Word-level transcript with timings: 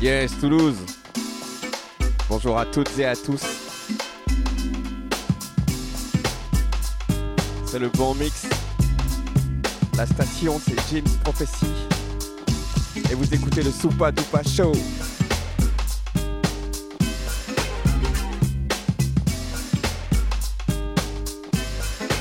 Yes, 0.00 0.38
Toulouse. 0.38 0.76
Bonjour 2.28 2.58
à 2.58 2.66
toutes 2.66 2.98
et 2.98 3.06
à 3.06 3.16
tous. 3.16 3.42
C'est 7.64 7.78
le 7.78 7.88
bon 7.88 8.14
mix. 8.14 8.53
La 9.96 10.06
station, 10.06 10.58
c'est 10.58 10.76
James 10.92 11.18
Prophecy. 11.22 11.66
Et 13.08 13.14
vous 13.14 13.32
écoutez 13.32 13.62
le 13.62 13.70
Soupa 13.70 14.10
Dupa 14.10 14.42
Show. 14.42 14.72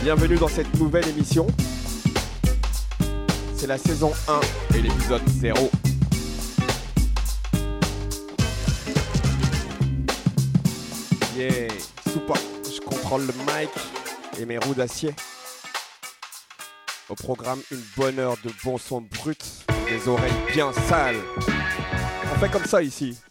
Bienvenue 0.03 0.35
dans 0.35 0.47
cette 0.47 0.71
nouvelle 0.79 1.07
émission. 1.07 1.47
C'est 3.55 3.67
la 3.67 3.79
saison 3.79 4.11
1 4.27 4.77
et 4.77 4.81
l'épisode 4.83 5.27
0. 5.27 5.71
Yeah, 11.35 11.69
Soupa, 12.11 12.35
je 12.63 12.79
contrôle 12.81 13.21
le 13.21 13.33
mic 13.33 13.71
et 14.39 14.45
mes 14.45 14.59
roues 14.59 14.75
d'acier. 14.75 15.15
Au 17.09 17.15
programme, 17.15 17.59
une 17.69 17.81
bonne 17.97 18.17
heure 18.17 18.37
de 18.43 18.51
bon 18.63 18.77
son 18.77 19.01
brut, 19.01 19.65
des 19.89 20.07
oreilles 20.07 20.31
bien 20.53 20.71
sales. 20.87 21.17
On 22.31 22.39
fait 22.39 22.49
comme 22.49 22.65
ça 22.65 22.81
ici. 22.81 23.17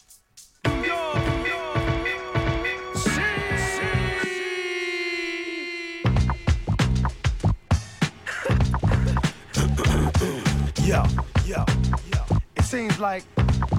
It 12.55 12.63
seems 12.63 12.99
like 12.99 13.23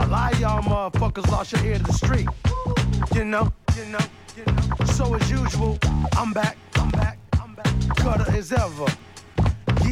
a 0.01 0.31
y'all 0.41 0.62
motherfuckers 0.62 1.29
lost 1.31 1.53
your 1.53 1.64
ear 1.64 1.79
to 1.79 1.84
the 1.84 1.92
street. 1.92 2.29
So 4.95 5.14
as 5.14 5.31
usual, 5.31 5.79
I'm 6.17 6.33
back, 6.33 6.56
I'm 6.77 6.91
back, 6.91 7.19
I'm 7.41 7.55
back. 7.55 7.97
Gutter 7.97 8.36
as 8.36 8.53
ever. 8.53 8.86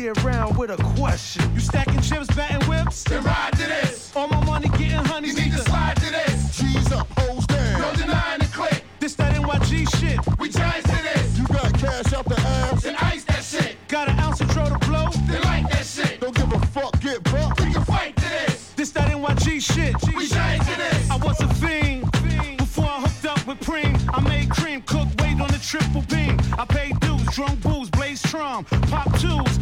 Year 0.02 0.14
round 0.24 0.58
with 0.58 0.70
a 0.70 0.76
question. 0.96 1.48
You 1.54 1.60
stacking 1.60 2.00
chips, 2.00 2.26
batting 2.34 2.68
whips? 2.68 3.04
Then 3.04 3.22
ride 3.22 3.52
to 3.52 3.58
this. 3.58 4.10
All 4.16 4.26
my 4.26 4.44
money 4.44 4.66
getting 4.70 4.96
honey. 4.96 5.28
You 5.28 5.34
need 5.34 5.52
to 5.52 5.58
slide 5.58 5.94
to 5.94 6.10
this. 6.10 6.58
G's 6.58 6.90
up, 6.90 7.06
hoes 7.20 7.46
down. 7.46 7.80
No 7.80 7.92
denying 7.94 8.40
the 8.40 8.46
click. 8.46 8.82
This 8.98 9.14
that 9.14 9.36
NYG 9.36 9.88
shit. 10.00 10.18
We 10.40 10.48
giants 10.48 10.90
to 10.90 11.02
this. 11.04 11.38
You 11.38 11.46
got 11.46 11.72
cash 11.78 12.12
out 12.14 12.24
the 12.24 12.34
ass. 12.40 12.82
Then 12.82 12.96
ice 12.96 13.22
that 13.26 13.44
shit. 13.44 13.76
Got 13.86 14.08
an 14.08 14.18
ounce 14.18 14.40
of 14.40 14.50
tro 14.50 14.64
to 14.64 14.78
blow. 14.88 15.06
Then 15.28 15.40
like 15.42 15.70
that 15.70 15.86
shit. 15.86 16.20
Don't 16.20 16.34
give 16.34 16.52
a 16.52 16.58
fuck, 16.66 17.00
get 17.00 17.22
bucked. 17.22 17.60
We 17.60 17.72
can 17.72 17.84
fight 17.84 18.16
to 18.16 18.22
this. 18.22 18.72
This 18.74 18.90
that 18.90 19.08
NYG 19.08 19.62
shit. 19.62 19.94
We 20.16 20.26
giants 20.26 20.66
to 20.66 20.78
this. 20.78 21.10
I 21.12 21.16
was 21.18 21.40
a 21.40 21.46
fiend 21.54 22.10
before 22.58 22.86
I 22.86 23.00
hooked 23.02 23.26
up 23.26 23.46
with 23.46 23.60
Preem. 23.60 23.94
I 24.12 24.20
made 24.20 24.50
cream, 24.50 24.82
cook, 24.82 25.06
weight 25.20 25.40
on 25.40 25.48
the 25.48 25.60
triple 25.62 26.02
beam. 26.02 26.38
I 26.58 26.64
paid 26.64 26.98
dues, 27.00 27.26
drunk 27.34 27.60
booze, 27.60 27.90
blaze 27.90 28.22
trum, 28.22 28.64
pop 28.64 29.06
twos, 29.20 29.58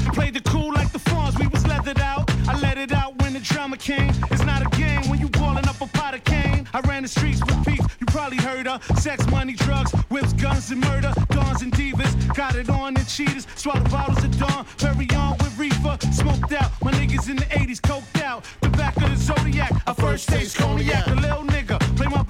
came. 3.90 4.14
It's 4.30 4.44
not 4.44 4.62
a 4.62 4.70
game 4.76 5.02
when 5.08 5.18
you 5.18 5.28
balling 5.28 5.66
up 5.66 5.80
a 5.80 5.86
pot 5.86 6.14
of 6.14 6.22
cane. 6.24 6.68
I 6.72 6.80
ran 6.80 7.02
the 7.02 7.08
streets 7.08 7.40
with 7.44 7.64
peace. 7.66 7.84
You 7.98 8.06
probably 8.06 8.38
heard 8.38 8.66
her. 8.66 8.78
Sex, 8.96 9.26
money, 9.28 9.54
drugs, 9.54 9.90
whips, 10.14 10.32
guns, 10.34 10.70
and 10.70 10.80
murder. 10.80 11.12
Dons 11.30 11.62
and 11.62 11.72
divas, 11.72 12.12
got 12.34 12.54
it 12.54 12.70
on 12.70 12.94
the 12.94 13.04
cheaters. 13.04 13.46
Swallow 13.56 13.82
bottles 13.84 14.22
of 14.22 14.38
Dawn, 14.38 14.64
Perry 14.78 15.08
on 15.16 15.36
with 15.38 15.58
reefer. 15.58 15.96
Smoked 16.12 16.52
out, 16.52 16.70
my 16.84 16.92
niggas 16.92 17.28
in 17.28 17.36
the 17.36 17.48
80s 17.62 17.80
coked 17.80 18.22
out. 18.22 18.44
The 18.60 18.68
back 18.70 18.96
of 18.98 19.10
the 19.10 19.16
Zodiac, 19.16 19.72
I 19.86 19.92
first 19.94 20.28
taste 20.28 20.56
cognac. 20.56 21.06
A 21.08 21.14
little 21.14 21.44
nigga, 21.44 21.78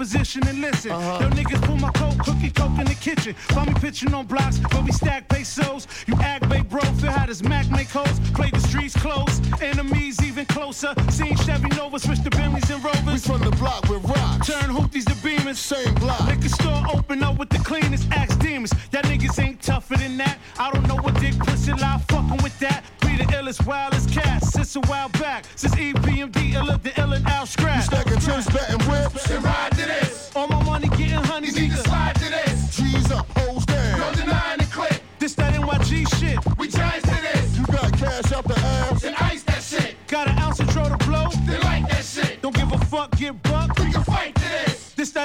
position 0.01 0.41
and 0.49 0.63
listen. 0.63 0.91
Uh-huh. 0.91 1.19
Them 1.19 1.33
niggas 1.33 1.61
pull 1.67 1.77
my 1.77 1.91
coat, 1.91 2.19
cookie 2.21 2.51
coke 2.51 2.79
in 2.79 2.87
the 2.87 2.95
kitchen. 2.95 3.35
Find 3.55 3.69
me 3.69 3.75
pitching 3.75 4.15
on 4.15 4.25
blocks 4.25 4.57
where 4.73 4.83
we 4.83 4.93
stack 4.93 5.29
pesos. 5.29 5.87
You 6.07 6.15
act 6.23 6.49
bait 6.49 6.67
bro, 6.71 6.81
feel 7.01 7.11
how 7.11 7.27
this 7.27 7.43
Mac 7.43 7.71
make 7.71 7.91
hoes. 7.91 8.19
Play 8.33 8.51
the 8.51 8.61
streets 8.61 8.97
close, 8.97 9.35
enemies 9.61 10.17
even 10.25 10.47
closer. 10.47 10.95
Seen 11.11 11.37
Chevy 11.45 11.69
Nova 11.77 11.99
switch 11.99 12.23
to 12.23 12.31
Bentleys 12.31 12.71
and 12.71 12.83
Rovers. 12.83 13.13
We 13.13 13.19
from 13.19 13.43
the 13.43 13.55
block 13.57 13.83
with 13.91 14.03
rocks. 14.05 14.47
Turn 14.47 14.71
hoopties 14.71 15.05
to 15.05 15.17
beamers. 15.25 15.57
Same 15.57 15.95
block. 15.97 16.27
Liquor 16.27 16.49
store 16.49 16.83
open 16.95 17.23
up 17.23 17.39
with 17.39 17.51
the 17.51 17.59
cleanest 17.59 18.11
axe 18.11 18.37
demons. 18.37 18.73
Y'all 18.93 19.03
niggas 19.03 19.39
ain't 19.39 19.61
tougher 19.61 19.97
than 19.97 20.17
that. 20.17 20.39
I 20.59 20.71
don't 20.71 20.87
know 20.89 20.97
what 20.97 21.15
dick 21.21 21.39
pussy 21.39 21.73
lie 21.73 22.03
fucking 22.09 22.43
with 22.43 22.59
that. 22.61 22.85
Be 23.21 23.27
the 23.27 23.33
illest, 23.33 23.67
wildest 23.67 24.11
cat 24.11 24.43
since 24.43 24.77
a 24.77 24.81
while 24.81 25.11
back. 25.11 25.45
Since 25.55 25.77
E 25.77 25.93
EPMD, 25.93 26.55
illa 26.55 26.81
the 26.83 26.99
ill 26.99 27.13
and 27.13 27.27
out 27.27 27.49
scratch. 27.49 27.85
Stacking 27.85 28.19
chips, 28.19 28.47
batting 28.47 28.81
whips. 28.89 29.29
Then 29.29 29.43
ride 29.43 29.73
to 29.73 29.77
this. 29.77 30.33
All 30.35 30.49
my 30.49 30.63
money 30.65 30.89
getting 30.89 31.23
honey, 31.31 31.49
You 31.49 31.61
need 31.61 31.71
to 31.73 31.77
slide 31.77 32.15
to 32.15 32.31
this. 32.31 32.77
G's 32.77 33.13
up, 33.13 33.27
hoes 33.37 33.69
No 33.69 33.75
down. 33.75 34.15
denying 34.15 34.59
the 34.61 34.65
click. 34.73 35.03
This 35.19 35.35
that 35.35 35.53
NYG 35.53 36.09
shit. 36.19 36.39
We 36.57 36.69
giants 36.69 37.07
to 37.09 37.21
this. 37.21 37.59
You 37.59 37.67
got 37.67 37.93
cash 37.93 38.33
out 38.33 38.45
the 38.45 38.59
ass. 38.59 39.05
and 39.05 39.15
ice 39.17 39.43
that 39.43 39.63
shit. 39.63 39.97
Got 40.07 40.29
an 40.29 40.39
ounce 40.39 40.59
of 40.61 40.71
tro 40.71 40.85
to 40.89 40.97
blow. 41.05 41.29
Then 41.45 41.61
like 41.61 41.87
that 41.91 42.03
shit. 42.03 42.41
Don't 42.41 42.55
give 42.55 42.73
a 42.73 42.79
fuck, 42.87 43.11
get 43.19 43.43
bucked. 43.43 43.60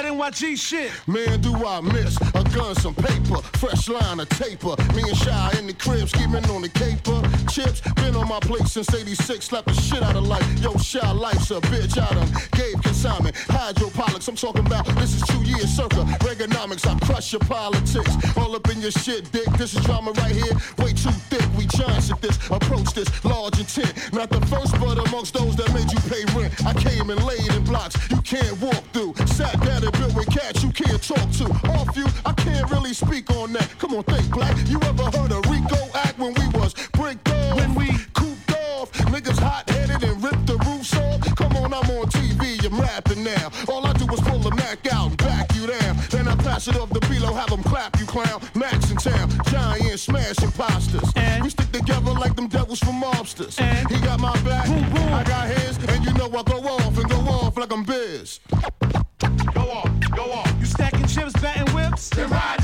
That 0.02 0.12
NYG 0.12 0.58
shit. 0.58 0.92
Man, 1.06 1.40
do 1.40 1.54
I 1.64 1.80
miss 1.80 2.16
a 2.20 2.44
gun, 2.54 2.74
some 2.74 2.94
paper, 2.94 3.40
fresh 3.56 3.88
line 3.88 4.20
of 4.20 4.28
taper. 4.28 4.76
Me 4.94 5.02
and 5.02 5.16
Shy 5.16 5.54
in 5.58 5.66
the 5.66 5.72
crib, 5.72 6.08
scheming 6.08 6.44
on 6.50 6.62
the 6.62 6.68
caper. 6.68 7.20
Chips, 7.50 7.80
been 7.94 8.14
on 8.14 8.28
my 8.28 8.40
plate 8.40 8.66
since 8.66 8.92
86, 8.92 9.46
slapped 9.46 9.68
the 9.68 9.74
shit 9.74 10.02
out 10.02 10.16
of 10.16 10.26
life. 10.26 10.44
Yo, 10.60 10.76
Shy, 10.76 11.10
life's 11.12 11.50
a 11.50 11.60
bitch. 11.72 11.96
I 11.96 12.12
done 12.12 12.28
gave 12.52 12.82
consignment, 12.82 13.36
hydroponics. 13.48 14.28
I'm 14.28 14.36
talking 14.36 14.66
about 14.66 14.84
this 15.00 15.14
is 15.14 15.22
two 15.22 15.42
years 15.44 15.70
circa. 15.70 16.04
Reaganomics, 16.26 16.86
I 16.86 16.98
crush 17.06 17.32
your 17.32 17.40
politics. 17.40 18.12
All 18.36 18.54
up 18.54 18.68
in 18.68 18.80
your 18.82 18.90
shit, 18.90 19.30
dick. 19.32 19.48
This 19.56 19.74
is 19.74 19.84
drama 19.86 20.12
right 20.12 20.34
here, 20.34 20.52
way 20.78 20.92
too 20.92 21.16
thick. 21.32 21.46
We 21.56 21.66
giants 21.66 22.10
at 22.10 22.20
this, 22.20 22.36
approach 22.50 22.92
this, 22.92 23.08
large 23.24 23.58
intent. 23.58 24.12
Not 24.12 24.28
the 24.28 24.44
first, 24.46 24.78
but 24.78 24.98
amongst 25.08 25.32
those 25.32 25.56
that 25.56 25.72
made 25.72 25.90
you 25.90 26.00
pay 26.10 26.24
rent. 26.36 26.52
I 26.66 26.74
came 26.74 27.08
and 27.08 27.22
laid 27.24 27.48
in 27.54 27.64
blocks 27.64 27.96
you 28.10 28.20
can't 28.20 28.60
walk 28.60 28.84
through. 28.92 29.14
Sat 29.26 29.58
down 29.60 29.85
and 29.86 29.98
built 29.98 30.14
with 30.14 30.28
cats 30.30 30.62
you 30.62 30.70
can't 30.70 31.02
talk 31.02 31.30
to. 31.32 31.44
Off 31.70 31.96
you, 31.96 32.06
I 32.24 32.32
can't 32.32 32.70
really 32.70 32.92
speak 32.92 33.30
on 33.30 33.52
that. 33.52 33.68
Come 33.78 33.94
on, 33.94 34.02
think 34.04 34.30
black. 34.30 34.56
You 34.68 34.78
ever 34.82 35.04
heard 35.16 35.32
a 35.32 35.40
Rico 35.48 35.78
act 35.94 36.18
when 36.18 36.34
we 36.34 36.48
was 36.58 36.74
bricked 36.92 37.28
off? 37.28 37.56
When 37.56 37.74
we- 37.74 37.96
cooped 38.14 38.52
off, 38.52 38.90
niggas 39.12 39.38
hot 39.38 39.68
headed 39.70 40.02
and 40.02 40.22
ripped 40.22 40.46
the 40.46 40.56
roofs 40.66 40.94
off. 40.96 41.20
Come 41.36 41.56
on, 41.56 41.72
I'm 41.72 41.88
on 41.90 42.06
TV, 42.08 42.64
I'm 42.64 42.80
rapping 42.80 43.22
now. 43.24 43.50
All 43.68 43.86
I 43.86 43.92
do 43.92 44.06
is 44.12 44.20
pull 44.20 44.38
the 44.40 44.54
Mac 44.56 44.86
out 44.92 45.08
and 45.10 45.16
back 45.18 45.54
you 45.54 45.66
down. 45.66 45.96
Then 46.10 46.26
I 46.28 46.34
pass 46.36 46.66
it 46.68 46.76
off 46.76 46.90
to 46.90 47.00
Below, 47.08 47.32
have 47.34 47.50
them 47.50 47.62
clap 47.62 47.98
you 48.00 48.06
clown. 48.06 48.40
Max 48.54 48.90
in 48.90 48.96
town, 48.96 49.30
giant 49.50 50.00
smash 50.00 50.42
imposters. 50.42 51.08
And? 51.16 51.44
we 51.44 51.50
stick 51.50 51.70
together 51.70 52.12
like 52.12 52.34
them 52.34 52.48
devils 52.48 52.80
from 52.80 53.00
mobsters. 53.00 53.60
And? 53.60 53.88
he 53.90 54.00
got 54.00 54.18
my 54.20 54.34
back, 54.42 54.66
Boom, 54.66 54.90
boom. 54.92 55.14
I 55.14 55.22
got 55.24 55.48
his, 55.48 55.76
and 55.88 56.04
you 56.04 56.12
know 56.14 56.26
I 56.26 56.42
go 56.42 56.58
off 56.58 56.98
and 56.98 57.08
go 57.08 57.18
off 57.18 57.56
like 57.56 57.72
I'm 57.72 57.84
biz. 57.84 58.40
Whips. 61.96 62.10
Then 62.10 62.55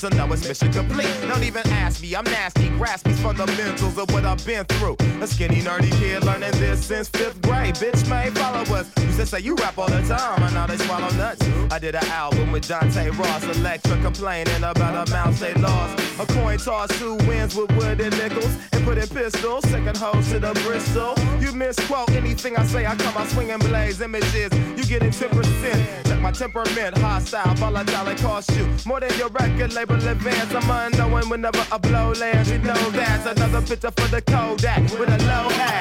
so 0.00 0.08
now 0.08 0.32
it's 0.32 0.48
mission 0.48 0.72
complete. 0.72 1.14
Don't 1.28 1.44
even 1.44 1.66
ask 1.68 2.00
me, 2.00 2.16
I'm 2.16 2.24
nasty. 2.24 2.70
Grasp 2.70 3.04
these 3.04 3.20
fundamentals 3.20 3.98
of 3.98 4.10
what 4.12 4.24
I've 4.24 4.44
been 4.46 4.64
through. 4.64 4.96
A 5.20 5.26
skinny, 5.26 5.60
nerdy 5.60 5.92
kid 5.98 6.24
learning 6.24 6.52
this 6.52 6.86
since 6.86 7.10
fifth 7.10 7.42
grade. 7.42 7.74
Bitch, 7.74 8.08
may 8.08 8.30
follow 8.30 8.62
us. 8.74 8.90
Used 8.96 9.18
to 9.18 9.26
say 9.26 9.40
you 9.40 9.54
rap 9.56 9.76
all 9.76 9.88
the 9.88 10.00
time, 10.08 10.42
and 10.42 10.54
now 10.54 10.66
they 10.66 10.78
swallow 10.78 11.10
nuts. 11.16 11.46
I 11.70 11.78
did 11.78 11.94
an 11.94 12.04
album 12.06 12.50
with 12.50 12.66
Dante 12.66 13.10
Ross, 13.10 13.44
Elektra 13.44 14.00
complaining 14.00 14.64
about 14.64 15.08
amounts 15.08 15.40
they 15.40 15.52
lost. 15.54 16.02
A 16.18 16.24
coin 16.32 16.56
toss, 16.56 16.90
who 16.98 17.16
wins 17.28 17.54
with 17.54 17.70
wood 17.76 18.00
and 18.00 18.16
nickels, 18.16 18.56
and 18.72 18.82
put 18.86 18.96
in 18.96 19.06
pistols, 19.06 19.68
second 19.68 19.98
hose 19.98 20.30
to 20.30 20.38
the 20.38 20.54
Bristol. 20.64 21.14
You 21.40 21.52
misquote 21.52 22.10
anything 22.12 22.56
I 22.56 22.64
say, 22.64 22.86
I 22.86 22.96
come 22.96 23.16
out 23.18 23.28
swinging 23.28 23.58
blaze 23.58 24.00
images. 24.00 24.50
You 24.78 24.84
getting 24.84 25.10
10%. 25.10 26.09
My 26.20 26.30
temperament, 26.30 26.98
hostile, 26.98 27.54
volatile, 27.54 28.08
it 28.08 28.18
cost 28.18 28.54
you 28.54 28.68
more 28.84 29.00
than 29.00 29.16
your 29.18 29.28
record 29.28 29.72
label 29.72 29.94
advance. 29.94 30.54
I'm 30.54 30.92
unknowing 30.92 31.28
whenever 31.30 31.64
a 31.72 31.78
blow 31.78 32.12
lands. 32.12 32.50
You 32.50 32.58
know 32.58 32.90
that's 32.90 33.26
another 33.26 33.62
picture 33.62 33.90
for 33.90 34.08
the 34.08 34.20
Kodak 34.20 34.82
with 34.98 35.08
a 35.08 35.18
low 35.24 35.48
hat. 35.48 35.80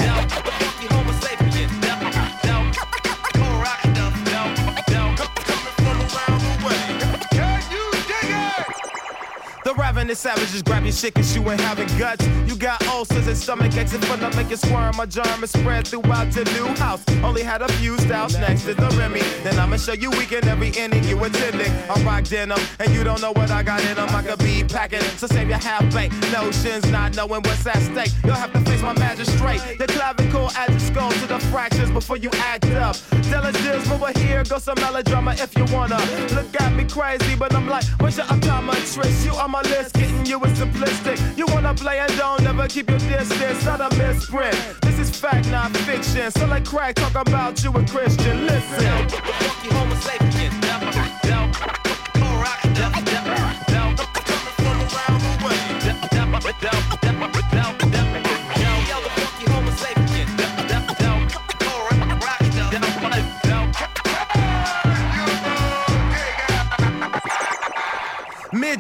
And 10.00 10.10
the 10.10 10.16
savages 10.16 10.64
grab 10.64 10.84
your 10.84 10.94
shit 10.94 11.14
cause 11.14 11.36
you 11.36 11.42
ain't 11.52 11.60
having 11.60 11.86
guts. 11.98 12.26
You 12.48 12.56
got 12.56 12.82
ulcers 12.88 13.28
and 13.28 13.36
stomach 13.36 13.76
aches 13.76 13.94
and 13.94 14.04
fun 14.06 14.22
make 14.38 14.50
you 14.50 14.56
squirm. 14.56 14.96
My 14.96 15.06
germ 15.06 15.44
is 15.44 15.52
spread 15.52 15.90
throughout 15.90 16.34
your 16.34 16.46
new 16.46 16.68
house. 16.80 17.04
Only 17.22 17.44
had 17.44 17.62
a 17.62 17.68
few 17.74 17.98
styles 18.00 18.34
next 18.38 18.64
to 18.64 18.74
the 18.76 18.88
Remy. 18.98 19.20
Then 19.44 19.60
I'ma 19.60 19.76
show 19.76 19.92
you 19.92 20.10
weak 20.12 20.32
in 20.32 20.48
every 20.48 20.70
inning 20.70 21.04
you 21.04 21.22
attending. 21.22 21.72
I 21.90 22.02
rock 22.04 22.24
denim 22.24 22.60
and 22.80 22.94
you 22.94 23.04
don't 23.04 23.20
know 23.20 23.34
what 23.34 23.52
I 23.52 23.62
got 23.62 23.84
in 23.84 23.98
them. 23.98 24.08
I 24.12 24.24
could 24.24 24.40
be 24.40 24.64
packing. 24.64 25.02
So 25.20 25.28
save 25.28 25.50
your 25.50 25.58
half 25.58 25.84
baked 25.94 26.16
notions, 26.32 26.90
not 26.90 27.18
knowing 27.18 27.42
what's 27.42 27.68
at 27.68 27.82
stake. 27.82 28.14
You'll 28.24 28.36
have 28.36 28.54
to 28.54 28.62
face 28.62 28.82
my 28.82 28.94
magistrate. 28.94 29.62
The 29.80 29.88
clavicle 29.88 30.50
add 30.56 30.70
your 30.70 30.80
skull 30.80 31.12
to 31.12 31.28
the 31.28 31.40
fractures 31.52 31.92
before 31.92 32.18
you 32.18 32.30
act 32.36 32.66
up. 32.68 32.96
Diligence, 33.30 33.92
over 33.92 34.18
here, 34.20 34.44
go 34.46 34.60
some 34.60 34.80
melodrama 34.80 35.34
if 35.34 35.56
you 35.58 35.66
wanna. 35.76 36.00
Look 36.34 36.62
at 36.62 36.74
me 36.74 36.86
crazy, 36.86 37.36
but 37.36 37.54
I'm 37.54 37.68
like, 37.68 37.84
what's 38.00 38.16
your 38.16 38.28
optometrist? 38.28 39.26
You 39.26 39.34
on 39.34 39.52
my 39.52 39.62
list, 39.64 39.89
getting 39.94 40.26
you 40.26 40.44
is 40.44 40.52
simplistic. 40.60 41.20
You 41.38 41.46
wanna 41.48 41.74
play 41.74 42.00
and 42.00 42.12
don't 42.18 42.44
never 42.44 42.68
keep 42.68 42.90
your 42.90 43.00
distance, 43.00 43.66
not 43.66 43.82
a 43.82 43.96
misprint. 43.98 44.56
This 44.82 45.00
is 45.00 45.10
fact, 45.10 45.50
not 45.50 45.76
fiction. 45.78 46.32
So 46.32 46.46
like 46.48 46.66
crack, 46.66 46.96
talk 46.96 47.16
about 47.16 47.64
you 47.64 47.72
a 47.72 47.86
Christian. 47.86 48.46
Listen. 48.46 49.10
Funky 49.10 49.76
Homo. 49.76 49.90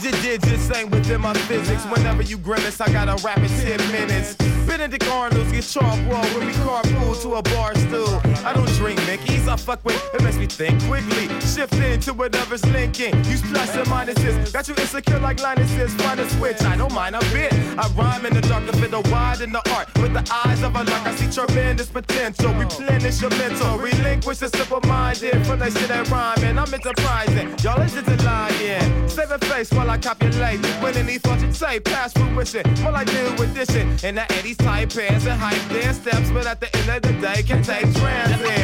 Midget 0.01 0.22
digits 0.22 0.72
ain't 0.78 0.92
within 0.92 1.19
my 1.19 1.34
physics. 1.34 1.84
Whenever 1.88 2.24
you 2.24 2.38
grimace, 2.38 2.80
I 2.80 2.90
got 2.94 3.10
a 3.10 3.22
rapid 3.22 3.50
10 3.50 3.92
minutes. 3.92 4.58
Benedict 4.69 5.07
Arnold's 5.07 5.51
get 5.51 5.63
chalk 5.63 5.98
raw 6.07 6.21
when 6.33 6.45
we 6.45 6.54
carpool 6.54 7.19
to 7.24 7.33
a 7.36 7.42
bar 7.42 7.74
stool. 7.75 8.21
I 8.45 8.54
don't 8.54 8.69
drink 8.77 9.00
Mickey's, 9.07 9.48
I 9.48 9.56
fuck 9.56 9.83
with, 9.83 10.00
it 10.13 10.21
makes 10.21 10.38
me 10.38 10.45
think 10.45 10.80
quickly. 10.83 11.27
Shift 11.42 11.74
into 11.74 12.13
whatever's 12.13 12.63
linking. 12.68 13.16
Use 13.25 13.42
plus 13.42 13.75
and 13.75 13.88
minuses. 13.88 14.54
Got 14.54 14.68
you 14.68 14.75
insecure 14.75 15.19
like 15.19 15.38
Linuses. 15.38 15.89
Find 16.01 16.19
a 16.19 16.30
switch, 16.30 16.62
I 16.62 16.77
don't 16.77 16.94
mind 16.94 17.16
a 17.16 17.19
bit. 17.33 17.51
I 17.80 17.88
rhyme 17.98 18.27
in 18.27 18.33
the 18.36 18.42
dark 18.42 18.68
to 18.68 18.74
fit 18.74 18.92
the 18.92 19.01
wide 19.10 19.42
in 19.42 19.51
the 19.51 19.63
art. 19.74 19.88
With 19.98 20.13
the 20.13 20.24
eyes 20.45 20.62
of 20.62 20.75
a 20.75 20.83
lark, 20.83 21.07
I 21.07 21.16
see 21.16 21.31
tremendous 21.31 21.88
potential. 21.88 22.54
Replenish 22.54 23.21
your 23.21 23.31
mental. 23.31 23.80
Relinquish 23.80 24.38
the 24.38 24.50
simple 24.50 24.81
minded 24.88 25.45
from 25.48 25.60
that 25.60 25.74
shit 25.74 25.88
that 25.88 26.07
rhyme. 26.10 26.44
And 26.44 26.60
I'm 26.60 26.71
enterprising. 26.71 27.56
Y'all 27.63 27.81
is 27.81 27.95
into 27.98 28.16
lying. 28.24 29.10
Save 29.10 29.31
a 29.31 29.39
face 29.39 29.71
while 29.71 29.89
I 29.89 29.98
copulate. 29.98 30.63
When 30.81 30.95
any 30.95 31.18
thought 31.18 31.42
you'd 31.42 31.56
say, 31.56 31.80
past 31.80 32.18
fruition. 32.18 32.63
More 32.83 32.94
with 32.94 33.54
this 33.56 33.71
shit. 33.71 34.04
In 34.04 34.16
the 34.16 34.21
80s 34.21 34.58
tight 34.59 34.94
pants 34.94 35.25
and 35.25 35.39
hype 35.39 35.69
their 35.69 35.94
steps. 35.94 36.29
But 36.31 36.47
at 36.47 36.59
the 36.59 36.75
end 36.77 36.89
of 36.89 37.01
the 37.01 37.13
day, 37.21 37.44
can 37.44 37.63
take 37.63 37.94
transit. 37.95 38.59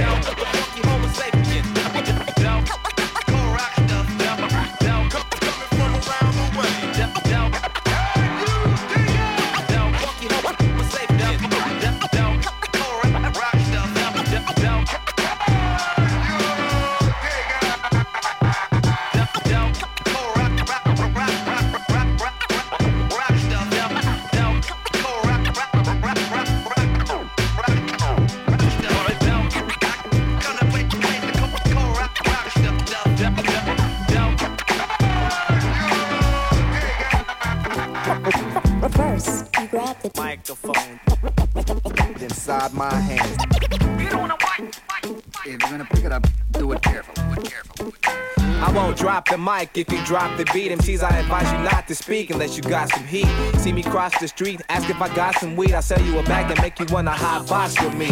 The 49.36 49.42
mic 49.42 49.78
if 49.78 49.92
you 49.92 50.04
drop 50.06 50.38
the 50.38 50.46
beat. 50.54 50.72
MCs, 50.72 51.04
I 51.04 51.18
advise 51.20 51.52
you 51.52 51.58
not 51.58 51.88
to 51.90 51.96
speak 51.96 52.30
unless 52.30 52.56
you 52.56 52.64
got 52.64 52.90
some 52.90 53.06
heat. 53.06 53.28
See 53.58 53.74
me 53.74 53.84
cross 53.84 54.18
the 54.20 54.28
street, 54.30 54.62
ask 54.70 54.90
if 54.90 55.02
I 55.02 55.14
got 55.14 55.36
some 55.36 55.58
weed. 55.58 55.74
I'll 55.74 55.82
sell 55.82 56.02
you 56.02 56.18
a 56.20 56.24
bag 56.24 56.50
and 56.52 56.62
make 56.62 56.80
you 56.80 56.86
wanna 56.90 57.12
hot 57.12 57.48
box 57.48 57.80
with 57.82 57.96
me. 57.96 58.08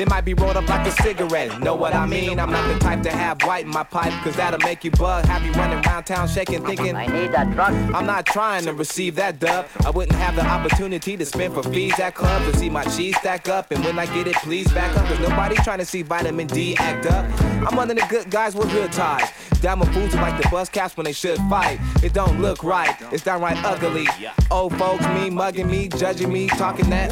They 0.00 0.06
might 0.06 0.24
be 0.24 0.32
rolled 0.32 0.56
up 0.56 0.66
like 0.66 0.86
a 0.86 0.90
cigarette. 1.02 1.60
Know 1.60 1.74
what 1.74 1.94
I 1.94 2.06
mean? 2.06 2.40
I'm 2.40 2.50
not 2.50 2.66
the 2.72 2.78
type 2.78 3.02
to 3.02 3.10
have 3.10 3.42
white 3.42 3.66
in 3.66 3.70
my 3.70 3.82
pipe, 3.82 4.14
cause 4.24 4.34
that'll 4.34 4.58
make 4.60 4.82
you 4.82 4.90
bug. 4.92 5.26
Have 5.26 5.44
you 5.44 5.52
running 5.52 5.84
around 5.84 6.04
town 6.04 6.26
shaking, 6.26 6.64
thinking, 6.64 6.96
I 6.96 7.04
need 7.04 7.32
that 7.32 7.50
drug. 7.50 7.74
I'm 7.94 8.06
not 8.06 8.24
trying 8.24 8.64
to 8.64 8.72
receive 8.72 9.14
that 9.16 9.40
dub. 9.40 9.66
I 9.84 9.90
wouldn't 9.90 10.16
have 10.16 10.36
the 10.36 10.46
opportunity 10.46 11.18
to 11.18 11.26
spend 11.26 11.52
for 11.52 11.62
fees 11.64 12.00
at 12.00 12.14
clubs 12.14 12.50
to 12.50 12.56
see 12.56 12.70
my 12.70 12.82
cheese 12.84 13.14
stack 13.18 13.50
up. 13.50 13.72
And 13.72 13.84
when 13.84 13.98
I 13.98 14.06
get 14.06 14.26
it, 14.26 14.36
please 14.36 14.72
back 14.72 14.96
up, 14.96 15.06
cause 15.06 15.20
nobody's 15.20 15.62
trying 15.64 15.80
to 15.80 15.84
see 15.84 16.00
vitamin 16.00 16.46
D 16.46 16.74
act 16.78 17.04
up. 17.04 17.26
I'm 17.70 17.76
one 17.76 17.90
of 17.90 17.98
the 17.98 18.06
good 18.08 18.30
guys 18.30 18.54
with 18.54 18.70
good 18.70 18.90
ties. 18.92 19.28
Down 19.60 19.80
with 19.80 19.92
fools 19.92 20.14
who 20.14 20.20
like 20.20 20.42
the 20.42 20.48
bust 20.48 20.72
caps 20.72 20.96
when 20.96 21.04
they 21.04 21.12
should 21.12 21.36
fight. 21.50 21.78
It 22.02 22.14
don't 22.14 22.40
look 22.40 22.64
right, 22.64 22.96
it's 23.12 23.22
downright 23.22 23.62
ugly. 23.66 24.06
Old 24.50 24.74
folks, 24.78 25.06
me 25.08 25.28
mugging 25.28 25.70
me, 25.70 25.88
judging 25.88 26.32
me, 26.32 26.46
talking 26.48 26.88
that. 26.88 27.10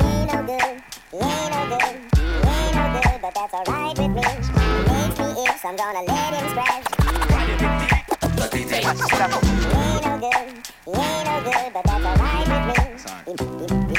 But 3.35 3.53
that's 3.53 3.69
alright 3.69 3.99
with 3.99 4.09
me. 4.09 4.23
Makes 4.23 4.49
me 5.19 5.27
itch, 5.45 5.61
so 5.61 5.69
I'm 5.69 5.77
gonna 5.77 6.03
let 6.03 6.33
him 6.35 6.49
scratch. 6.51 6.87
He 8.53 8.61
ain't 8.61 8.75
no 10.05 10.19
good, 10.19 10.49
he 10.85 10.93
ain't 10.93 11.27
no 11.27 11.37
good, 11.45 11.73
but 11.75 11.85
that's 11.85 12.05
alright 12.07 12.49
with 12.49 12.65
me. 12.69 12.79
He, 13.27 13.33
he, 13.33 13.45
he 13.59 13.99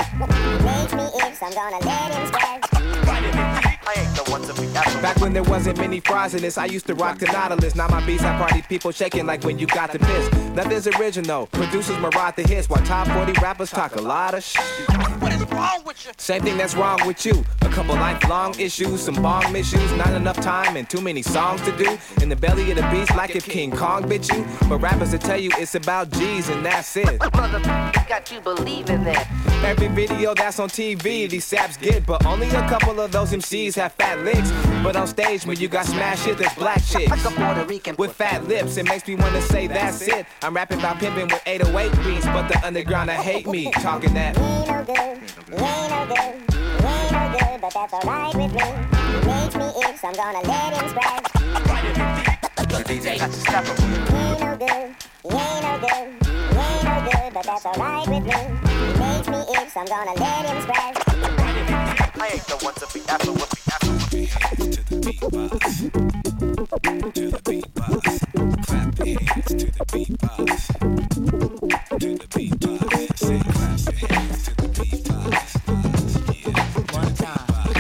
me 0.96 1.06
itch, 1.22 1.36
so 1.36 1.46
I'm 1.46 1.54
gonna 1.54 1.80
let 1.86 2.12
him 2.12 3.69
scratch. 3.94 5.02
Back 5.02 5.18
when 5.22 5.34
there 5.34 5.44
wasn't 5.44 5.78
many 5.78 6.00
fries 6.00 6.34
in 6.34 6.42
this, 6.42 6.58
I 6.58 6.66
used 6.66 6.88
to 6.88 6.96
rock 6.96 7.20
the 7.20 7.26
Nautilus. 7.28 7.76
Now 7.76 7.88
my 7.88 8.06
beats 8.06 8.24
have 8.24 8.40
party 8.40 8.62
people 8.62 8.92
shaking 8.92 9.26
like 9.26 9.44
when 9.44 9.60
you 9.60 9.68
got 9.68 9.92
the 9.92 10.00
piss. 10.00 10.32
Nothing's 10.54 10.88
original. 10.88 11.48
Producers 11.48 11.98
maraud 12.00 12.36
the 12.36 12.44
hits 12.44 12.70
while 12.70 12.84
top 12.86 13.08
40 13.08 13.34
rappers 13.42 13.72
talk 13.72 13.96
a 13.96 14.02
lot 14.02 14.34
of 14.34 14.44
shit. 14.44 14.62
What 15.20 15.34
is 15.34 15.44
wrong 15.52 15.84
with 15.86 16.06
you? 16.06 16.12
Same 16.18 16.42
thing 16.42 16.58
that's 16.58 16.76
wrong 16.76 17.00
with 17.06 17.26
you. 17.26 17.44
A 17.62 17.70
couple 17.70 17.96
lifelong 17.96 18.58
issues, 18.60 19.02
some 19.02 19.16
bomb 19.16 19.56
issues, 19.56 19.92
not 19.94 20.14
enough 20.14 20.38
time 20.38 20.78
and 20.78 20.90
too 20.90 21.02
many 21.02 21.22
songs 21.22 21.62
to 21.62 21.76
do. 21.78 21.98
In 22.22 22.30
the 22.30 22.36
belly 22.36 22.70
of 22.72 22.78
the 22.78 22.90
beast, 22.92 23.16
like 23.16 23.36
if 23.36 23.46
King 23.46 23.72
Kong 23.72 24.08
bit 24.08 24.30
you. 24.32 24.46
But 24.68 24.80
rappers 24.80 25.12
will 25.12 25.20
tell 25.20 25.40
you 25.40 25.52
it's 25.58 25.76
about 25.76 26.12
G's 26.12 26.50
and 26.50 26.66
that's 26.66 26.96
it. 26.98 27.20
Motherfucker 27.20 28.08
got 28.08 28.32
you 28.32 28.42
believing 28.42 29.04
that. 29.04 29.49
Every 29.66 29.88
video 29.90 30.34
that's 30.34 30.60
on 30.60 30.70
TV, 30.70 31.30
these 31.30 31.46
saps 31.46 31.78
get, 31.78 32.06
but 32.06 32.26
only 32.26 32.48
a 32.50 32.68
couple 32.68 33.00
of 33.00 33.12
those 33.12 33.32
MCs 33.34 33.76
have 33.76 33.92
fat 33.94 34.20
licks. 34.24 34.52
But 34.84 34.96
on 34.96 35.06
stage, 35.06 35.46
when 35.46 35.58
you 35.60 35.68
got 35.68 35.86
smash 35.86 36.24
shit, 36.24 36.38
there's 36.38 36.54
black 36.56 36.84
chicks. 36.84 37.12
Like 37.12 37.24
a 37.24 37.30
Puerto 37.30 37.66
Rican. 37.66 37.96
With 37.98 38.14
fat 38.14 38.48
lips, 38.48 38.78
it 38.78 38.88
makes 38.88 39.08
me 39.08 39.16
wanna 39.16 39.42
say 39.42 39.68
that's 39.68 40.02
it. 40.08 40.26
I'm 40.42 40.56
rapping 40.56 40.80
about 40.80 40.98
pimping 41.00 41.28
with 41.28 41.42
808 41.46 41.92
beats, 42.04 42.26
but 42.26 42.48
the 42.48 42.66
underground, 42.66 43.12
I 43.12 43.16
hate 43.16 43.48
me. 43.48 43.72
Talking 43.72 44.14
that. 44.16 44.38
He 44.38 44.44
ain't 44.44 44.68
no 44.68 44.84
good, 44.86 44.96
he 44.96 45.66
ain't 45.66 45.92
no 45.92 46.06
good, 46.08 46.36
he 46.50 46.88
ain't 46.88 47.12
no 47.12 47.38
good, 47.38 47.62
but 47.62 47.74
that's 47.74 47.94
alright 47.94 48.36
with 48.36 48.54
me. 48.54 48.64
He 48.64 49.18
makes 49.28 49.56
me 49.56 49.66
itch, 49.86 50.00
so 50.00 50.08
I'm 50.08 50.14
gonna 50.16 50.42
let 50.48 50.74
him 50.74 50.90
scratch. 50.90 51.24
The 52.70 52.84
DJ 52.86 53.20
got 53.20 53.30
to 53.30 53.40
step 53.40 53.68
up. 53.68 53.78
He 53.78 53.84
ain't 53.86 54.40
no 54.40 54.58
good, 54.58 54.96
he 55.22 55.38
ain't 55.38 55.64
no 55.64 55.78
good, 55.80 56.08
he 56.26 56.58
ain't 56.58 56.84
no 56.84 57.12
good, 57.12 57.34
but 57.34 57.44
that's 57.44 57.66
alright 57.66 58.08
with 58.08 58.24
me. 58.26 58.99
He 59.20 59.32
me 59.32 59.38
itch, 59.38 59.76
I'm 59.76 59.86
gonna 59.86 60.14
let 60.14 60.46
him 60.46 60.62
scratch. 60.62 60.98
I 62.16 62.30
ain't 62.32 62.48
the 62.48 62.56
one 62.64 62.74
to 62.76 62.88
be 62.94 63.02
after 63.10 63.34
what 63.34 63.50
be 63.52 63.60
after 63.70 63.92
what 63.92 64.12
be 64.12 64.28
to 64.72 64.82
the 64.84 64.96
beatbox. 65.04 65.60
To 67.14 67.24
the 67.30 67.40
beatbox. 67.44 68.04
Clap 68.66 68.98
your 69.00 69.20
hands 69.20 69.48
to 69.48 69.66
the 69.66 69.84
beatbox. 69.92 70.50
To 72.00 72.08
the 72.16 72.28
beatbox. 72.30 73.18
Say 73.18 73.40
clap 73.40 73.80
your 73.86 74.10
hands 74.10 74.40
to 74.46 74.52
the 74.56 74.68
beatbox. 74.70 75.36
Yeah. 76.46 76.64
One 76.96 77.14
time. 77.16 77.74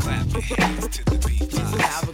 Clap 0.00 0.26
your 0.32 0.42
hands 0.42 0.88
to 0.88 1.04
the 1.04 1.16
beatbox. 1.16 2.09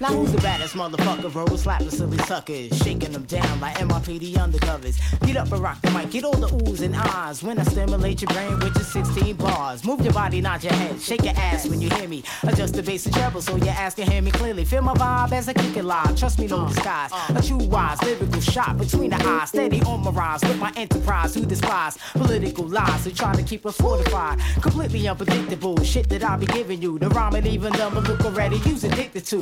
Now 0.00 0.14
who's 0.14 0.32
the 0.32 0.40
baddest 0.40 0.74
motherfucker? 0.74 1.30
Verbal 1.30 1.58
slap 1.58 1.82
the 1.82 1.90
silly 1.90 2.16
suckers, 2.20 2.74
shaking 2.78 3.12
them 3.12 3.24
down 3.24 3.60
like 3.60 3.76
MRPD 3.76 4.32
undercovers. 4.32 4.96
Get 5.26 5.36
up 5.36 5.52
and 5.52 5.60
rock 5.60 5.78
the 5.82 5.90
mic, 5.90 6.10
get 6.10 6.24
all 6.24 6.32
the 6.32 6.46
oohs 6.46 6.80
and 6.80 6.94
ahs 6.96 7.42
when 7.42 7.58
I 7.58 7.64
stimulate 7.64 8.22
your 8.22 8.30
brain 8.30 8.58
with 8.60 8.74
your 8.74 8.84
16 8.84 9.36
bars. 9.36 9.84
Move 9.84 10.00
your 10.00 10.14
body, 10.14 10.40
nod 10.40 10.64
your 10.64 10.72
head, 10.72 10.98
shake 11.02 11.22
your 11.24 11.34
ass 11.36 11.68
when 11.68 11.82
you 11.82 11.90
hear 11.90 12.08
me. 12.08 12.24
Adjust 12.44 12.72
the 12.72 12.82
bass 12.82 13.04
and 13.04 13.14
treble 13.14 13.42
so 13.42 13.56
your 13.56 13.74
ass 13.74 13.94
can 13.94 14.10
hear 14.10 14.22
me 14.22 14.30
clearly. 14.30 14.64
Feel 14.64 14.80
my 14.80 14.94
vibe 14.94 15.32
as 15.32 15.50
I 15.50 15.52
kick 15.52 15.76
it 15.76 15.84
live. 15.84 16.16
Trust 16.16 16.38
me, 16.38 16.46
no 16.46 16.60
uh, 16.60 16.68
disguise. 16.68 17.10
Uh. 17.12 17.34
A 17.36 17.42
true 17.42 17.58
wise 17.68 18.02
lyrical 18.02 18.40
shot 18.40 18.78
between 18.78 19.10
the 19.10 19.22
eyes, 19.22 19.50
steady 19.50 19.82
on 19.82 20.02
my 20.02 20.12
rise 20.12 20.40
with 20.40 20.58
my 20.58 20.72
enterprise. 20.76 21.34
Who 21.34 21.44
despise 21.44 21.98
political 22.12 22.66
lies 22.66 23.04
who 23.04 23.10
try 23.10 23.34
to 23.34 23.42
keep 23.42 23.66
us 23.66 23.76
fortified? 23.76 24.38
Completely 24.62 25.06
unpredictable 25.06 25.78
shit 25.84 26.08
that 26.08 26.24
I 26.24 26.38
be 26.38 26.46
giving 26.46 26.80
you. 26.80 26.98
The 26.98 27.10
rhyme 27.10 27.34
and 27.34 27.46
even 27.46 27.74
number 27.74 28.00
look 28.00 28.24
already 28.24 28.56
use 28.60 28.82
addicted 28.82 29.26
to. 29.26 29.40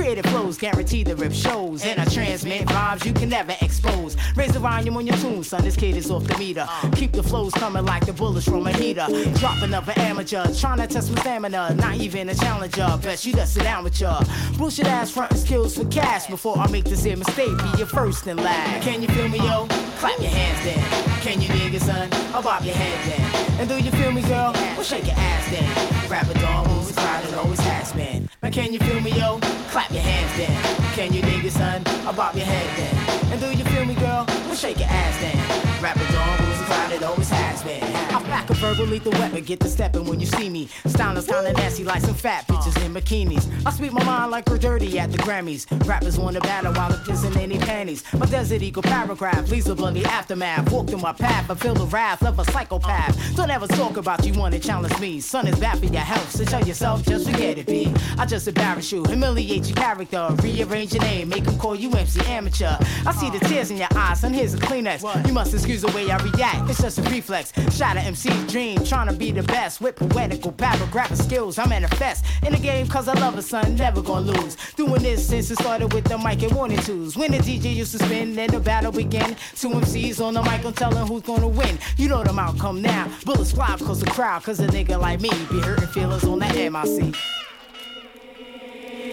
Creative 0.00 0.24
flows 0.24 0.56
guarantee 0.56 1.04
to 1.04 1.14
rip 1.14 1.30
shows, 1.30 1.84
and 1.84 2.00
I 2.00 2.06
transmit 2.06 2.66
vibes 2.66 3.04
you 3.04 3.12
can 3.12 3.28
never 3.28 3.54
expose. 3.60 4.16
Raise 4.34 4.50
the 4.50 4.58
volume 4.58 4.96
on 4.96 5.06
your 5.06 5.14
tune, 5.18 5.44
son. 5.44 5.62
This 5.62 5.76
kid 5.76 5.94
is 5.94 6.10
off 6.10 6.24
the 6.24 6.38
meter. 6.38 6.66
Keep 6.96 7.12
the 7.12 7.22
flows 7.22 7.52
coming 7.52 7.84
like 7.84 8.06
the 8.06 8.14
bullets 8.14 8.48
from 8.48 8.66
a 8.66 8.72
heater. 8.72 9.06
Dropping 9.34 9.74
up 9.74 9.88
an 9.88 9.98
amateur, 9.98 10.46
trying 10.54 10.78
to 10.78 10.86
test 10.86 11.12
my 11.12 11.20
stamina. 11.20 11.74
Not 11.74 11.96
even 11.96 12.30
a 12.30 12.34
challenger. 12.34 12.98
Bet 13.02 13.26
you 13.26 13.34
just 13.34 13.52
sit 13.52 13.64
down 13.64 13.84
with 13.84 14.00
ya. 14.00 14.22
Bullshit 14.56 14.86
ass 14.86 15.10
frontin' 15.10 15.36
skills 15.36 15.76
for 15.76 15.84
cash 15.88 16.28
before 16.28 16.56
I 16.56 16.66
make 16.70 16.86
this 16.86 17.04
here 17.04 17.18
mistake. 17.18 17.54
Be 17.58 17.76
your 17.76 17.86
first 17.86 18.26
and 18.26 18.40
last. 18.40 18.82
Can 18.82 19.02
you 19.02 19.08
feel 19.08 19.28
me, 19.28 19.36
yo? 19.36 19.66
Clap 19.98 20.18
your 20.18 20.30
hands 20.30 20.64
then. 20.64 21.20
Can 21.20 21.42
you 21.42 21.48
dig 21.48 21.74
it, 21.74 21.82
son? 21.82 22.08
I'll 22.32 22.42
bob 22.42 22.64
your 22.64 22.74
head 22.74 22.98
then. 23.06 23.60
And 23.60 23.68
do 23.68 23.76
you 23.76 23.90
feel 23.90 24.12
me, 24.12 24.22
girl? 24.22 24.52
Well, 24.54 24.82
shake 24.82 25.04
your 25.04 25.16
ass 25.18 25.50
then. 25.50 26.00
A 26.10 26.34
dog, 26.40 26.68
moves 26.68 26.92
crowd, 26.92 27.24
it 27.24 27.34
always 27.34 27.60
has 27.60 27.92
been. 27.92 28.29
Now, 28.42 28.48
can 28.48 28.72
you 28.72 28.78
feel 28.78 29.00
me, 29.02 29.12
yo? 29.12 29.38
Clap 29.68 29.90
your 29.90 30.00
hands 30.00 30.32
then. 30.38 30.50
Can 30.94 31.12
you 31.12 31.20
dig 31.20 31.44
it, 31.44 31.52
son? 31.52 31.82
I'll 32.06 32.14
bob 32.14 32.34
your 32.34 32.46
head 32.46 32.68
then. 32.74 33.32
And 33.32 33.38
do 33.40 33.50
you 33.52 33.64
feel 33.64 33.84
me, 33.84 33.94
girl? 33.94 34.24
Well, 34.26 34.54
shake 34.54 34.78
your 34.78 34.88
ass 34.88 35.20
then. 35.20 35.36
Rap 35.82 35.96
it 35.98 36.16
on, 36.16 36.49
crowd, 36.70 36.92
it 36.92 37.02
always 37.02 37.28
has 37.30 37.62
been. 37.62 37.82
I 37.82 38.22
pack 38.22 38.48
a 38.50 38.54
verbal 38.54 38.86
lethal 38.86 39.12
weapon, 39.12 39.42
get 39.42 39.60
to 39.60 39.68
stepping 39.68 40.04
when 40.04 40.20
you 40.20 40.26
see 40.26 40.48
me. 40.48 40.68
Style 40.86 41.20
Styling 41.20 41.54
kinda 41.54 41.60
nasty 41.60 41.84
like 41.84 42.02
some 42.02 42.14
fat 42.14 42.46
bitches 42.46 42.76
in 42.84 42.94
bikinis. 42.94 43.44
I 43.66 43.70
speak 43.72 43.92
my 43.92 44.04
mind 44.04 44.30
like 44.30 44.48
we're 44.48 44.58
dirty 44.58 44.98
at 44.98 45.10
the 45.10 45.18
Grammys. 45.18 45.66
Rappers 45.86 46.18
wanna 46.18 46.40
battle 46.40 46.72
while 46.72 46.90
they're 46.90 46.98
pissing 46.98 47.36
any 47.36 47.58
panties. 47.58 48.04
My 48.14 48.26
desert 48.26 48.62
eagle 48.62 48.82
paragraph 48.82 49.50
leaves 49.50 49.68
a 49.68 49.74
bloody 49.74 50.04
aftermath. 50.04 50.70
Walk 50.70 50.88
through 50.88 51.00
my 51.00 51.12
path, 51.12 51.50
I 51.50 51.54
feel 51.54 51.74
the 51.74 51.86
wrath 51.86 52.22
of 52.24 52.38
a 52.38 52.44
psychopath. 52.52 53.16
Don't 53.36 53.50
ever 53.50 53.66
talk 53.66 53.96
about 53.96 54.24
you 54.24 54.32
wanna 54.34 54.58
challenge 54.58 54.98
me. 55.00 55.20
Son 55.20 55.46
is 55.46 55.58
bad 55.58 55.78
for 55.78 55.86
your 55.86 56.06
health, 56.12 56.30
so 56.30 56.44
tell 56.44 56.64
yourself 56.66 57.02
just 57.04 57.28
forget 57.28 57.58
it, 57.58 57.66
B. 57.66 57.92
I 58.18 58.26
just 58.26 58.46
embarrass 58.46 58.92
you, 58.92 59.02
humiliate 59.04 59.66
your 59.66 59.76
character, 59.76 60.28
rearrange 60.42 60.94
your 60.94 61.02
name, 61.02 61.28
make 61.28 61.44
them 61.44 61.58
call 61.58 61.74
you 61.74 61.90
MC 61.90 62.20
amateur. 62.26 62.76
I 63.06 63.12
see 63.12 63.30
the 63.30 63.40
tears 63.46 63.70
in 63.70 63.78
your 63.78 63.88
eyes, 63.96 64.22
and 64.24 64.34
here's 64.34 64.54
a 64.54 64.58
Kleenex. 64.58 65.26
You 65.26 65.32
must 65.32 65.54
excuse 65.54 65.80
the 65.82 65.88
way 65.88 66.10
I 66.10 66.16
react, 66.18 66.59
it's 66.68 66.82
just 66.82 66.98
a 66.98 67.02
reflex. 67.02 67.52
Shot 67.52 67.72
Shatter 67.72 68.00
MC's 68.00 68.52
dream, 68.52 68.84
trying 68.84 69.08
to 69.08 69.14
be 69.14 69.30
the 69.30 69.42
best 69.42 69.80
with 69.80 69.96
poetical 69.96 70.52
paragraph 70.52 71.14
skills. 71.14 71.58
I 71.58 71.66
manifest 71.66 72.24
in 72.44 72.52
the 72.52 72.58
game 72.58 72.86
cause 72.88 73.08
I 73.08 73.14
love 73.14 73.38
it, 73.38 73.42
son, 73.42 73.76
never 73.76 74.02
gonna 74.02 74.32
lose. 74.32 74.56
Doing 74.76 75.02
this 75.02 75.28
since 75.28 75.50
it 75.50 75.58
started 75.58 75.92
with 75.92 76.04
the 76.04 76.18
mic 76.18 76.42
and 76.42 76.54
one 76.54 76.72
and 76.72 76.82
twos. 76.82 77.16
When 77.16 77.32
the 77.32 77.38
DJ 77.38 77.74
used 77.74 77.92
to 77.92 78.04
spin, 78.04 78.34
then 78.34 78.50
the 78.50 78.60
battle 78.60 78.92
began. 78.92 79.36
Two 79.54 79.70
MCs 79.70 80.20
on 80.24 80.34
the 80.34 80.42
mic, 80.42 80.64
I'm 80.64 80.72
telling 80.72 81.06
who's 81.06 81.22
gonna 81.22 81.48
win. 81.48 81.78
You 81.96 82.08
know 82.08 82.22
the 82.22 82.38
outcome 82.38 82.82
now. 82.82 83.10
Bullets 83.24 83.52
fly 83.52 83.76
cause 83.78 84.00
the 84.00 84.10
crowd, 84.10 84.42
cause 84.42 84.60
a 84.60 84.66
nigga 84.66 85.00
like 85.00 85.20
me 85.20 85.30
be 85.50 85.60
hurting 85.60 85.88
feelings 85.88 86.24
on 86.24 86.40
that 86.40 86.54
MIC. 86.54 87.14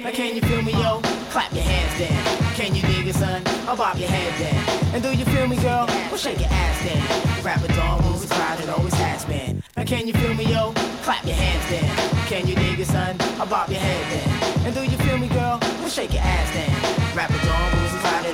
Now 0.03 0.11
can 0.11 0.35
you 0.35 0.41
feel 0.41 0.61
me, 0.61 0.73
yo? 0.73 1.01
Clap 1.31 1.53
your 1.53 1.63
hands 1.63 1.97
then. 1.97 2.55
Can 2.55 2.75
you 2.75 2.81
dig 2.81 3.07
it, 3.07 3.15
son? 3.15 3.41
I'll 3.67 3.77
bob 3.77 3.97
your 3.97 4.09
head 4.09 4.33
then. 4.39 4.95
And 4.95 5.03
do 5.03 5.13
you 5.15 5.25
feel 5.25 5.47
me, 5.47 5.55
girl? 5.57 5.85
Well, 5.87 6.17
shake 6.17 6.39
your 6.39 6.49
ass 6.51 6.83
then. 6.83 7.43
Rap 7.43 7.63
it 7.63 7.77
on, 7.79 8.03
moves 8.03 8.23
it's 8.23 8.33
crowd, 8.33 8.59
it 8.59 8.69
always 8.69 8.93
has 8.95 9.25
been. 9.25 9.63
Now 9.75 9.85
can 9.85 10.07
you 10.07 10.13
feel 10.13 10.33
me, 10.33 10.45
yo? 10.45 10.73
Clap 11.03 11.23
your 11.25 11.35
hands 11.35 11.69
then. 11.69 12.27
Can 12.27 12.47
you 12.47 12.55
dig 12.55 12.79
it, 12.79 12.87
son? 12.87 13.15
I'll 13.39 13.47
bob 13.47 13.69
your 13.69 13.79
head 13.79 14.05
then. 14.11 14.65
And 14.65 14.75
do 14.75 14.83
you 14.83 14.97
feel 15.05 15.17
me, 15.17 15.27
girl? 15.29 15.59
Well, 15.61 15.89
shake 15.89 16.11
your 16.11 16.23
ass 16.23 16.51
then. 16.51 17.15
Rap 17.15 17.31
it 17.31 17.76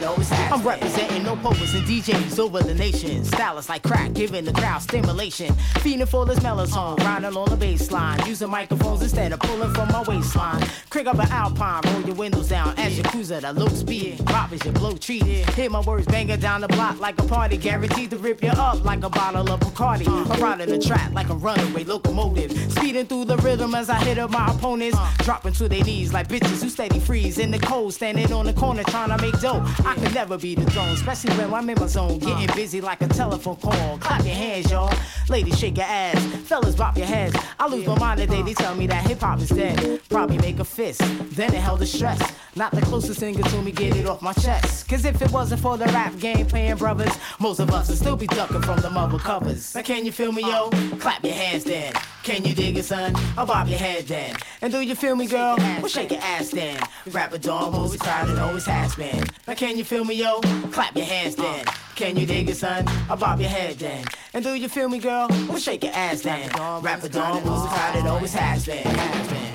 I'm 0.05 0.61
representing 0.63 1.23
no 1.23 1.37
poets 1.37 1.73
and 1.73 1.85
DJs 1.85 2.37
over 2.37 2.59
the 2.61 2.73
nation. 2.73 3.23
Stylists 3.23 3.69
like 3.69 3.83
crack, 3.83 4.11
giving 4.13 4.43
the 4.43 4.51
crowd 4.51 4.81
stimulation. 4.81 5.53
Feeding 5.79 6.05
for 6.05 6.25
this 6.25 6.39
melatonin, 6.39 6.97
grinding 6.97 7.37
on 7.37 7.49
the 7.49 7.65
baseline. 7.65 8.27
Using 8.27 8.49
microphones 8.49 9.01
instead 9.01 9.31
of 9.31 9.39
pulling 9.39 9.73
from 9.73 9.87
my 9.89 10.01
waistline. 10.03 10.61
Crank 10.89 11.07
up 11.07 11.19
an 11.19 11.31
alpine, 11.31 11.81
roll 11.85 12.01
your 12.01 12.15
windows 12.15 12.49
down 12.49 12.77
as 12.77 12.97
you 12.97 13.03
cruise 13.03 13.31
at 13.31 13.45
a 13.45 13.53
low 13.53 13.69
speed. 13.69 14.23
Pop 14.25 14.51
as 14.51 14.63
your 14.65 14.73
blow 14.73 14.97
treat. 14.97 15.23
Hear 15.23 15.69
my 15.69 15.79
words 15.79 16.05
banging 16.07 16.39
down 16.39 16.61
the 16.61 16.67
block 16.67 16.99
like 16.99 17.17
a 17.19 17.23
party. 17.23 17.55
Guaranteed 17.55 18.09
to 18.09 18.17
rip 18.17 18.43
you 18.43 18.49
up 18.49 18.83
like 18.83 19.03
a 19.05 19.09
bottle 19.09 19.49
of 19.49 19.59
Bacardi. 19.61 20.07
I'm 20.07 20.41
riding 20.41 20.67
the 20.67 20.79
track 20.79 21.13
like 21.13 21.29
a 21.29 21.35
runaway 21.35 21.85
locomotive. 21.85 22.51
Speeding 22.73 23.05
through 23.05 23.25
the 23.25 23.37
rhythm 23.37 23.73
as 23.73 23.89
I 23.89 24.03
hit 24.03 24.17
up 24.17 24.31
my 24.31 24.51
opponents. 24.51 24.97
Dropping 25.19 25.53
to 25.53 25.69
their 25.69 25.83
knees 25.83 26.11
like 26.11 26.27
bitches 26.27 26.61
who 26.61 26.67
steady 26.67 26.99
freeze 26.99 27.37
in 27.37 27.51
the 27.51 27.59
cold. 27.59 27.93
Standing 27.93 28.33
on 28.33 28.45
the 28.45 28.53
corner 28.53 28.83
trying 28.83 29.15
to 29.15 29.23
make 29.23 29.39
dough. 29.39 29.65
Could 29.95 30.13
never 30.13 30.37
be 30.37 30.55
the 30.55 30.69
throne, 30.71 30.89
especially 30.89 31.35
when 31.37 31.53
I'm 31.53 31.69
in 31.69 31.79
my 31.79 31.87
zone. 31.87 32.19
Getting 32.19 32.53
busy 32.55 32.81
like 32.81 33.01
a 33.01 33.07
telephone 33.07 33.57
call. 33.57 33.97
Clap 33.99 34.23
your 34.23 34.35
hands, 34.35 34.71
y'all. 34.71 34.93
Ladies, 35.29 35.57
shake 35.59 35.77
your 35.77 35.85
ass. 35.85 36.23
Fellas, 36.47 36.75
bop 36.75 36.97
your 36.97 37.05
heads. 37.05 37.35
I 37.59 37.67
lose 37.67 37.85
my 37.85 37.97
mind 37.99 38.19
today. 38.19 38.41
They 38.41 38.53
tell 38.53 38.75
me 38.75 38.87
that 38.87 39.05
hip 39.07 39.19
hop 39.19 39.39
is 39.39 39.49
dead. 39.49 40.01
Probably 40.09 40.37
make 40.37 40.59
a 40.59 40.63
fist. 40.63 41.01
Then 41.35 41.53
it 41.53 41.59
held 41.59 41.79
the 41.79 41.85
stress. 41.85 42.21
Not 42.55 42.71
the 42.71 42.81
closest 42.81 43.19
thing 43.19 43.35
to 43.35 43.61
me, 43.61 43.71
get 43.71 43.95
it 43.95 44.05
off 44.05 44.21
my 44.21 44.33
chest. 44.33 44.87
Cause 44.87 45.05
if 45.05 45.21
it 45.21 45.31
wasn't 45.31 45.61
for 45.61 45.75
the 45.75 45.85
rap 45.85 46.17
game 46.19 46.45
playing 46.45 46.77
brothers, 46.77 47.11
most 47.39 47.59
of 47.59 47.71
us 47.71 47.89
would 47.89 47.97
still 47.97 48.15
be 48.15 48.27
ducking 48.27 48.61
from 48.61 48.79
the 48.81 48.91
mother 48.91 49.17
covers. 49.17 49.73
Now 49.73 49.81
can 49.81 50.05
you 50.05 50.11
feel 50.11 50.31
me, 50.31 50.43
yo? 50.43 50.69
Clap 50.99 51.23
your 51.23 51.33
hands 51.33 51.63
then. 51.63 51.93
Can 52.23 52.45
you 52.45 52.55
dig 52.55 52.77
it, 52.77 52.85
son? 52.85 53.13
I'll 53.37 53.45
bob 53.45 53.67
your 53.67 53.77
head 53.77 54.07
then. 54.07 54.37
And 54.61 54.71
do 54.71 54.79
you 54.79 54.95
feel 54.95 55.13
me, 55.13 55.27
girl? 55.27 55.57
Well, 55.57 55.87
shake 55.89 56.11
your 56.11 56.21
ass 56.21 56.51
then. 56.51 56.79
Rap 57.11 57.33
a 57.33 57.37
dog 57.37 57.73
moves 57.73 57.97
crowd, 57.97 58.29
it 58.29 58.39
always 58.39 58.65
has 58.65 58.95
been. 58.95 59.25
Now 59.45 59.55
can 59.55 59.77
you 59.77 59.83
feel 59.83 60.05
me, 60.05 60.15
yo? 60.15 60.39
Clap 60.71 60.95
your 60.95 61.05
hands 61.05 61.35
then. 61.35 61.65
Can 61.95 62.15
you 62.15 62.25
dig 62.25 62.49
it, 62.49 62.55
son? 62.55 62.85
I'll 63.09 63.17
bob 63.17 63.41
your 63.41 63.49
head 63.49 63.77
then. 63.77 64.05
And 64.33 64.41
do 64.41 64.53
you 64.53 64.69
feel 64.69 64.87
me, 64.87 64.99
girl? 64.99 65.27
Well, 65.49 65.57
shake 65.57 65.83
your 65.83 65.91
ass 65.93 66.21
then. 66.21 66.49
Rap 66.81 67.03
a 67.03 67.09
dog 67.09 67.43
moves 67.45 67.67
crowd, 67.67 67.95
it 67.97 68.07
always 68.07 68.33
has 68.33 68.65
been. 68.65 68.83
Has 68.85 69.27
been. 69.27 69.53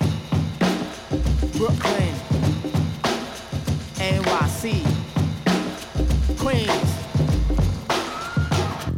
Brooklyn. 1.53 2.15
NYC, 3.99 4.85
Queens, 6.39 6.93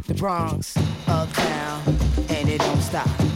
the 0.07 0.13
Bronx, 0.13 0.77
Uptown, 1.07 1.81
and 2.29 2.49
it 2.49 2.59
don't 2.59 2.81
stop. 2.81 3.30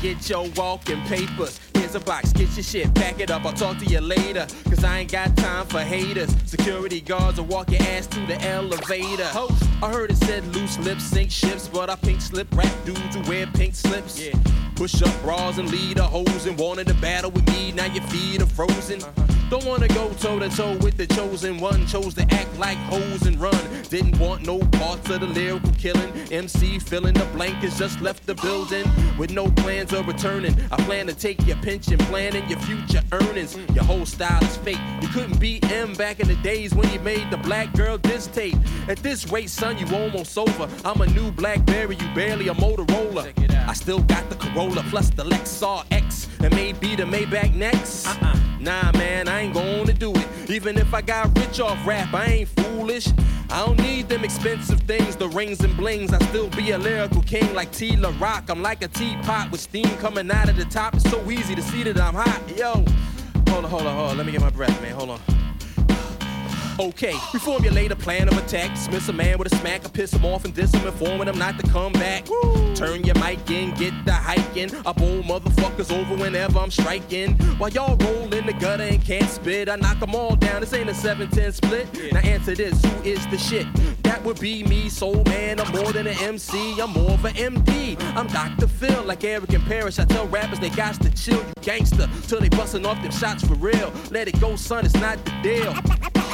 Get 0.00 0.28
your 0.28 0.48
walking 0.56 1.00
papers. 1.02 1.60
Here's 1.74 1.94
a 1.94 2.00
box, 2.00 2.32
get 2.32 2.50
your 2.56 2.62
shit, 2.62 2.94
pack 2.94 3.20
it 3.20 3.30
up. 3.30 3.44
I'll 3.44 3.52
talk 3.52 3.78
to 3.78 3.84
you 3.86 4.00
later. 4.00 4.46
Cause 4.64 4.84
I 4.84 4.98
ain't 4.98 5.12
got 5.12 5.36
time 5.36 5.66
for 5.66 5.80
haters. 5.80 6.34
Security 6.44 7.00
guards 7.00 7.38
will 7.38 7.46
walk 7.46 7.70
your 7.70 7.82
ass 7.82 8.06
to 8.08 8.20
the 8.26 8.40
elevator. 8.42 9.28
I 9.82 9.90
heard 9.90 10.10
it 10.10 10.16
said 10.16 10.44
loose 10.54 10.78
lips 10.78 11.04
sink 11.04 11.30
ships, 11.30 11.68
but 11.68 11.90
I 11.90 11.96
pink 11.96 12.20
slip 12.20 12.54
rap 12.56 12.72
dudes 12.84 13.14
who 13.14 13.22
wear 13.28 13.46
pink 13.46 13.74
slips. 13.74 14.20
Yeah. 14.20 14.34
Push 14.74 15.02
up 15.02 15.22
bras 15.22 15.58
and 15.58 15.70
lead 15.70 15.98
a 15.98 16.02
hoes 16.02 16.46
and 16.46 16.58
wanted 16.58 16.86
to 16.88 16.94
battle 16.94 17.30
with 17.30 17.46
me. 17.48 17.72
Now 17.72 17.86
your 17.86 18.04
feet 18.04 18.42
are 18.42 18.46
frozen. 18.46 19.02
Uh-huh. 19.02 19.35
Don't 19.48 19.64
wanna 19.64 19.86
go 19.88 20.12
toe 20.14 20.40
to 20.40 20.48
toe 20.48 20.76
with 20.78 20.96
the 20.96 21.06
chosen 21.06 21.58
one. 21.58 21.86
Chose 21.86 22.14
to 22.14 22.22
act 22.34 22.58
like 22.58 22.78
hoes 22.78 23.26
and 23.26 23.40
run. 23.40 23.56
Didn't 23.88 24.18
want 24.18 24.44
no 24.44 24.58
parts 24.58 25.08
of 25.08 25.20
the 25.20 25.26
lyrical 25.26 25.70
killing. 25.78 26.12
MC 26.32 26.80
filling 26.80 27.14
the 27.14 27.24
blankets, 27.26 27.78
just 27.78 28.00
left 28.00 28.26
the 28.26 28.34
building 28.34 28.84
with 29.16 29.30
no 29.30 29.48
plans 29.48 29.92
of 29.92 30.08
returning. 30.08 30.56
I 30.72 30.76
plan 30.82 31.06
to 31.06 31.14
take 31.14 31.46
your 31.46 31.56
pension 31.58 31.98
plan 31.98 32.34
and 32.34 32.50
your 32.50 32.58
future 32.60 33.02
earnings. 33.12 33.56
Your 33.72 33.84
whole 33.84 34.04
style 34.04 34.42
is 34.42 34.56
fake. 34.56 34.80
You 35.00 35.08
couldn't 35.08 35.38
beat 35.38 35.70
M 35.70 35.94
back 35.94 36.18
in 36.18 36.26
the 36.26 36.36
days 36.36 36.74
when 36.74 36.92
you 36.92 36.98
made 36.98 37.30
the 37.30 37.36
black 37.36 37.72
girl 37.74 37.98
diss 37.98 38.26
tape. 38.26 38.56
At 38.88 38.98
this 38.98 39.30
rate, 39.30 39.50
son, 39.50 39.78
you 39.78 39.86
almost 39.94 40.36
over. 40.36 40.68
I'm 40.84 41.00
a 41.02 41.06
new 41.06 41.30
Blackberry, 41.30 41.94
you 41.96 42.14
barely 42.14 42.48
a 42.48 42.54
Motorola. 42.54 43.32
I 43.68 43.74
still 43.74 44.00
got 44.00 44.28
the 44.28 44.36
Corolla 44.36 44.84
plus 44.90 45.10
the 45.10 45.24
Lexar 45.24 45.84
X 45.92 46.28
and 46.40 46.52
maybe 46.54 46.96
the 46.96 47.04
Maybach 47.04 47.54
next. 47.54 48.08
Uh-uh. 48.08 48.55
Nah, 48.66 48.90
man, 48.94 49.28
I 49.28 49.42
ain't 49.42 49.54
gonna 49.54 49.92
do 49.92 50.12
it. 50.12 50.50
Even 50.50 50.76
if 50.76 50.92
I 50.92 51.00
got 51.00 51.38
rich 51.38 51.60
off 51.60 51.78
rap, 51.86 52.12
I 52.12 52.24
ain't 52.24 52.48
foolish. 52.48 53.06
I 53.48 53.64
don't 53.64 53.78
need 53.78 54.08
them 54.08 54.24
expensive 54.24 54.80
things, 54.80 55.14
the 55.14 55.28
rings 55.28 55.60
and 55.60 55.76
blings. 55.76 56.12
I 56.12 56.18
still 56.26 56.48
be 56.48 56.72
a 56.72 56.78
lyrical 56.78 57.22
king 57.22 57.54
like 57.54 57.70
T 57.70 57.96
La 57.96 58.12
Rock. 58.18 58.50
I'm 58.50 58.62
like 58.62 58.82
a 58.82 58.88
teapot 58.88 59.52
with 59.52 59.60
steam 59.60 59.88
coming 59.98 60.28
out 60.32 60.48
of 60.48 60.56
the 60.56 60.64
top. 60.64 60.94
It's 60.94 61.08
so 61.08 61.30
easy 61.30 61.54
to 61.54 61.62
see 61.62 61.84
that 61.84 62.00
I'm 62.00 62.14
hot. 62.14 62.42
Yo, 62.58 62.72
hold 63.52 63.64
on, 63.66 63.70
hold 63.70 63.86
on, 63.86 63.96
hold 63.96 64.10
on. 64.10 64.16
Let 64.16 64.26
me 64.26 64.32
get 64.32 64.40
my 64.40 64.50
breath, 64.50 64.82
man. 64.82 64.96
Hold 64.96 65.10
on. 65.10 65.35
Okay, 66.78 67.14
we 67.32 67.38
formulate 67.38 67.90
a 67.90 67.96
plan 67.96 68.28
of 68.28 68.36
attack. 68.36 68.70
Dismiss 68.74 69.08
a 69.08 69.12
man 69.12 69.38
with 69.38 69.50
a 69.50 69.56
smack, 69.56 69.86
or 69.86 69.88
piss 69.88 70.12
him 70.12 70.26
off 70.26 70.44
and 70.44 70.54
diss 70.54 70.74
him, 70.74 70.86
informing 70.86 71.26
him 71.26 71.38
not 71.38 71.58
to 71.58 71.66
come 71.70 71.92
back. 71.92 72.26
Turn 72.74 73.02
your 73.02 73.14
mic 73.14 73.50
in, 73.50 73.70
get 73.74 73.94
the 74.04 74.12
hiking. 74.12 74.70
I 74.84 74.92
bowl 74.92 75.22
motherfuckers 75.22 75.90
over 75.90 76.14
whenever 76.22 76.58
I'm 76.58 76.70
striking. 76.70 77.32
While 77.56 77.70
y'all 77.70 77.96
roll 77.96 78.32
in 78.34 78.44
the 78.44 78.52
gutter 78.52 78.82
and 78.82 79.02
can't 79.02 79.28
spit, 79.30 79.70
I 79.70 79.76
knock 79.76 80.00
them 80.00 80.14
all 80.14 80.36
down. 80.36 80.60
This 80.60 80.74
ain't 80.74 80.90
a 80.90 80.92
7-10 80.92 81.54
split. 81.54 82.12
Now 82.12 82.20
answer 82.20 82.54
this, 82.54 82.84
who 82.84 83.02
is 83.04 83.26
the 83.28 83.38
shit? 83.38 83.66
That 84.02 84.22
would 84.24 84.38
be 84.38 84.62
me, 84.64 84.90
soul 84.90 85.24
man. 85.24 85.58
I'm 85.60 85.72
more 85.72 85.94
than 85.94 86.06
an 86.06 86.18
MC, 86.18 86.78
I'm 86.78 86.90
more 86.90 87.12
of 87.12 87.24
an 87.24 87.34
MD. 87.36 87.96
I'm 88.14 88.26
Dr. 88.26 88.66
Phil, 88.66 89.02
like 89.04 89.24
Eric 89.24 89.54
and 89.54 89.64
Parrish. 89.64 89.98
I 89.98 90.04
tell 90.04 90.28
rappers 90.28 90.58
they 90.58 90.70
got 90.70 91.00
to 91.00 91.10
chill, 91.10 91.38
you 91.38 91.52
gangster, 91.62 92.06
till 92.28 92.40
they 92.40 92.50
busting 92.50 92.84
off 92.84 93.00
them 93.00 93.12
shots 93.12 93.46
for 93.46 93.54
real. 93.54 93.90
Let 94.10 94.28
it 94.28 94.38
go, 94.40 94.56
son, 94.56 94.84
it's 94.84 94.94
not 94.94 95.24
the 95.24 95.32
deal. 95.42 95.74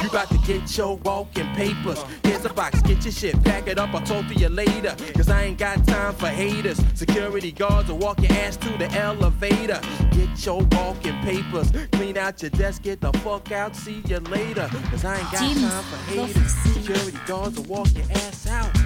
You 0.03 0.09
got 0.09 0.32
to 0.33 0.47
get 0.47 0.77
your 0.77 0.97
walking 0.97 1.47
papers. 1.53 2.03
Here's 2.23 2.43
a 2.45 2.53
box, 2.53 2.81
get 2.81 3.03
your 3.03 3.11
shit, 3.11 3.41
pack 3.43 3.67
it 3.67 3.77
up, 3.77 3.93
I'll 3.93 4.01
talk 4.01 4.27
to 4.27 4.35
you 4.35 4.49
later. 4.49 4.95
Cause 5.13 5.29
I 5.29 5.43
ain't 5.43 5.57
got 5.57 5.85
time 5.85 6.13
for 6.15 6.27
haters. 6.27 6.81
Security 6.95 7.51
guards 7.51 7.89
will 7.89 7.99
walk 7.99 8.19
your 8.21 8.31
ass 8.33 8.57
to 8.57 8.69
the 8.77 8.91
elevator. 8.93 9.79
Get 10.11 10.45
your 10.45 10.63
walking 10.71 11.19
papers, 11.21 11.71
clean 11.91 12.17
out 12.17 12.41
your 12.41 12.51
desk, 12.51 12.81
get 12.81 13.01
the 13.01 13.13
fuck 13.19 13.51
out, 13.51 13.75
see 13.75 14.01
you 14.07 14.19
later. 14.19 14.67
Cause 14.89 15.05
I 15.05 15.17
ain't 15.17 15.31
got 15.31 15.55
time 15.55 15.83
for 15.83 15.97
haters. 16.11 16.53
Security 16.73 17.17
guards 17.25 17.57
will 17.57 17.65
walk 17.65 17.87
your 17.95 18.09
ass 18.11 18.47
out. 18.47 18.82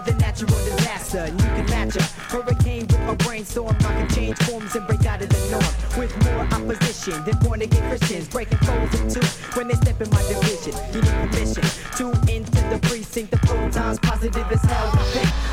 Than 0.00 0.18
natural 0.18 0.50
disaster. 0.64 1.26
You 1.26 1.44
can 1.56 1.66
match 1.66 1.96
a 1.96 2.02
hurricane 2.02 2.86
with 2.86 3.08
a 3.08 3.14
brainstorm. 3.16 3.76
I 3.80 3.82
can 3.82 4.08
change 4.08 4.36
forms 4.38 4.74
and 4.76 4.86
break 4.86 5.04
out 5.06 5.22
of 5.22 5.28
the 5.28 5.40
norm. 5.50 5.98
With 5.98 6.12
more 6.24 6.40
opposition 6.52 7.24
than 7.24 7.38
born 7.38 7.62
again 7.62 7.88
Christians. 7.88 8.28
Breaking 8.28 8.58
foes 8.58 9.00
in 9.00 9.10
two 9.10 9.26
when 9.56 9.68
they 9.68 9.74
step 9.74 10.00
in 10.00 10.10
my 10.10 10.22
division. 10.22 10.74
You 10.92 11.02
need 11.02 11.30
permission 11.30 11.64
to 11.96 12.32
enter 12.32 12.62
the 12.70 12.78
precinct. 12.82 13.30
The 13.30 13.38
protons 13.70 13.98
positive 13.98 14.50
as 14.50 14.62
hell. 14.62 14.92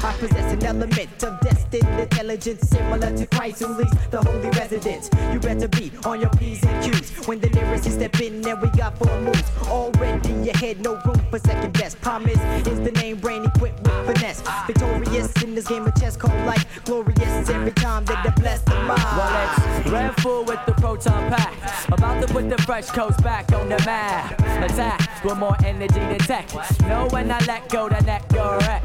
I 0.04 0.15
possess 0.19 0.54
an 0.54 0.63
element 0.63 1.23
of 1.23 1.39
destined 1.41 1.99
intelligence 1.99 2.69
similar 2.69 3.15
to 3.15 3.25
Christ 3.28 3.60
who 3.60 3.67
leads 3.73 3.91
the 4.10 4.21
holy 4.21 4.49
residence. 4.51 5.10
You 5.34 5.39
better 5.39 5.67
be 5.67 5.91
on 6.06 6.21
your 6.21 6.30
P's 6.32 6.63
and 6.63 6.84
Q's 6.84 7.28
when 7.28 7.39
the 7.39 7.49
lyrics 7.49 7.91
step 7.91 8.19
in 8.21 8.45
and 8.45 8.62
we 8.62 8.69
got 8.69 8.97
four 8.97 9.19
moves. 9.21 9.43
Already 9.67 10.49
ahead, 10.49 10.82
no 10.82 11.01
room 11.06 11.21
for 11.30 11.39
second 11.39 11.73
best. 11.73 11.99
Promise 12.01 12.39
is 12.67 12.80
the 12.82 12.91
name 12.91 13.17
brain 13.17 13.45
equipped 13.45 13.82
with 13.82 14.06
finesse. 14.06 14.41
Victorious 14.67 15.32
in 15.43 15.56
this 15.56 15.67
game 15.67 15.86
of 15.86 15.95
chess 15.95 16.15
called 16.15 16.45
life. 16.45 16.65
Glorious 16.86 17.49
every 17.49 17.71
time 17.71 18.06
that 18.06 18.23
the 18.23 18.41
blessed 18.41 18.65
the 18.65 18.75
mind. 18.75 19.01
Well, 19.17 19.32
let's 19.32 19.89
Red 19.89 20.15
Bull 20.23 20.43
with 20.45 20.60
the 20.65 20.73
proton 20.73 21.32
pack. 21.32 21.54
About 21.91 22.21
to 22.21 22.32
put 22.32 22.49
the 22.49 22.58
fresh 22.63 22.89
coats 22.89 23.19
back 23.21 23.51
on 23.54 23.69
the 23.69 23.78
map. 23.86 24.39
Attack 24.63 25.23
with 25.23 25.38
more 25.38 25.56
energy 25.65 25.99
than 25.99 26.19
tech. 26.19 26.54
Know 26.82 27.08
when 27.10 27.32
I 27.32 27.39
let 27.45 27.67
go, 27.69 27.89
the 27.89 28.05
go 28.06 28.58
wreck. 28.62 28.84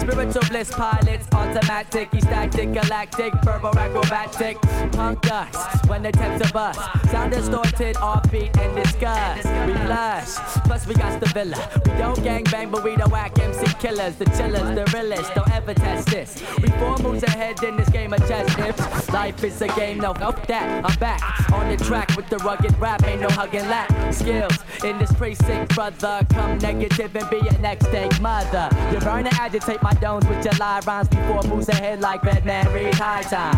Spiritual 0.00 0.42
bliss 0.48 0.70
pilots, 0.70 1.26
automatic, 1.32 2.08
static, 2.20 2.72
galactic, 2.72 3.32
verbal 3.44 3.76
acrobatic. 3.78 4.60
Punk 4.92 5.20
dust 5.22 5.88
when 5.88 6.02
the 6.02 6.12
temps 6.12 6.44
are 6.44 6.52
bust. 6.52 6.80
Sound 7.10 7.32
distorted, 7.32 7.96
offbeat 7.96 8.56
and 8.58 8.76
disgust. 8.76 9.46
We 9.66 9.72
blush, 9.86 10.36
plus 10.66 10.86
we 10.86 10.94
got 10.94 11.18
the 11.20 11.26
villa. 11.26 11.56
We 11.84 11.92
don't 11.92 12.22
gang 12.22 12.44
bang, 12.44 12.70
but 12.70 12.82
we 12.82 12.96
the 12.96 13.08
whack 13.08 13.38
MC 13.38 13.66
killers, 13.78 14.16
the 14.16 14.24
chillers, 14.36 14.68
the 14.74 14.84
realest. 14.92 15.34
Don't 15.34 15.50
ever 15.50 15.72
test 15.74 16.08
this. 16.08 16.42
We 16.60 16.68
four 16.80 16.98
moves 16.98 17.22
ahead 17.22 17.62
in 17.62 17.76
this 17.76 17.88
game 17.88 18.12
of 18.12 18.20
chess 18.28 18.54
tips. 18.54 19.10
Life 19.10 19.42
is 19.44 19.60
a 19.62 19.68
game, 19.68 19.98
no, 19.98 20.12
fuck 20.14 20.46
that. 20.46 20.84
I'm 20.84 20.98
back 20.98 21.52
on 21.52 21.68
the 21.68 21.76
track 21.82 22.14
with 22.16 22.28
the 22.28 22.38
rugged 22.38 22.76
rap, 22.78 23.02
ain't 23.04 23.20
no 23.20 23.28
hugging 23.28 23.68
lack. 23.68 23.90
Skills 24.12 24.58
in 24.84 24.98
this 24.98 25.12
precinct, 25.12 25.74
brother. 25.74 26.26
Come 26.30 26.58
negative 26.58 27.14
and 27.14 27.30
be 27.30 27.36
your 27.36 27.58
next 27.60 27.86
day 27.86 28.08
mother. 28.20 28.68
You 28.92 28.98
burn 29.00 29.26
and 29.26 29.34
agitate 29.34 29.82
my 29.82 29.92
domes 29.94 30.26
with 30.26 30.44
your 30.44 30.54
live 30.54 30.86
rhymes 30.86 31.08
before 31.08 31.42
moves 31.44 31.68
ahead 31.68 32.00
like 32.00 32.22
Batman 32.22 32.72
read 32.72 32.94
high 32.94 33.22
time. 33.22 33.56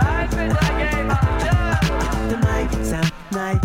Life 0.00 0.32
is 0.32 0.52
a 0.52 0.72
game 0.78 1.10
of 1.10 1.18
chess. 1.42 1.88
The 2.30 2.36
mic 2.38 2.84
sound 2.84 3.12
nice. 3.32 3.63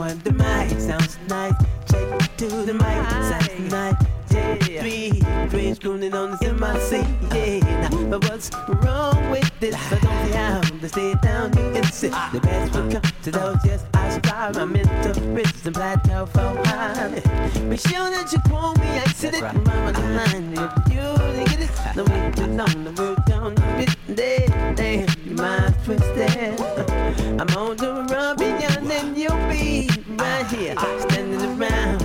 One. 0.00 0.18
The 0.20 0.32
mic 0.32 0.80
sounds 0.80 1.18
nice. 1.28 1.52
Check 1.90 2.36
to 2.38 2.46
The 2.46 2.72
mic 2.72 2.82
sounds 2.82 3.70
nice. 3.70 4.19
Three. 4.58 5.10
Three 5.48 5.74
screwing 5.74 6.14
on 6.14 6.32
the 6.40 6.52
MIC. 6.52 7.06
Yeah. 7.34 7.88
Now, 7.88 8.10
but 8.10 8.28
what's 8.28 8.50
wrong 8.84 9.30
with 9.30 9.50
this? 9.60 9.74
I 9.74 9.98
don't 9.98 10.26
see 10.26 10.32
how 10.32 10.60
to 10.60 10.88
stay 10.88 11.14
down. 11.22 11.56
You 11.56 11.72
can 11.72 11.84
sit. 11.84 12.12
The 12.32 12.40
best 12.40 12.74
will 12.74 12.90
come 12.90 13.02
to 13.22 13.30
those. 13.30 13.56
Yes, 13.64 13.84
I 13.94 14.18
strive. 14.18 14.56
My 14.56 14.64
mental 14.64 15.22
riches 15.32 15.66
and 15.66 15.74
plateau 15.74 16.26
for 16.26 16.54
high. 16.66 17.08
Be 17.68 17.76
sure 17.76 18.10
that 18.10 18.32
you 18.32 18.38
call 18.50 18.74
me. 18.74 18.86
I 18.86 19.04
sit 19.14 19.34
it 19.34 19.42
around 19.42 19.64
my 19.64 19.90
line. 19.90 20.54
If 20.54 20.92
you 20.92 21.00
didn't 21.34 21.50
get 21.50 21.60
it, 21.60 21.96
no 21.96 22.04
way 22.04 22.32
to 22.36 22.46
know 22.46 22.66
the 22.66 22.92
road 23.02 23.24
down. 23.26 23.54
Get 23.78 23.96
there. 24.08 24.74
Damn, 24.74 25.08
your 25.24 25.36
mind's 25.36 25.84
twisted. 25.84 26.60
I'm 27.40 27.56
on 27.56 27.76
the 27.76 28.06
run 28.10 28.36
beyond 28.36 28.90
and 28.90 29.16
you'll 29.16 29.48
be 29.48 29.88
right 30.16 30.46
here. 30.46 30.74
Standing 31.08 31.60
around 31.60 31.99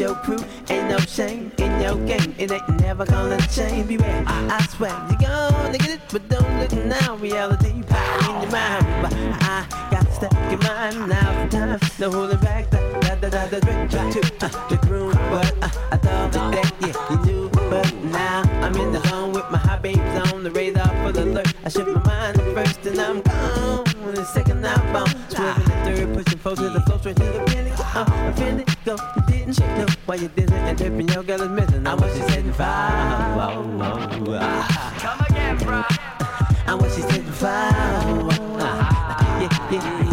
your 0.00 0.14
crew. 0.16 0.38
Ain't 0.70 0.88
no 0.88 0.98
shame 0.98 1.50
in 1.58 1.80
your 1.80 1.96
game. 2.06 2.34
It 2.38 2.50
ain't 2.52 2.80
never 2.80 3.04
gonna 3.04 3.38
change. 3.48 3.88
Beware, 3.88 4.24
I 4.26 4.66
swear 4.70 4.90
you're 5.10 5.18
gonna 5.18 5.78
get 5.78 5.90
it, 5.90 6.00
but 6.10 6.28
don't 6.28 6.60
look 6.60 6.72
now. 6.84 7.16
Reality 7.16 7.82
power 7.82 8.18
in 8.20 8.42
your 8.42 8.50
mind. 8.50 8.86
But 9.02 9.12
I 9.14 9.66
got 9.90 10.12
stuck 10.12 10.34
in 10.34 10.58
mind 10.60 11.08
now. 11.08 11.44
The 11.44 11.56
time, 11.56 11.80
no 11.98 12.10
holding 12.10 12.38
back. 12.40 12.70
Da 12.70 13.14
da 13.16 13.28
da 13.28 13.48
da 13.48 13.60
da. 13.60 13.86
Drink 13.88 14.12
to 14.12 14.46
uh, 14.46 14.68
the 14.68 14.76
groove, 14.86 15.14
but 15.30 15.54
uh, 15.62 15.70
I 15.90 15.96
thought 15.96 16.32
that 16.32 16.72
yeah 16.80 17.10
you 17.10 17.24
knew, 17.24 17.50
but 17.50 17.92
now 18.04 18.42
I'm 18.62 18.76
in 18.76 18.92
the 18.92 19.00
zone 19.08 19.32
with 19.32 19.50
my 19.50 19.58
hot 19.58 19.82
babes 19.82 20.32
on 20.32 20.44
the 20.44 20.50
radar 20.50 20.88
for 21.02 21.12
the 21.12 21.24
alert. 21.24 21.52
I 21.64 21.68
shift 21.68 21.88
my 21.88 22.02
mind 22.04 22.36
first 22.54 22.86
and 22.86 23.00
I'm 23.00 23.20
gone. 23.22 23.84
The 24.14 24.24
second 24.24 24.66
I'm 24.66 24.92
bound, 24.92 25.14
swerving 25.28 25.64
the 25.64 25.70
third, 25.84 26.14
pushing 26.14 26.38
forward 26.38 26.58
to 26.58 26.68
the 26.70 26.80
flow 26.82 26.98
straight 26.98 27.16
to 27.16 27.24
the 27.24 27.50
finish. 27.50 27.78
Uh, 27.78 28.04
offended, 28.32 28.68
go, 28.84 28.96
didn't 29.54 29.78
know 29.78 29.86
why 30.06 30.16
you 30.16 30.28
didn't, 30.28 30.52
and 30.54 30.76
dripping 30.76 31.08
your 31.08 31.22
girl 31.22 31.42
is 31.42 31.48
missing. 31.48 31.86
I 31.86 31.94
want 31.94 32.14
you 32.14 32.22
setting 32.28 32.52
fire. 32.52 33.36
Whoa, 33.36 33.62
whoa, 33.62 34.38
whoa. 34.38 34.62
Come 34.98 35.20
again, 35.30 35.56
bro. 35.58 35.84
I 36.66 36.74
you 36.96 37.02
setting 37.02 37.32
fire. 37.32 37.70
Uh, 38.60 39.40
yeah, 39.40 39.70
yeah, 39.70 40.02
yeah. 40.02 40.07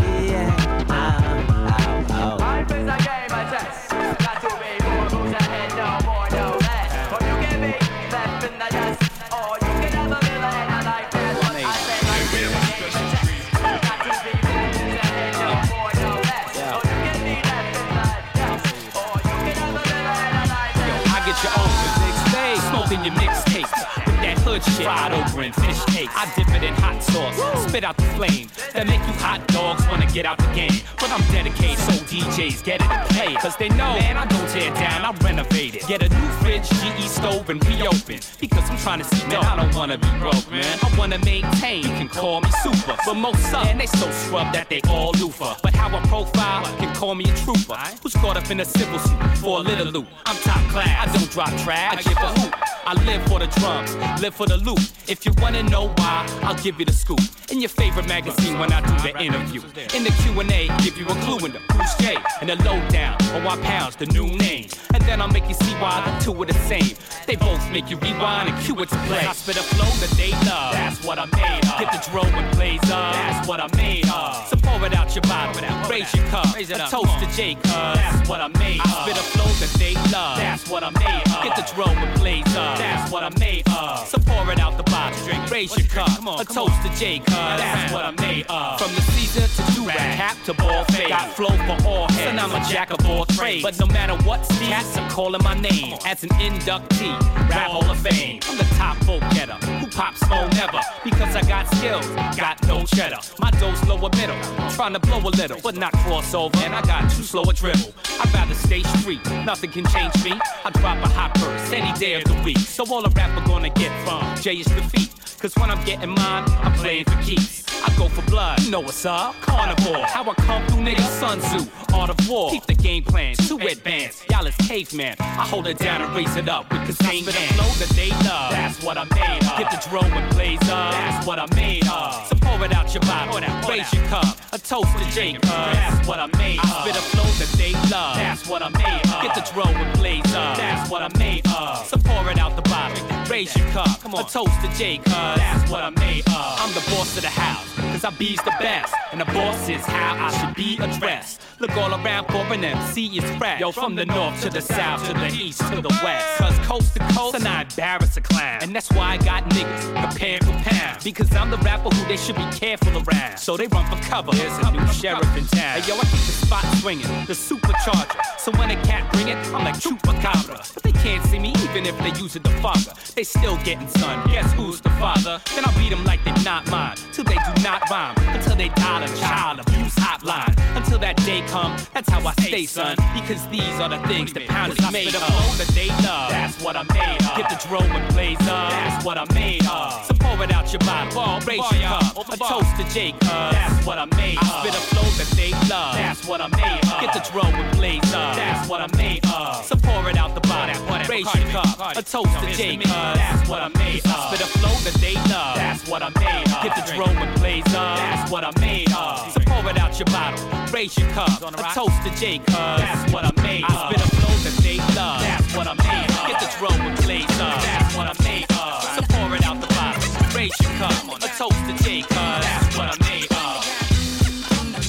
Hood 24.56 24.64
shit, 24.64 24.86
fried 24.86 25.12
over 25.12 25.44
in 25.44 25.52
fish 25.52 25.84
cakes. 25.92 26.14
I 26.16 26.32
dip 26.34 26.48
it 26.56 26.64
in 26.64 26.74
hot 26.76 27.04
sauce, 27.04 27.68
spit 27.68 27.84
out 27.84 27.98
the 27.98 28.08
flame. 28.16 28.48
That 28.72 28.88
make 28.88 29.04
you 29.04 29.12
hot 29.20 29.46
dogs 29.48 29.86
wanna 29.88 30.08
get 30.08 30.26
out 30.26 30.38
the 30.38 30.48
game. 30.56 30.80
But 30.96 31.12
I'm 31.12 31.20
dedicated, 31.28 31.78
so 31.80 31.92
DJs 32.08 32.64
get 32.64 32.80
it 32.80 32.90
and 32.90 33.10
play. 33.10 33.34
Cause 33.36 33.58
they 33.58 33.68
know, 33.68 34.00
man, 34.00 34.16
I 34.16 34.26
don't 34.26 34.48
tear 34.48 34.74
down, 34.76 35.04
I 35.04 35.12
renovate 35.28 35.76
it. 35.76 35.86
Get 35.88 36.04
a 36.04 36.08
new 36.08 36.30
fridge, 36.40 36.70
GE 36.70 37.10
stove, 37.10 37.50
and 37.50 37.60
reopen. 37.68 38.22
Because 38.40 38.70
I'm 38.70 38.78
trying 38.78 39.00
to 39.00 39.04
see, 39.04 39.28
man, 39.28 39.44
I 39.44 39.58
don't 39.58 39.76
wanna 39.76 39.98
be 39.98 40.08
broke, 40.20 40.50
man. 40.50 40.80
I 40.82 40.98
wanna 40.98 41.20
maintain, 41.20 41.84
you 41.84 41.96
can 42.00 42.08
call 42.08 42.40
me 42.40 42.50
super. 42.64 42.96
But 43.06 43.16
most 43.16 43.40
suck, 43.52 43.66
man, 43.66 43.78
they 43.78 43.88
so 43.88 44.10
scrub 44.10 44.54
that 44.54 44.70
they 44.70 44.80
all 44.88 45.12
loofah. 45.20 45.58
But 45.64 45.76
how 45.76 45.90
I 45.90 46.00
profile, 46.08 46.64
can 46.78 46.96
call 46.96 47.14
me 47.16 47.26
a 47.26 47.36
trooper. 47.44 47.76
Who's 48.02 48.14
caught 48.14 48.38
up 48.38 48.50
in 48.50 48.62
a 48.62 48.66
civil 48.66 49.00
suit 49.00 49.38
for 49.40 49.60
a 49.60 49.64
little 49.64 49.88
loot. 49.88 50.08
I'm 50.26 50.38
top 50.38 50.64
class, 50.72 51.10
I 51.10 51.18
don't 51.18 51.30
drop 51.30 51.52
trash, 51.60 51.98
I 51.98 52.02
give 52.04 52.18
a 52.18 52.40
hoot. 52.40 52.65
I 52.88 52.94
live 53.06 53.24
for 53.28 53.40
the 53.40 53.48
drums, 53.48 53.96
live 54.22 54.36
for 54.36 54.46
the 54.46 54.58
loop. 54.58 54.78
If 55.08 55.26
you 55.26 55.32
wanna 55.42 55.64
know 55.64 55.88
why, 55.98 56.28
I'll 56.44 56.62
give 56.62 56.80
you 56.80 56.86
the 56.86 56.94
scoop. 56.94 57.20
In 57.50 57.60
your 57.60 57.70
favorite 57.70 58.08
magazine 58.08 58.60
when 58.60 58.72
I 58.72 58.82
do 58.82 58.94
the 59.02 59.20
interview. 59.20 59.62
In 59.96 60.04
the 60.04 60.14
Q&A, 60.22 60.68
give 60.84 60.96
you 60.96 61.06
a 61.06 61.16
clue 61.26 61.48
in 61.48 61.54
the 61.54 61.60
Who's 61.74 61.96
J 61.96 62.16
and 62.42 62.50
the 62.50 62.56
lowdown 62.64 63.18
oh, 63.22 63.38
on 63.38 63.44
why 63.44 63.58
pounds 63.58 63.96
the 63.96 64.06
new 64.08 64.28
name. 64.28 64.70
And 64.94 65.04
then 65.04 65.20
I'll 65.20 65.28
make 65.28 65.48
you 65.48 65.56
see 65.56 65.74
why 65.82 66.04
the 66.06 66.24
two 66.24 66.40
are 66.42 66.46
the 66.46 66.54
same. 66.70 66.96
They 67.26 67.36
both 67.36 67.60
make 67.72 67.90
you 67.90 67.98
rewind 67.98 68.50
and 68.50 68.64
cue 68.64 68.80
it 68.82 68.90
to 68.90 68.98
play. 69.08 69.26
I 69.26 69.34
spit 69.34 69.58
a 69.58 69.64
flow 69.64 69.90
that 70.06 70.14
they 70.16 70.32
love. 70.48 70.74
That's 70.74 71.04
what 71.04 71.18
I 71.18 71.26
made 71.26 71.66
of. 71.66 71.80
Get 71.80 71.92
the 71.92 72.10
drum 72.12 72.28
and 72.28 72.56
blaze 72.56 72.80
up. 72.92 73.14
That's 73.14 73.48
what 73.48 73.60
I 73.60 73.68
made 73.76 74.08
of. 74.10 74.48
So 74.48 74.58
pour 74.58 74.86
it 74.86 74.94
out 74.94 75.16
your 75.16 75.24
bottle. 75.24 75.90
Raise 75.90 76.14
your 76.14 76.26
cup. 76.28 76.46
A 76.56 76.66
toast 76.90 77.20
to 77.20 77.26
cuz. 77.26 77.58
That's 77.64 78.30
what 78.30 78.42
I 78.42 78.48
made 78.60 78.80
of. 78.80 78.86
I 78.86 79.06
spit 79.06 79.18
a 79.18 79.26
flow 79.34 79.52
that 79.62 79.74
they 79.80 79.94
love. 80.12 80.38
That's 80.38 80.70
what 80.70 80.84
I 80.84 80.92
made 80.92 81.26
of. 81.34 81.44
Get 81.44 81.56
the 81.56 81.74
drum 81.74 81.98
and 81.98 82.20
blaze 82.20 82.56
up. 82.56 82.75
That's 82.78 83.12
what 83.12 83.24
I'm 83.24 83.34
made 83.40 83.68
of. 83.70 84.08
So 84.08 84.18
pour 84.20 84.52
it 84.52 84.60
out 84.60 84.78
the 84.78 84.84
bottle. 84.84 85.18
Drink 85.26 85.50
raise 85.50 85.78
your 85.78 85.88
cup. 85.88 86.10
A 86.40 86.46
toast 86.46 86.82
to 86.84 86.90
Jay, 87.00 87.20
cuz. 87.20 87.36
That's 87.36 87.94
what 87.94 88.06
I'm 88.06 88.16
made 88.18 88.46
of. 88.48 88.80
From 88.80 88.94
the 88.96 89.02
Caesar 89.02 89.48
to 89.48 89.72
do-rag, 89.74 90.18
cap 90.18 90.38
to 90.46 90.54
ball 90.54 90.84
fade. 90.86 91.10
Got 91.10 91.32
flow 91.34 91.50
for 91.50 91.88
all 91.88 92.08
heads. 92.10 92.30
And 92.30 92.40
I'm 92.40 92.52
a 92.52 92.64
jack 92.70 92.92
of 92.92 93.06
all 93.06 93.26
trades. 93.26 93.64
But 93.64 93.80
no 93.80 93.88
matter 93.88 94.16
what 94.24 94.42
cats 94.62 94.98
are 94.98 95.10
calling 95.10 95.44
my 95.44 95.54
name 95.54 95.98
as 96.06 96.24
an 96.24 96.30
inductee. 96.30 97.20
Rap 97.50 97.72
Hall 97.72 97.90
of 97.90 97.98
Fame. 98.00 98.40
I'm 98.50 98.58
the 98.58 98.64
top 98.76 98.98
vote 98.98 99.22
getter 99.34 99.54
who 99.80 99.88
pops 99.88 100.24
phone 100.26 100.50
never 100.52 100.80
because 101.04 101.36
I 101.36 101.42
got 101.48 101.68
skills, 101.76 102.06
got 102.36 102.66
no 102.68 102.86
cheddar. 102.86 103.20
My 103.40 103.52
dough's 103.52 103.84
lower 103.88 104.10
middle, 104.16 104.38
trying 104.72 104.94
to 104.94 105.00
blow 105.00 105.20
a 105.20 105.30
little, 105.30 105.60
but 105.62 105.76
not 105.76 105.94
cross 105.94 106.34
over. 106.34 106.58
And 106.60 106.74
I 106.74 106.82
got 106.82 107.10
too 107.12 107.24
slow 107.24 107.44
a 107.44 107.54
dribble. 107.54 107.94
I'd 108.20 108.34
rather 108.34 108.56
stay 108.56 108.84
street, 109.00 109.24
nothing 109.46 109.72
can 109.72 109.86
change 109.86 110.24
me. 110.24 110.34
I 110.64 110.70
drop 110.72 110.98
a 111.04 111.10
hot 111.10 111.38
verse 111.38 111.72
any 111.72 111.98
day 112.00 112.16
of 112.16 112.24
the 112.26 112.42
week. 112.44 112.58
So 112.66 112.84
all 112.92 113.06
a 113.06 113.10
rapper 113.10 113.46
gonna 113.48 113.70
get 113.70 113.92
from 114.06 114.36
Jay 114.42 114.56
is 114.56 114.68
defeat. 114.68 115.10
Cause 115.40 115.56
when 115.58 115.70
I'm 115.70 115.84
getting 115.86 116.10
mine, 116.10 116.44
I'm 116.64 116.74
playing 116.74 117.06
for 117.06 117.22
keeps. 117.22 117.64
I 117.86 117.96
go 117.98 118.10
for 118.10 118.22
blood, 118.30 118.62
you 118.62 118.72
know 118.72 118.80
what's 118.80 119.06
up? 119.06 119.36
Carnivore, 119.42 120.06
how 120.06 120.30
I 120.30 120.34
come 120.36 120.66
through 120.68 120.84
niggas, 120.84 121.20
Sun 121.20 121.40
Tzu, 121.40 121.70
art 121.94 122.10
of 122.10 122.30
war. 122.30 122.50
Keep 122.50 122.66
the 122.66 122.74
game 122.74 123.04
plan, 123.04 123.36
too 123.36 123.58
advanced. 123.58 124.26
Y'all 124.32 124.48
is 124.48 124.56
caveman. 124.68 125.16
I 125.20 125.46
hold 125.46 125.68
it 125.68 125.78
down 125.78 126.02
and 126.02 126.16
raise 126.16 126.36
it 126.36 126.50
up 126.50 126.72
with 126.72 126.82
Kazane 126.82 127.32
hands. 127.32 127.56
flow 127.56 127.86
that 127.86 127.96
they 127.96 128.10
love. 128.28 128.52
That's 128.52 128.82
what 128.84 128.98
I 128.98 129.04
made 129.04 129.44
of. 129.44 129.58
Get 129.58 129.72
the 129.72 129.90
drum 129.90 130.06
and 130.06 130.36
blaze 130.36 130.60
up. 130.62 130.92
That's 130.92 131.28
what 131.28 131.38
I 131.38 131.46
made 131.56 131.88
of. 131.88 132.28
So 132.28 132.36
pour 132.42 132.66
it 132.66 132.74
out 132.74 132.94
your 132.94 133.02
bottle, 133.02 133.40
raise 133.70 133.94
your 133.94 134.04
cup. 134.06 134.38
A 134.52 134.58
toast 134.58 134.98
to 134.98 135.06
Jake. 135.12 135.40
That's 135.42 136.08
what 136.08 136.20
I 136.20 136.28
made 136.38 136.60
of. 136.60 136.66
I 136.66 136.82
spit 136.82 136.96
a 136.96 137.06
flow 137.14 137.24
that 137.24 137.52
they 137.58 137.74
love. 137.92 138.16
That's 138.16 138.48
what 138.48 138.62
I 138.64 138.70
made 138.70 139.06
of. 139.06 139.22
Get 139.22 139.36
the 139.36 139.52
drum 139.54 139.76
and 139.76 140.00
blaze 140.00 140.34
up. 140.34 140.58
That's 140.58 140.90
what 140.90 141.02
I 141.02 141.10
made 141.20 141.46
of. 141.48 141.86
So 141.86 141.98
pour 141.98 142.30
it 142.32 142.40
out 142.40 142.55
the 142.56 142.62
bottle, 142.64 143.06
raise 143.30 143.56
your 143.56 143.68
cup. 143.70 143.88
A 144.06 144.24
toast 144.24 144.62
to 144.62 144.70
Jake, 144.78 145.04
cuz. 145.04 145.14
That's 145.14 145.70
what 145.70 145.84
I'm 145.84 145.94
made 145.96 146.26
of. 146.28 146.36
I'm 146.36 146.74
the 146.74 146.86
boss 146.92 147.16
of 147.18 147.24
the 147.24 147.30
house. 147.30 147.76
cause 147.92 148.04
I 148.06 148.10
be's 148.12 148.42
the 148.44 148.54
best. 148.60 148.94
And 149.12 149.22
the 149.22 149.26
boss 149.26 149.70
is 149.70 149.86
how 149.86 150.28
I 150.28 150.32
should 150.32 150.56
be 150.56 150.78
addressed. 150.78 151.42
Look 151.60 151.78
all 151.78 151.94
around 151.94 152.28
for 152.28 152.54
an 152.54 152.66
MC 152.66 153.18
is 153.18 153.24
fresh. 153.38 153.62
Yo, 153.62 153.72
from 153.72 153.96
the 153.96 154.06
north 154.06 154.42
to 154.42 154.50
the 154.50 154.62
south, 154.62 155.08
to 155.08 155.14
the 155.14 155.28
east 155.28 155.62
to 155.72 155.82
the 155.82 156.00
west. 156.04 156.38
Cause 156.38 156.58
coast 156.68 156.94
to 156.96 157.00
coast, 157.14 157.36
and 157.36 157.48
I 157.48 157.62
embarrass 157.62 158.18
a 158.18 158.22
clown. 158.22 158.60
And 158.62 158.76
that's 158.76 158.92
why 158.92 159.14
I 159.14 159.18
got 159.18 159.50
niggas 159.52 160.10
prepared 160.10 160.44
for 160.44 160.52
pound. 160.70 161.02
Because 161.04 161.34
I'm 161.34 161.50
the 161.50 161.58
rapper 161.58 161.90
who 161.90 162.06
they 162.08 162.18
should 162.18 162.36
be 162.36 162.46
careful 162.52 162.92
around. 162.98 163.38
So 163.38 163.56
they 163.56 163.68
run 163.68 163.86
for 163.90 164.02
cover. 164.10 164.32
There's 164.32 164.58
a 164.68 164.72
new 164.72 164.86
sheriff 164.88 165.38
in 165.38 165.46
town. 165.46 165.80
Hey, 165.80 165.88
yo, 165.88 165.96
I 165.96 166.02
keep 166.02 166.12
the 166.12 166.36
spot 166.46 166.66
swinging, 166.78 167.08
the 167.26 167.34
supercharger. 167.34 168.20
So 168.38 168.52
when 168.54 168.72
a 168.72 168.76
cat 168.84 169.10
bring 169.14 169.30
it, 169.30 169.38
I'm 169.54 169.64
like 169.64 169.76
chupacabra. 169.76 170.74
But 170.74 170.84
they 170.84 170.92
can't 170.92 171.26
see 171.28 171.40
me 171.40 171.54
even 171.64 171.86
if 171.86 171.98
they 172.00 172.12
use 172.20 172.36
a 172.36 172.42
defogger. 172.42 172.94
They 173.16 173.24
still 173.24 173.58
getting 173.64 173.88
son. 173.90 174.28
Guess 174.30 174.52
who's 174.54 174.82
the 174.82 174.90
father? 174.92 175.40
Then 175.56 175.64
I 175.64 175.78
beat 175.78 175.90
them 175.90 176.04
like 176.04 176.22
they're 176.26 176.44
not 176.44 176.68
mine. 176.70 176.98
Till 177.14 177.24
they 177.24 177.36
do 177.36 177.64
not 177.64 177.90
rhyme. 177.90 178.16
Until 178.36 178.58
they 178.58 178.70
dial 178.70 179.04
a 179.04 179.08
child 179.18 179.62
abuse 179.62 179.96
hotline. 179.96 180.54
Until 180.76 181.00
that 181.00 181.16
day 181.18 181.45
come, 181.48 181.76
that's 181.94 182.10
how 182.10 182.26
I 182.26 182.34
stay, 182.34 182.66
son. 182.66 182.96
Because 183.14 183.46
these 183.48 183.80
are 183.80 183.90
the 183.90 184.00
things 184.08 184.34
that 184.34 184.48
pounders 184.48 184.80
made 184.92 185.16
of. 185.16 185.22
that 185.58 185.68
they 185.74 185.88
love. 186.04 186.32
That's 186.32 186.62
what 186.64 186.76
I'm 186.76 186.88
made 186.88 187.22
of. 187.22 187.38
Get 187.38 187.50
the 187.50 187.68
drone 187.68 187.92
and 187.92 188.14
blaze 188.14 188.40
up. 188.42 188.70
That's 188.72 189.06
what 189.06 189.18
I'm 189.18 189.28
made 189.34 189.66
of. 189.68 190.06
So 190.06 190.14
pour 190.20 190.44
it 190.44 190.52
out 190.52 190.72
your 190.72 190.80
bottle. 190.80 191.40
Raise 191.48 191.72
your 191.72 191.88
cup. 191.88 192.30
A 192.34 192.38
toast 192.38 192.76
to 192.78 192.84
Jake. 192.94 193.16
That's 193.20 193.86
what 193.86 193.98
I'm 193.98 194.10
made 194.18 194.38
of. 194.38 194.48
Spit 194.60 194.76
a 194.76 194.84
flow 194.92 195.10
that 195.20 195.32
they 195.36 195.52
love. 195.70 195.96
That's 195.96 196.28
what 196.28 196.42
I'm 196.42 196.52
made 196.52 196.84
of. 196.84 197.02
Get 197.02 197.14
the 197.14 197.24
drone 197.32 197.54
and 197.54 197.78
blaze 197.78 198.14
up. 198.14 198.36
That's 198.36 198.70
what 198.70 198.82
I'm 198.82 198.92
made 198.98 199.26
of. 199.26 199.66
So 199.66 199.76
pour 199.76 200.10
it 200.10 200.18
out 200.18 200.34
the 200.36 200.42
bottle. 200.42 200.76
Raise 201.08 201.34
your 201.36 201.48
cup. 201.50 201.98
A 201.98 202.02
toast 202.02 202.40
to 202.40 202.52
Jake. 202.54 202.84
That's 202.84 203.50
what 203.50 203.62
I'm 203.62 203.74
made 203.74 204.06
of. 204.06 204.34
Spit 204.34 204.42
a 204.42 204.50
flow 204.60 204.76
that 204.86 204.98
they 205.00 205.16
love. 205.32 205.56
That's 205.56 205.88
what 205.90 206.02
I'm 206.02 206.14
made 206.20 206.48
of. 206.48 206.64
Get 206.64 206.76
the 206.76 206.94
drone 206.94 207.18
and 207.18 207.40
blaze 207.40 207.66
up. 207.68 207.98
That's 207.98 208.32
what 208.32 208.44
I'm 208.44 208.60
made 208.60 208.92
of. 208.94 209.32
So 209.32 209.40
pour 209.46 209.70
it 209.70 209.78
out 209.78 210.00
your 210.00 210.06
bottle. 210.08 210.44
Raise 210.74 210.98
your 210.98 211.10
cup. 211.12 211.35
A 211.44 211.74
toast 211.74 212.02
to 212.04 212.10
Jake. 212.20 212.46
That's 212.46 213.12
what 213.12 213.26
I'm 213.26 213.36
made. 213.44 213.64
I 213.66 213.92
spit 213.92 214.02
a 214.06 214.08
flow 214.16 214.36
that 214.46 214.56
they 214.64 214.78
love. 214.96 215.20
That's 215.22 215.56
what 215.56 215.68
I'm 215.68 215.78
made 215.78 216.10
of. 216.10 216.28
Get 216.28 216.40
the 216.40 216.48
drum 216.58 216.82
and 216.82 216.98
blaze 217.04 217.40
up. 217.40 217.62
That's 217.62 217.96
what 217.96 218.08
I'm 218.08 218.16
made 218.24 218.50
of. 218.52 218.84
So 218.96 219.02
pour 219.10 219.36
it 219.36 219.46
out 219.46 219.60
the 219.60 219.68
bottle. 219.68 220.02
Raise 220.36 220.56
your 220.62 220.72
cup. 220.80 220.94
A 221.18 221.28
toast 221.38 221.60
to 221.68 221.74
Jake. 221.84 222.08
That's 222.08 222.78
what 222.78 222.88
I'm 222.88 223.00
made 223.06 223.32
of. 223.32 223.64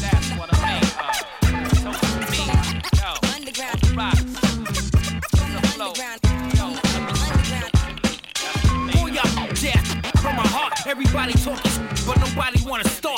That's 0.00 0.30
what 0.38 0.48
I'm 0.54 0.61
made 0.62 0.87
of. 1.02 1.14
Toast 1.82 2.02
to 2.14 2.24
me. 2.30 2.42
Yo. 2.94 3.11
Rock. 3.96 4.18
The 5.52 5.61
flow. 5.74 5.92
Oh 8.98 9.06
yeah, 9.06 9.26
yeah, 9.62 9.80
from 10.22 10.37
my 10.37 10.46
heart. 10.46 10.72
Everybody 10.87 11.32
talking, 11.35 11.72
but 12.06 12.18
nobody 12.20 12.62
wanna 12.64 12.88
start. 12.88 13.15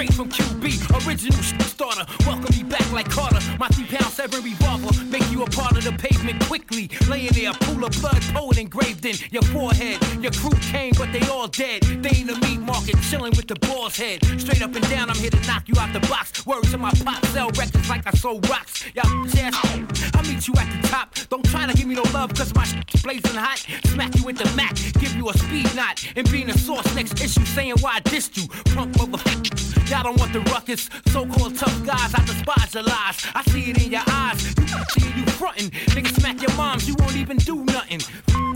Straight 0.00 0.14
from 0.14 0.30
QB, 0.30 1.06
original 1.06 1.42
starter. 1.42 2.06
Welcome 2.24 2.56
me 2.56 2.62
back 2.62 2.90
like 2.90 3.10
Carter. 3.10 3.38
My 3.58 3.68
three 3.68 3.84
pound 3.84 4.10
seven 4.10 4.42
revolver 4.42 5.04
make 5.04 5.30
you 5.30 5.42
a 5.42 5.46
part 5.50 5.76
of 5.76 5.84
the 5.84 5.92
pavement 5.92 6.42
quickly. 6.44 6.88
Laying 7.06 7.34
there, 7.34 7.52
pool 7.52 7.84
of 7.84 7.92
blood, 8.00 8.22
poet 8.32 8.56
engraved 8.56 9.04
in 9.04 9.16
your 9.30 9.42
forehead. 9.42 9.98
Your 10.22 10.32
crew 10.32 10.58
came, 10.62 10.94
but 10.96 11.12
they 11.12 11.20
all 11.28 11.48
dead. 11.48 11.82
They 11.82 12.22
in 12.22 12.28
the 12.28 12.38
meat 12.40 12.60
market, 12.60 12.96
chilling 13.10 13.32
with 13.36 13.46
the 13.46 13.56
boss 13.56 13.98
head. 13.98 14.24
Straight 14.40 14.62
up 14.62 14.74
and 14.74 14.88
down, 14.88 15.10
I'm 15.10 15.16
here 15.16 15.28
to 15.28 15.46
knock 15.46 15.68
you 15.68 15.74
out 15.78 15.92
the 15.92 16.00
box. 16.08 16.46
Words 16.46 16.70
to 16.70 16.78
my 16.78 16.92
pop, 17.04 17.22
sell 17.26 17.50
records 17.50 17.86
like 17.90 18.06
I 18.06 18.12
sold 18.12 18.48
rocks. 18.48 18.86
Y'all 18.94 19.04
I'll 19.04 20.22
meet 20.22 20.48
you 20.48 20.54
at 20.56 20.80
the 20.80 20.88
top. 20.88 21.14
Don't 21.28 21.44
try 21.44 21.66
to 21.66 21.76
give 21.76 21.86
me 21.86 21.94
no 21.94 22.04
love, 22.14 22.32
cause 22.32 22.54
my 22.54 22.64
shit's 22.64 23.02
blazing 23.02 23.36
hot. 23.36 23.66
Smack 23.84 24.16
you 24.16 24.24
with 24.24 24.38
the 24.38 24.50
Mac, 24.56 24.76
give 24.98 25.14
you 25.14 25.28
a 25.28 25.36
speed 25.36 25.74
knot. 25.74 26.02
And 26.16 26.30
being 26.30 26.48
a 26.48 26.56
source 26.56 26.94
next 26.94 27.20
issue, 27.20 27.44
saying 27.44 27.74
why 27.80 27.96
I 27.96 28.00
dissed 28.00 28.38
you. 28.38 28.48
Punk 28.74 28.96
motherfucker. 28.96 29.89
Y'all 29.90 30.04
don't 30.04 30.18
want 30.20 30.32
the 30.32 30.40
ruckus. 30.52 30.88
So-called 31.06 31.56
tough 31.56 31.84
guys, 31.84 32.14
I 32.14 32.24
despise 32.24 32.74
your 32.74 32.84
lies. 32.84 33.26
I 33.34 33.42
see 33.50 33.70
it 33.70 33.84
in 33.84 33.90
your 33.90 34.02
eyes. 34.06 34.54
You 34.56 34.84
see 34.90 35.12
you 35.18 35.26
frontin'. 35.26 35.70
Nigga 35.90 36.14
smack 36.20 36.40
your 36.40 36.54
moms, 36.54 36.86
you 36.86 36.94
won't 37.00 37.16
even 37.16 37.36
do 37.38 37.64
nothing. 37.64 38.00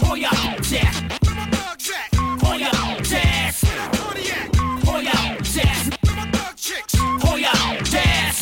Oh 0.05 0.15
yeah, 0.15 0.31
jazz. 0.61 1.03
Oh 2.45 2.55
yeah, 2.57 3.01
jazz. 3.03 3.65
Oh 4.87 5.01
yeah, 5.01 5.37
jazz. 5.43 5.91
Oh 7.27 7.37
yeah, 7.37 7.83
jazz. 7.83 8.35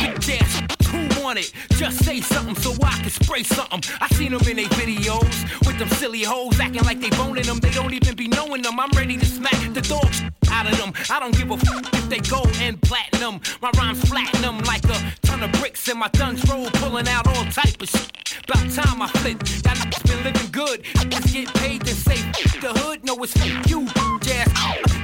Big 0.00 0.20
jazz. 0.20 0.62
Who 0.88 1.22
want 1.22 1.38
it? 1.38 1.52
Just 1.76 2.04
say 2.04 2.20
something 2.20 2.56
so 2.56 2.72
spray 3.10 3.42
something. 3.42 3.82
I 4.00 4.08
seen 4.14 4.32
them 4.32 4.40
in 4.48 4.56
they 4.56 4.64
videos 4.64 5.66
with 5.66 5.78
them 5.78 5.88
silly 5.90 6.22
hoes 6.22 6.58
acting 6.60 6.84
like 6.84 7.00
they 7.00 7.10
boning 7.10 7.44
them. 7.44 7.58
They 7.58 7.70
don't 7.70 7.92
even 7.92 8.16
be 8.16 8.28
knowing 8.28 8.62
them. 8.62 8.78
I'm 8.78 8.90
ready 8.90 9.16
to 9.16 9.26
smack 9.26 9.58
the 9.74 9.82
dog 9.82 10.10
out 10.50 10.70
of 10.70 10.78
them. 10.78 10.92
I 11.10 11.20
don't 11.20 11.36
give 11.36 11.50
a 11.50 11.54
f 11.54 11.94
if 11.94 12.08
they 12.08 12.20
gold 12.20 12.54
and 12.60 12.80
platinum. 12.82 13.40
My 13.60 13.70
rhymes 13.76 14.00
flatten 14.08 14.40
them 14.42 14.58
like 14.60 14.84
a 14.84 14.98
ton 15.22 15.42
of 15.42 15.52
bricks 15.52 15.88
and 15.88 15.98
my 15.98 16.08
guns 16.10 16.48
roll 16.48 16.70
pulling 16.80 17.08
out 17.08 17.26
all 17.26 17.44
type 17.46 17.80
of 17.82 17.88
shit. 17.88 18.10
About 18.48 18.70
time 18.70 19.02
I 19.02 19.08
flip. 19.08 19.38
Niggas 19.38 20.04
been 20.06 20.24
living 20.24 20.50
good. 20.50 20.82
Just 21.10 21.32
get 21.32 21.52
paid 21.54 21.84
to 21.84 21.94
say 21.94 22.20
the 22.60 22.72
hood. 22.80 23.04
No, 23.04 23.16
it's 23.22 23.34
you, 23.68 23.86
jazz. 24.20 24.48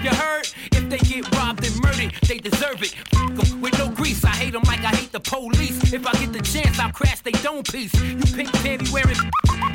You 0.03 0.11
heard? 0.11 0.49
If 0.73 0.89
they 0.89 0.99
get 0.99 1.35
robbed 1.37 1.67
and 1.67 1.77
murdered, 1.83 2.13
they 2.27 2.39
deserve 2.39 2.83
it. 2.83 3.16
Hate 4.47 4.53
them 4.53 4.63
like 4.63 4.85
I 4.85 4.95
hate 4.95 5.13
the 5.13 5.21
police. 5.21 5.93
If 5.93 6.07
I 6.07 6.13
get 6.13 6.33
the 6.33 6.41
chance, 6.41 6.79
I'll 6.79 6.93
crash 6.93 7.21
they 7.21 7.33
dome 7.33 7.65
piece. 7.65 7.93
You 7.95 8.17
pink 8.35 8.51
panty 8.63 8.93
wearing 8.93 9.17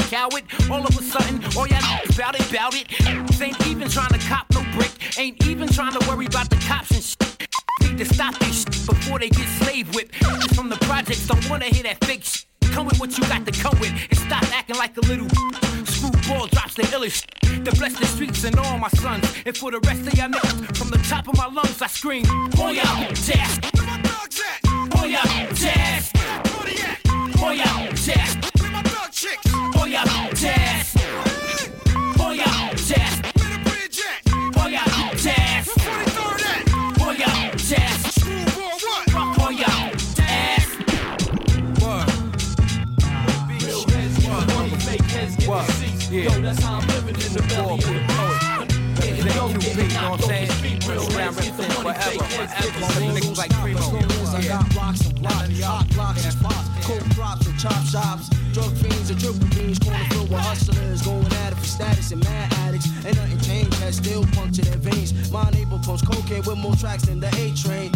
coward. 0.10 0.44
All 0.72 0.86
of 0.86 0.98
a 0.98 1.04
sudden, 1.04 1.44
all 1.58 1.68
y'all 1.68 1.82
about 2.14 2.40
it, 2.40 2.50
about 2.50 2.74
it. 2.76 2.88
Ain't 3.42 3.68
even 3.68 3.90
trying 3.90 4.14
to 4.18 4.20
cop 4.28 4.46
no 4.54 4.64
brick. 4.76 4.92
Ain't 5.18 5.46
even 5.46 5.68
trying 5.68 5.94
to 6.00 6.08
worry 6.08 6.26
about 6.26 6.50
the 6.50 6.56
cops 6.68 6.92
and 6.92 7.04
shit. 7.04 7.48
Need 7.82 7.98
to 7.98 8.06
stop 8.06 8.38
this 8.40 8.64
before 8.64 9.20
they 9.20 9.30
get 9.30 9.48
slave 9.62 9.94
whipped. 9.94 10.16
From 10.56 10.70
the 10.70 10.78
projects 10.88 11.28
don't 11.28 11.50
wanna 11.50 11.66
hear 11.66 11.84
that 11.84 12.04
fake 12.06 12.24
shit. 12.24 12.51
Come 12.72 12.86
with 12.86 13.00
what 13.00 13.18
you 13.18 13.24
got 13.28 13.46
to 13.46 13.52
come 13.52 13.78
with 13.80 13.92
and 13.92 14.18
stop 14.18 14.44
acting 14.54 14.78
like 14.78 14.96
a 14.98 15.02
little 15.02 15.28
screwball 15.86 16.48
drops 16.48 16.76
the 16.76 16.84
illest. 16.84 17.26
The 17.64 17.72
bless 17.72 18.00
the 18.00 18.06
streets 18.06 18.44
and 18.44 18.58
all 18.58 18.78
my 18.78 18.88
sons. 18.90 19.26
And 19.46 19.56
for 19.56 19.72
the 19.72 19.80
rest 19.82 20.08
of 20.08 20.14
y'all 20.14 20.30
niggas, 20.30 20.78
from 20.78 20.90
the 20.90 20.98
top 21.10 21.28
of 21.28 21.38
my 21.38 21.48
lungs, 21.48 21.82
I 21.82 21.88
scream, 21.88 22.24
Boy, 22.52 22.80
I'm 22.82 23.14
death. 23.14 23.60
Where 23.76 23.86
my 23.86 23.98
at? 23.98 24.90
Boy, 24.90 25.16
I'm 25.18 25.54
death. 25.54 26.12
Where 26.14 26.88
at? 26.88 27.04
Boy, 27.40 27.60
I'm 27.62 27.94
death. 27.94 28.62
Where 28.62 28.72
my? 28.72 28.82
Boy, 29.74 29.96
I'm 29.98 30.34
death. 30.34 30.96
Boy, 32.18 32.40
I'm 32.40 32.76
death. 32.76 33.22
Where 33.36 33.58
the 33.58 33.70
bridge 33.70 34.00
at? 34.00 34.54
Boy, 34.54 34.78
I'm. 34.78 35.41
Yeah. 46.12 46.24
Yo, 46.24 46.42
that's 46.42 46.62
how 46.62 46.80
I'm 46.80 46.88
living 46.88 47.16
in 47.16 47.32
the 47.32 47.42
belly 47.48 47.76
of 47.76 47.88
the 47.88 48.04
poet. 48.12 48.68
QB, 49.00 49.16
you 49.16 49.96
know 49.96 50.12
what 50.12 50.20
I'm 50.20 50.28
saying? 50.28 50.52
Around 51.16 51.40
represent 51.40 51.72
forever, 51.72 52.12
forever. 52.12 52.52
Niggas 53.16 53.38
like 53.38 53.52
Primo. 53.64 53.80
I 53.80 54.44
got 54.44 54.70
blocks 54.74 55.08
and 55.08 55.16
blocks, 55.22 55.62
hot 55.62 55.88
blocks 55.96 56.26
and 56.26 56.34
spots, 56.34 56.68
coke 56.86 57.08
drops 57.16 57.48
and 57.48 57.58
chop 57.58 57.82
shops, 57.86 58.28
drug 58.52 58.76
fiends 58.76 59.10
and 59.10 59.20
triple 59.22 59.48
beams, 59.56 59.80
corner 59.80 60.04
filled 60.10 60.30
with 60.30 60.40
hustlers, 60.40 61.02
going 61.02 61.32
at 61.48 61.54
it 61.54 61.56
for 61.56 61.66
status 61.66 62.12
and 62.12 62.22
mad 62.26 62.54
addicts. 62.68 62.88
Ain't 63.06 63.16
nothing 63.16 63.40
changed, 63.40 63.74
has 63.76 63.96
still 63.96 64.26
punctured 64.36 64.66
their 64.66 64.92
veins. 64.92 65.32
My 65.32 65.50
neighbor 65.52 65.80
pumps 65.80 66.02
cocaine 66.04 66.44
with 66.44 66.58
more 66.58 66.76
tracks 66.76 67.04
than 67.04 67.22
the 67.22 67.32
A 67.40 67.56
train. 67.56 67.94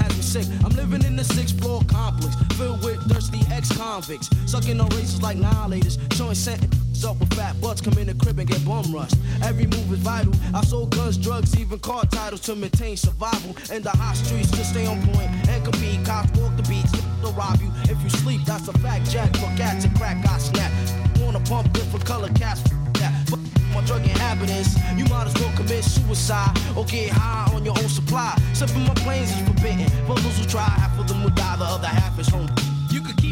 Has 0.00 0.16
me 0.16 0.22
sick. 0.22 0.46
I'm 0.64 0.72
living 0.72 1.04
in 1.04 1.16
the 1.16 1.24
sixth 1.24 1.60
floor 1.60 1.82
complex, 1.86 2.34
filled 2.56 2.82
with 2.82 2.96
thirsty 3.12 3.42
ex-convicts, 3.52 4.30
sucking 4.46 4.80
on 4.80 4.88
races 4.96 5.20
like 5.20 5.36
annihilators, 5.36 5.98
showing 6.16 6.34
sentences 6.34 6.77
up 7.04 7.20
with 7.20 7.32
fat 7.34 7.60
butts, 7.60 7.80
come 7.80 7.96
in 7.98 8.06
the 8.06 8.14
crib 8.14 8.38
and 8.38 8.48
get 8.48 8.64
bum 8.64 8.84
rushed. 8.92 9.16
Every 9.42 9.66
move 9.66 9.92
is 9.92 9.98
vital. 9.98 10.32
I 10.54 10.62
sold 10.62 10.90
guns, 10.94 11.16
drugs, 11.16 11.58
even 11.58 11.78
car 11.78 12.04
titles 12.06 12.40
to 12.42 12.56
maintain 12.56 12.96
survival. 12.96 13.54
In 13.74 13.82
the 13.82 13.90
hot 13.90 14.16
streets 14.16 14.50
to 14.52 14.64
stay 14.64 14.86
on 14.86 15.00
point 15.08 15.30
and 15.48 15.64
compete. 15.64 16.04
Cops 16.04 16.30
walk 16.38 16.56
the 16.56 16.62
beats, 16.62 16.92
they'll 17.20 17.32
rob 17.32 17.60
you. 17.60 17.70
If 17.84 18.02
you 18.02 18.10
sleep, 18.10 18.40
that's 18.46 18.68
a 18.68 18.72
fact. 18.78 19.10
Jack 19.10 19.34
for 19.36 19.50
cats 19.56 19.84
and 19.84 19.96
crack, 19.96 20.24
I 20.26 20.38
snap. 20.38 20.72
Wanna 21.20 21.40
pump 21.40 21.72
different 21.72 22.04
color 22.04 22.28
cats? 22.30 22.62
That. 22.94 23.12
But 23.30 23.40
my 23.74 23.84
drug 23.84 24.02
inhabitants, 24.02 24.76
you 24.96 25.04
might 25.06 25.26
as 25.26 25.34
well 25.34 25.52
commit 25.56 25.84
suicide 25.84 26.56
or 26.76 26.84
get 26.86 27.10
high 27.10 27.52
on 27.54 27.64
your 27.64 27.78
own 27.78 27.88
supply. 27.88 28.36
Sipping 28.54 28.86
my 28.86 28.94
planes 28.94 29.30
is 29.30 29.46
forbidden. 29.46 29.88
For 30.06 30.14
those 30.14 30.38
who 30.38 30.46
try, 30.46 30.62
half 30.62 30.98
of 30.98 31.06
them 31.06 31.22
will 31.22 31.30
die, 31.30 31.56
the 31.56 31.64
other 31.64 31.86
half 31.86 32.18
is 32.18 32.28
home. 32.28 32.48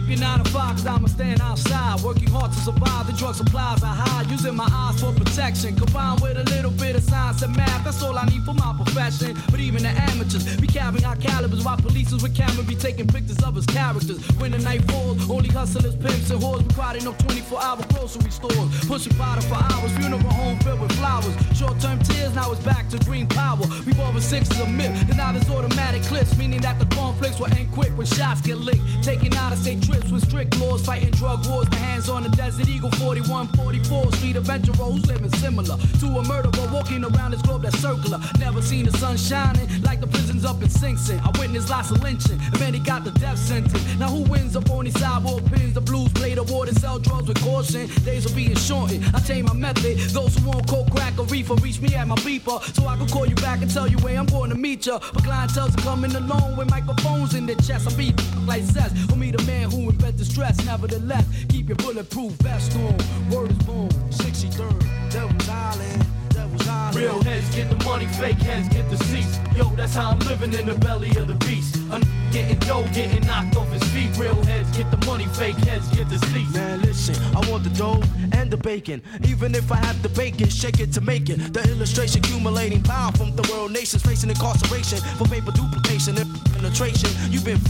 Keep 0.07 0.21
your 0.21 0.29
nine 0.29 0.39
to 0.39 0.51
five, 0.53 0.87
I'ma 0.87 1.09
stand 1.09 1.41
outside. 1.41 2.01
Working 2.01 2.31
hard 2.31 2.53
to 2.53 2.59
survive, 2.61 3.09
the 3.09 3.13
drug 3.13 3.35
supplies 3.35 3.83
are 3.83 3.93
high. 3.93 4.23
Using 4.31 4.55
my 4.55 4.69
eyes 4.71 5.01
for 5.01 5.11
protection, 5.13 5.75
combined 5.75 6.21
with 6.21 6.37
a 6.37 6.45
little 6.45 6.71
bit 6.71 6.95
of 6.95 7.03
science 7.03 7.43
and 7.43 7.57
math. 7.57 7.83
That's 7.83 8.01
all 8.05 8.17
I 8.17 8.25
need 8.27 8.45
for 8.45 8.55
my 8.55 8.73
profession. 8.77 9.37
But 9.51 9.59
even 9.59 9.83
the 9.83 9.89
amateurs 9.89 10.45
be 10.61 10.69
carrying 10.69 11.05
our 11.05 11.17
calibers 11.17 11.65
while 11.65 11.77
police 11.77 12.13
with 12.13 12.37
camera 12.37 12.63
be 12.63 12.77
taking 12.77 13.09
pictures 13.09 13.43
of 13.43 13.57
his 13.57 13.67
characters. 13.67 14.23
When 14.39 14.53
the 14.53 14.59
night 14.59 14.85
falls, 14.89 15.29
only 15.29 15.49
hustlers, 15.49 15.97
pimps, 15.97 16.31
and 16.31 16.41
whores. 16.41 16.63
We 16.63 16.73
crowding 16.73 17.09
up 17.09 17.19
24 17.19 17.61
hour 17.61 17.83
grocery 17.93 18.31
stores. 18.31 18.87
Pushing 18.87 19.17
bottle 19.19 19.43
for 19.43 19.59
hours, 19.75 19.91
funeral 19.99 20.21
home 20.31 20.61
filled 20.61 20.83
with 20.83 20.93
flowers. 20.93 21.35
Short 21.59 21.81
term 21.81 21.99
tears, 22.05 22.33
now 22.33 22.53
it's 22.53 22.63
back 22.63 22.89
to 22.91 22.99
green 23.01 23.27
power. 23.27 23.67
All 23.99 24.13
and 24.15 24.23
six 24.23 24.49
is 24.53 24.61
a 24.61 24.69
myth. 24.69 24.95
And 25.09 25.17
now 25.17 25.33
there's 25.33 25.51
automatic 25.51 26.03
clips, 26.03 26.39
meaning 26.39 26.61
that 26.61 26.79
the 26.79 26.87
conflicts 26.95 27.41
will 27.41 27.53
end 27.59 27.73
quick 27.73 27.91
when 27.99 28.07
shots 28.07 28.41
get 28.41 28.59
licked. 28.59 28.85
Taking 29.03 29.35
out 29.35 29.53
of 29.53 29.59
state 29.59 29.83
with 30.05 30.25
strict 30.25 30.59
laws, 30.61 30.85
fighting 30.85 31.11
drug 31.13 31.47
wars. 31.47 31.69
The 31.69 31.77
hands 31.77 32.09
on 32.09 32.23
the 32.23 32.29
Desert 32.31 32.69
Eagle 32.69 32.91
41, 32.93 33.49
44 33.49 34.13
Street 34.13 34.37
adventurer 34.37 34.75
who's 34.75 35.07
living 35.07 35.31
similar 35.35 35.77
to 36.01 36.07
a 36.07 36.23
murderer 36.25 36.69
walking 36.73 37.05
around 37.05 37.33
this 37.33 37.43
globe 37.43 37.63
that's 37.63 37.79
circular. 37.79 38.21
Never 38.39 38.63
seen 38.63 38.85
the 38.85 38.93
sun 38.99 39.17
shining 39.17 39.67
like 39.83 40.01
the 40.01 40.07
prisons 40.07 40.45
up 40.45 40.63
in 40.63 40.69
Sing 40.69 40.97
Sing. 40.97 41.19
I 41.21 41.31
witnessed 41.39 41.71
lots 41.71 41.91
of 41.91 42.03
lynching, 42.03 42.39
and 42.41 42.61
many 42.61 42.79
got 42.79 43.05
the 43.05 43.11
death 43.13 43.39
sentence. 43.39 43.83
Now 43.99 44.09
who 44.09 44.23
wins 44.23 44.57
up 44.57 44.69
on 44.71 44.85
these 44.85 44.99
sidewalk 44.99 45.45
pins? 45.47 45.75
The 45.75 45.81
blues 45.81 46.13
play 46.13 46.35
the 46.35 46.43
war 46.45 46.67
to 46.67 46.75
sell 46.75 46.99
drugs 46.99 47.29
with 47.29 47.41
caution. 47.41 47.89
Days 48.05 48.31
are 48.31 48.35
being 48.35 48.57
shortened. 48.57 49.05
I 49.15 49.21
change 49.21 49.47
my 49.47 49.55
method. 49.55 49.99
Those 50.11 50.37
who 50.37 50.49
want 50.49 50.69
coke, 50.69 50.91
crack, 50.91 51.19
or 51.19 51.27
reefer, 51.27 51.55
reach 51.57 51.81
me 51.81 51.95
at 51.95 52.07
my 52.07 52.17
beeper 52.17 52.63
so 52.75 52.87
I 52.87 52.97
can 52.97 53.09
call 53.09 53.27
you 53.27 53.35
back 53.37 53.63
and 53.63 53.73
tell 53.73 53.89
you 53.89 53.99
where 53.99 54.19
I'm 54.19 54.27
going 54.27 54.51
to 54.51 54.57
meet 54.57 54.87
ya. 54.87 54.99
But 55.15 55.25
clientele's 55.25 55.77
coming 55.77 56.15
alone 56.15 56.57
with 56.57 56.71
microphones 56.71 57.35
in 57.35 57.47
their 57.47 57.57
chest. 57.57 57.89
I 57.89 57.97
beat 57.97 58.15
like 58.47 58.63
says 58.63 58.93
for 59.07 59.17
me 59.17 59.31
the 59.31 59.43
man 59.45 59.71
who 59.71 59.86
invented 59.89 60.27
stress. 60.27 60.65
Nevertheless, 60.65 61.25
keep 61.49 61.69
your 61.69 61.77
bulletproof 61.77 62.33
vest 62.43 62.77
on. 62.77 62.97
Word 63.31 63.51
is 63.51 63.59
born. 63.59 63.89
63rd, 64.11 65.11
Devil's 65.11 65.49
Island. 65.49 66.07
Devil's 66.31 66.69
Island. 66.69 66.97
Real 66.97 67.23
heads 67.23 67.55
get 67.55 67.71
the 67.71 67.85
money, 67.85 68.07
fake 68.07 68.39
heads 68.39 68.69
get 68.69 68.89
the 68.91 68.97
seats. 69.05 69.39
Yo, 69.57 69.65
that's 69.77 69.95
how 69.95 70.11
I'm 70.11 70.19
living 70.21 70.53
in 70.53 70.67
the 70.67 70.75
belly 70.75 71.11
of 71.17 71.29
the 71.29 71.35
beast. 71.47 71.77
I'm 71.91 72.03
getting 72.31 72.59
dough, 72.61 72.87
getting 72.93 73.27
knocked 73.27 73.57
off 73.57 73.71
his 73.73 73.83
feet. 73.85 74.17
Real 74.19 74.43
heads 74.45 74.77
get 74.77 74.91
the 74.91 75.05
money, 75.07 75.27
fake 75.27 75.57
heads 75.57 75.89
get 75.89 76.09
the 76.09 76.19
seats. 76.19 76.53
Man, 76.55 76.83
listen, 76.83 77.15
I 77.35 77.51
want 77.51 77.65
the 77.65 77.71
dough 77.71 78.03
and 78.33 78.51
the 78.51 78.57
bacon. 78.57 79.03
Even 79.27 79.55
if 79.55 79.71
I 79.73 79.77
have 79.77 80.03
the 80.03 80.11
bacon, 80.11 80.49
shake 80.49 80.81
it 80.81 80.93
to 80.93 81.01
make 81.01 81.31
it. 81.31 81.53
The 81.53 81.63
illustration 81.71 82.21
accumulating 82.21 82.83
power 82.83 83.13
from 83.13 83.35
the 83.35 83.49
world 83.51 83.73
nations 83.73 84.03
facing 84.03 84.31
incarceration 84.31 84.99
for 85.17 85.25
paper 85.25 85.53
duplication 85.53 86.19
and 86.19 86.29
penetration. 86.53 87.11
You've 87.31 87.45
been 87.45 87.61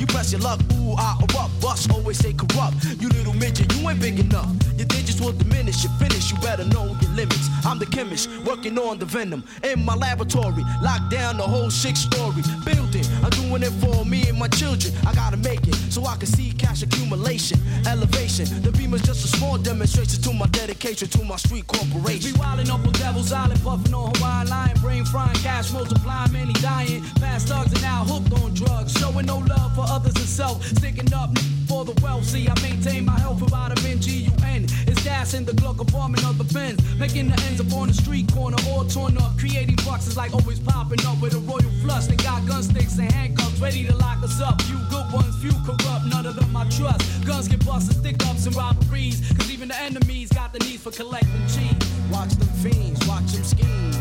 you 0.00 0.06
press 0.06 0.32
your 0.32 0.40
luck, 0.40 0.58
ooh, 0.72 0.94
I 0.96 1.14
erupt, 1.20 1.60
bust, 1.60 1.90
always 1.92 2.18
stay 2.18 2.32
corrupt. 2.32 2.76
You 2.98 3.08
little 3.10 3.34
midget, 3.34 3.72
you 3.74 3.88
ain't 3.88 4.00
big 4.00 4.18
enough. 4.18 4.50
Your 4.78 4.86
digits 4.86 5.20
will 5.20 5.32
diminish, 5.32 5.84
you 5.84 5.90
finish, 5.98 6.32
you 6.32 6.38
better 6.38 6.64
know 6.64 6.86
your 7.00 7.10
limits. 7.10 7.48
I'm 7.66 7.78
the 7.78 7.86
chemist, 7.86 8.30
working 8.46 8.78
on 8.78 8.98
the 8.98 9.04
venom 9.04 9.44
in 9.62 9.84
my 9.84 9.94
laboratory. 9.94 10.64
Lock 10.80 11.10
down 11.10 11.36
the 11.36 11.42
whole 11.42 11.70
six 11.70 12.00
story 12.00 12.42
building. 12.64 13.04
I'm 13.22 13.30
doing 13.30 13.62
it 13.62 13.72
for 13.82 14.06
me 14.06 14.26
and 14.28 14.38
my 14.38 14.48
children. 14.48 14.94
I 15.06 15.14
gotta 15.14 15.36
make 15.36 15.68
it 15.68 15.74
so 15.92 16.06
I 16.06 16.16
can 16.16 16.26
see 16.26 16.52
cash 16.52 16.82
accumulation, 16.82 17.60
elevation. 17.86 18.46
The 18.62 18.72
beam 18.72 18.94
is 18.94 19.02
just 19.02 19.24
a 19.26 19.28
small 19.36 19.58
demonstration 19.58 20.22
to 20.22 20.32
my 20.32 20.46
dedication 20.46 21.08
to 21.08 21.24
my 21.24 21.36
street 21.36 21.66
corporation. 21.66 22.32
Be 22.32 22.38
wildin' 22.38 22.70
up 22.70 22.86
on 22.86 22.92
Devil's 22.92 23.32
Island, 23.32 23.60
puffin' 23.62 23.92
on 23.92 24.14
Hawaiian 24.14 24.48
Lion, 24.48 24.80
brain 24.80 25.04
frying, 25.04 25.36
cash 25.36 25.70
multiplying, 25.72 26.32
many 26.32 26.54
dying. 26.54 27.04
Past 27.20 27.48
thugs 27.48 27.76
are 27.76 27.82
now 27.82 28.04
hooked 28.04 28.32
on 28.42 28.54
drugs, 28.54 28.92
showing 28.98 29.26
no 29.26 29.38
love 29.38 29.74
for 29.74 29.89
others 29.90 30.14
and 30.14 30.30
self. 30.40 30.64
Sticking 30.64 31.12
up 31.12 31.36
for 31.66 31.84
the 31.84 31.94
wealth. 32.02 32.24
See, 32.24 32.48
I 32.48 32.54
maintain 32.62 33.04
my 33.04 33.18
health 33.18 33.40
with 33.40 33.50
vitamin 33.50 34.00
G 34.00 34.30
U 34.30 34.32
N. 34.44 34.64
It's 34.86 35.02
gas 35.04 35.34
in 35.34 35.44
the 35.44 35.52
Glock 35.52 35.78
compartment 35.78 36.24
of 36.24 36.38
the 36.38 36.44
Benz, 36.54 36.78
making 36.98 37.28
the 37.28 37.38
ends 37.46 37.60
up 37.60 37.72
on 37.72 37.88
the 37.88 37.94
street 37.94 38.32
corner, 38.32 38.56
all 38.68 38.84
torn 38.84 39.18
up, 39.18 39.38
creating 39.38 39.76
boxes 39.84 40.16
like 40.16 40.32
always 40.32 40.60
popping 40.60 41.04
up 41.06 41.20
with 41.20 41.34
a 41.34 41.38
royal 41.38 41.70
flush. 41.82 42.06
They 42.06 42.16
got 42.16 42.46
gun 42.46 42.62
sticks 42.62 42.98
and 42.98 43.10
handcuffs 43.12 43.60
ready 43.60 43.86
to 43.86 43.94
lock 43.96 44.22
us 44.22 44.40
up. 44.40 44.62
Few 44.62 44.78
good 44.90 45.12
ones, 45.12 45.36
few 45.42 45.52
corrupt, 45.66 46.06
none 46.06 46.26
of 46.26 46.36
them 46.36 46.56
I 46.56 46.68
trust. 46.70 47.02
Guns 47.26 47.48
get 47.48 47.64
busted, 47.66 47.96
stick 47.96 48.16
ups 48.26 48.46
and 48.46 48.54
robberies, 48.56 49.20
cause 49.36 49.50
even 49.50 49.68
the 49.68 49.80
enemies 49.80 50.30
got 50.30 50.52
the 50.52 50.58
need 50.60 50.80
for 50.80 50.90
collecting 50.90 51.46
cheese. 51.46 51.74
Watch 52.10 52.30
them 52.34 52.48
fiends, 52.62 53.06
watch 53.06 53.32
them 53.32 53.44
scheme. 53.44 53.94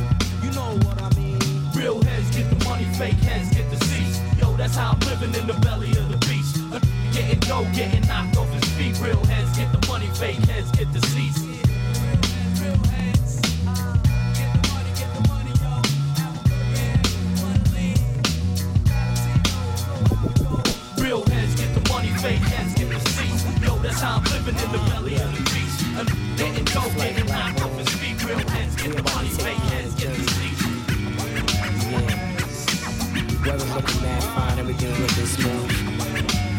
You 0.44 0.52
know 0.52 0.78
what 0.86 1.02
I 1.02 1.10
mean. 1.16 1.40
Real 1.76 2.02
heads 2.02 2.36
get 2.36 2.50
the 2.50 2.66
money, 2.66 2.86
fake 2.96 3.22
heads 3.30 3.56
get 3.56 3.70
the 3.70 3.89
that's 4.60 4.76
how 4.76 4.92
I'm 4.92 5.00
living 5.08 5.34
in 5.40 5.48
the 5.48 5.54
belly 5.62 5.90
of 5.92 6.10
the 6.12 6.18
beast. 6.28 6.58
Getting 7.14 7.40
dough, 7.40 7.66
getting 7.74 8.06
knocked 8.08 8.36
off 8.36 8.50
his 8.50 8.66
feet. 8.76 9.00
Real 9.00 9.24
heads 9.24 9.58
get 9.58 9.72
the 9.72 9.88
money, 9.88 10.08
fake 10.08 10.36
heads 10.50 10.70
get 10.72 10.92
the 10.92 11.00
seats. 11.08 11.40
Real 21.00 21.24
heads 21.24 21.56
get 21.56 21.74
the 21.74 21.90
money, 21.90 22.10
fake 22.20 22.44
heads 22.52 22.74
get 22.74 22.90
the 22.90 23.00
seats. 23.12 23.46
Yo, 23.64 23.78
that's 23.78 24.02
how 24.02 24.18
I'm 24.18 24.24
living 24.26 24.58
in 24.60 24.72
the 24.74 24.80
belly 24.92 25.16
of 25.16 25.32
the 25.38 25.44
beast. 25.56 25.86
Getting 26.38 26.66
dough, 26.66 26.92
getting 26.98 27.26
knocked 27.28 27.62
off 27.62 27.78
his 27.78 27.90
feet. 27.96 28.22
Real 28.26 28.40
heads 28.40 28.76
get 28.76 28.94
the 28.94 29.04
money, 29.04 29.30
fake 29.30 29.64
heads 29.72 29.96
get 29.96 30.14
the 30.14 30.24
seats. 30.32 30.60
Weather's 33.46 33.74
looking 33.74 34.02
mad 34.02 34.39
fine, 34.74 34.90
everything's 34.90 35.00
looking 35.00 35.26
smooth. 35.26 35.72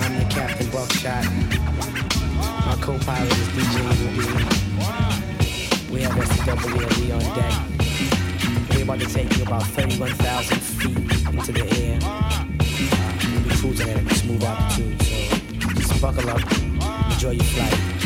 I'm 0.00 0.18
the 0.18 0.24
Captain 0.30 0.70
Buckshot. 0.70 1.24
My 2.66 2.76
co-pilot 2.80 3.32
is 3.32 3.48
DJ 3.48 3.76
Ruby. 4.00 4.26
We 5.92 6.02
have 6.02 6.12
SWLE 6.12 7.12
on 7.14 7.22
deck. 7.36 7.54
We're 8.70 8.84
about 8.84 9.00
to 9.00 9.06
take 9.06 9.36
you 9.36 9.42
about 9.42 9.62
31,000 9.62 10.58
feet 10.58 10.96
into 11.28 11.52
the 11.52 11.64
air. 11.82 11.98
We'll 13.32 13.42
be 13.42 13.50
cruising 13.56 13.88
at 13.90 13.96
a 13.96 14.14
smooth 14.14 14.44
altitude, 14.44 15.02
so 15.02 15.68
just 15.74 16.00
buckle 16.00 16.30
up, 16.30 16.40
enjoy 17.12 17.32
your 17.32 17.44
flight. 17.44 17.99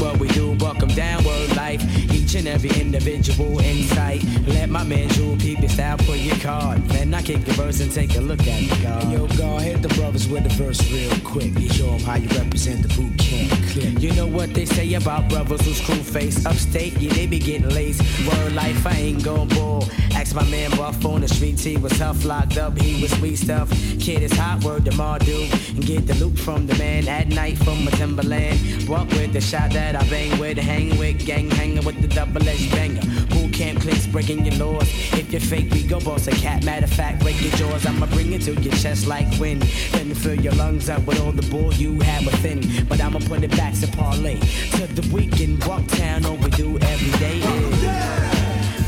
What 0.00 0.18
we 0.18 0.28
do, 0.28 0.54
buck 0.56 0.82
'em 0.82 0.88
down, 0.88 1.24
word 1.24 1.56
life. 1.56 2.07
Each 2.28 2.34
and 2.34 2.48
every 2.48 2.68
individual 2.78 3.58
insight. 3.58 4.22
Let 4.46 4.68
my 4.68 4.84
man 4.84 5.08
Jewel 5.08 5.34
peep 5.38 5.60
your 5.60 5.70
style, 5.70 5.96
put 5.96 6.18
your 6.18 6.36
card. 6.36 6.84
Then 6.88 7.14
I 7.14 7.22
kick 7.22 7.42
the 7.46 7.52
verse 7.52 7.80
and 7.80 7.90
take 7.90 8.16
a 8.16 8.20
look 8.20 8.40
at 8.40 8.68
the 8.68 8.82
guard. 8.82 9.10
Yo, 9.10 9.26
God, 9.28 9.62
hit 9.62 9.80
the 9.80 9.88
brothers 9.94 10.28
with 10.28 10.42
the 10.42 10.50
verse 10.50 10.78
real 10.92 11.10
quick. 11.24 11.58
You 11.58 11.70
show 11.70 11.94
'em 11.94 12.00
how 12.00 12.16
you 12.16 12.28
represent 12.38 12.82
the 12.82 12.88
Boot 12.88 13.16
Camp 13.16 13.50
Clik. 13.70 14.02
You 14.02 14.12
know 14.12 14.26
what 14.26 14.52
they 14.52 14.66
say 14.66 14.92
about 14.92 15.30
brothers 15.30 15.62
who 15.62 15.72
screw 15.72 16.02
face 16.02 16.44
upstate? 16.44 17.00
Yeah, 17.00 17.14
they 17.14 17.26
be 17.26 17.38
getting 17.38 17.70
laced. 17.70 18.02
Word 18.26 18.52
life, 18.54 18.86
I 18.86 18.92
ain't 18.92 19.24
gon' 19.24 19.48
bore. 19.48 19.88
Ask 20.14 20.34
my 20.34 20.44
man 20.50 20.70
Buff 20.72 21.02
on 21.06 21.22
the 21.22 21.28
streets, 21.28 21.64
he 21.64 21.78
was 21.78 21.96
tough, 21.96 22.26
locked 22.26 22.58
up, 22.58 22.78
he 22.78 23.00
was 23.00 23.10
sweet 23.12 23.38
stuff. 23.38 23.70
Kid 24.00 24.22
is 24.22 24.32
hot, 24.32 24.62
word 24.64 24.84
to 24.84 24.90
Mardu. 24.90 25.48
And 25.74 25.86
get 25.86 26.06
the 26.06 26.14
loot 26.16 26.38
from 26.38 26.66
the 26.66 26.74
man 26.74 27.08
at 27.08 27.28
night 27.28 27.56
from 27.56 27.88
a 27.88 27.90
Timberland. 27.92 28.86
Walk 28.86 29.08
with 29.12 29.32
the 29.32 29.40
shot 29.40 29.70
that 29.70 29.96
I 29.96 30.04
bang 30.10 30.38
with, 30.38 30.58
hang 30.58 30.98
with, 30.98 31.24
gang 31.24 31.50
hanging 31.50 31.84
with 31.84 32.02
the 32.02 32.17
double 32.18 32.48
edged 32.48 32.72
banger. 32.72 33.00
Boot 33.30 33.52
Camp 33.52 33.80
Clik's 33.80 34.08
breaking 34.08 34.44
your 34.44 34.56
laws. 34.56 34.88
If 35.12 35.30
you're 35.30 35.40
fake, 35.40 35.70
we 35.72 35.84
go 35.84 36.00
boss 36.00 36.26
a 36.26 36.32
cat. 36.32 36.64
Matter 36.64 36.84
of 36.84 36.92
fact, 36.92 37.20
break 37.22 37.40
your 37.40 37.52
jaws. 37.52 37.86
I'ma 37.86 38.06
bring 38.06 38.32
it 38.32 38.42
to 38.42 38.54
your 38.54 38.74
chest 38.74 39.06
like 39.06 39.28
wind. 39.38 39.62
Then 39.92 40.12
fill 40.14 40.34
your 40.34 40.52
lungs 40.54 40.90
up 40.90 41.06
with 41.06 41.20
all 41.20 41.30
the 41.30 41.48
bull 41.48 41.72
you 41.74 42.00
have 42.00 42.26
within. 42.26 42.60
But 42.88 43.00
I'ma 43.00 43.20
put 43.20 43.44
it 43.44 43.52
back 43.52 43.74
to 43.80 43.86
parlay. 43.96 44.40
To 44.78 44.86
the 44.98 45.08
weekend, 45.14 45.60
Bucktown, 45.60 46.24
all 46.24 46.36
we 46.36 46.50
do 46.50 46.76
every 46.92 47.12
day 47.20 47.38
is. 47.38 47.82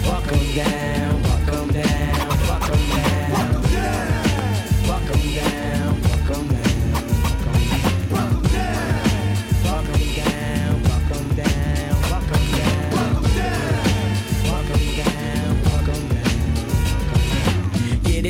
Buck 0.07 0.27
'em 0.33 0.45
down, 0.57 1.23
buck 1.23 1.23
'em 1.23 1.23
down, 1.23 1.30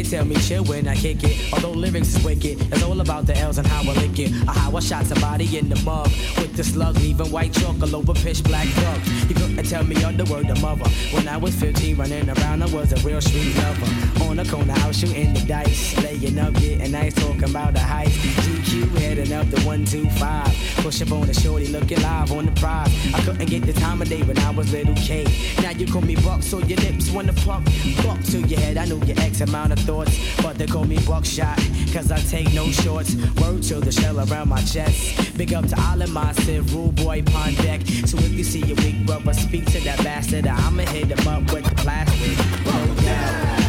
they 0.03 0.17
tell 0.17 0.25
me 0.25 0.35
chill 0.37 0.65
when 0.65 0.89
I 0.89 0.95
kick 0.95 1.23
it. 1.25 1.53
Although 1.53 1.73
lyrics 1.73 2.15
is 2.15 2.25
wicked, 2.25 2.61
it's 2.73 2.83
all 2.83 3.01
about 3.01 3.27
the 3.27 3.37
L's 3.37 3.59
and 3.59 3.67
how 3.67 3.83
I 3.83 3.95
lick 3.95 4.19
it. 4.19 4.31
Or 4.49 4.53
how 4.53 4.77
I 4.77 4.81
shot 4.81 5.05
somebody 5.07 5.59
in 5.59 5.69
the 5.69 5.79
mug 5.83 6.09
with 6.39 6.55
the 6.57 6.65
slug, 6.65 6.97
leaving 6.97 7.31
white 7.31 7.53
chalk 7.53 7.83
all 7.83 7.97
over 7.97 8.15
pitch 8.15 8.43
black 8.45 8.67
drugs. 8.69 9.29
You 9.29 9.35
couldn't 9.35 9.65
tell 9.65 9.85
me 9.85 10.03
on 10.05 10.17
the 10.17 10.25
word 10.25 10.49
of 10.49 10.61
mother. 10.63 10.89
When 11.13 11.29
I 11.29 11.37
was 11.37 11.55
15, 11.57 11.97
running 11.97 12.31
around, 12.31 12.63
I 12.63 12.67
was 12.67 12.93
a 12.93 13.07
real 13.07 13.21
street 13.21 13.55
lover. 13.57 14.25
On 14.25 14.37
the 14.37 14.45
corner, 14.45 14.75
I 14.77 14.87
was 14.87 14.99
shooting 14.99 15.35
the 15.35 15.41
dice, 15.41 15.97
laying 16.03 16.39
up, 16.39 16.55
getting 16.55 16.93
nice, 16.93 17.15
talking 17.15 17.45
about 17.45 17.75
the 17.75 17.81
heights. 17.81 18.17
GQ 18.17 18.99
heading 18.99 19.33
up 19.33 19.51
the 19.51 19.61
125. 19.67 20.47
Push 20.83 21.03
up 21.03 21.13
on 21.13 21.27
the 21.27 21.35
shorty, 21.35 21.67
looking 21.69 22.01
live 22.01 22.33
on 22.33 22.47
the 22.47 22.53
prize. 22.53 22.91
I 23.15 23.21
couldn't 23.23 23.47
get 23.47 23.67
the 23.67 23.75
time 23.75 24.01
of 24.01 24.09
day 24.09 24.23
when 24.23 24.39
I 24.39 24.51
was 24.51 24.73
little 24.73 24.95
K. 24.95 25.25
Now 25.61 25.71
you 25.71 25.87
call 25.87 26.03
me 26.03 26.17
Buck, 26.17 26.43
so 26.43 26.59
your 26.61 26.79
lips 26.79 27.11
wanna 27.11 27.35
pluck. 27.35 27.65
Buck 28.05 28.23
to 28.31 28.41
your 28.41 28.61
head, 28.61 28.79
I 28.79 28.87
know 28.87 28.97
your 29.05 29.19
X 29.21 29.41
amount 29.41 29.73
of 29.73 29.79
thoughts. 29.91 30.43
But 30.43 30.57
they 30.57 30.67
call 30.67 30.85
me 30.85 30.99
Buckshot, 31.07 31.59
cause 31.93 32.11
I 32.13 32.19
take 32.35 32.53
no 32.55 32.71
shorts. 32.71 33.15
Word 33.41 33.63
to 33.65 33.77
the 33.81 33.93
shell 33.93 34.19
around 34.19 34.49
my 34.49 34.63
chest. 34.63 35.37
Big 35.37 35.53
up 35.53 35.67
to 35.69 35.77
all 35.87 36.01
of 36.01 36.11
my 36.11 36.33
Civ, 36.45 36.75
rule 36.75 36.93
boy, 36.93 37.23
pond 37.23 37.57
deck. 37.59 37.81
So 38.11 38.17
if 38.19 38.33
you 38.39 38.45
see 38.45 38.63
a 38.73 38.75
weak 38.83 39.05
brother, 39.07 39.35
speak 39.35 39.65
to 39.75 39.81
that 39.81 39.99
bastard. 40.05 40.47
I'ma 40.47 40.85
hit 40.95 41.09
him 41.15 41.29
up 41.29 41.43
with 41.53 41.65
the 41.65 41.75
plastic. 41.83 42.39
'em 42.71 42.91
down, 43.05 43.65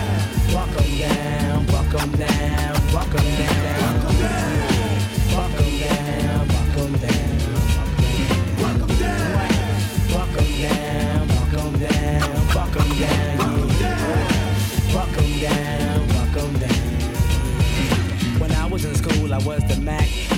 'em 0.53 0.71
down, 0.99 1.65
'em 2.01 2.11
down. 2.23 2.75
'em 3.01 3.37
down, 3.45 3.60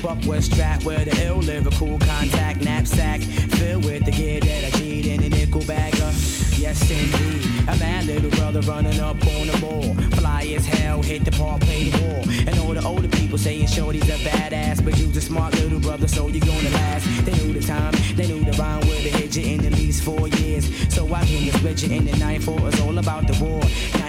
Buck 0.03 0.25
was 0.25 0.43
strapped 0.43 0.83
with 0.83 1.07
an 1.07 1.17
ill 1.25 1.37
lyrical 1.37 1.97
contact 1.99 2.61
knapsack 2.61 3.21
filled 3.21 3.85
with 3.85 4.03
the 4.03 4.11
gear 4.11 4.41
that 4.41 4.75
I 4.75 4.79
need 4.81 5.05
in 5.05 5.23
a 5.23 5.29
nickel 5.29 5.61
bagger. 5.61 6.11
Yes, 6.57 6.91
indeed. 6.91 7.69
A 7.69 7.77
mad 7.79 8.07
little 8.07 8.29
brother 8.31 8.59
running 8.61 8.99
up 8.99 9.15
on 9.25 9.47
the 9.47 9.57
ball. 9.61 9.95
Fly 10.17 10.43
as 10.57 10.65
hell, 10.65 11.01
hit 11.01 11.23
the 11.23 11.31
the 11.31 11.39
wall. 12.01 12.23
And 12.47 12.59
all 12.59 12.73
the 12.73 12.83
older 12.85 13.07
people 13.07 13.37
saying 13.37 13.67
Shorty's 13.67 14.09
a 14.09 14.17
badass. 14.27 14.83
But 14.83 14.99
you's 14.99 15.15
a 15.15 15.21
smart 15.21 15.53
little 15.61 15.79
brother, 15.79 16.09
so 16.09 16.27
you're 16.27 16.45
gonna 16.45 16.69
last. 16.71 17.07
They 17.25 17.31
knew 17.31 17.53
the 17.53 17.65
time, 17.65 17.93
they 18.17 18.27
knew 18.27 18.43
the 18.43 18.51
rhyme 18.57 18.81
with 18.81 19.05
a 19.05 19.17
hit 19.17 19.37
you 19.37 19.53
in 19.53 19.65
at 19.65 19.71
least 19.71 20.03
four 20.03 20.27
years. 20.27 20.67
So 20.93 21.13
I 21.13 21.23
came 21.23 21.49
to 21.49 21.57
split 21.57 21.81
you 21.81 21.95
in 21.95 22.03
the 22.03 22.17
94. 22.17 22.67
It's 22.67 22.81
all 22.81 22.97
about 22.97 23.25
the 23.25 23.41
war. 23.41 23.61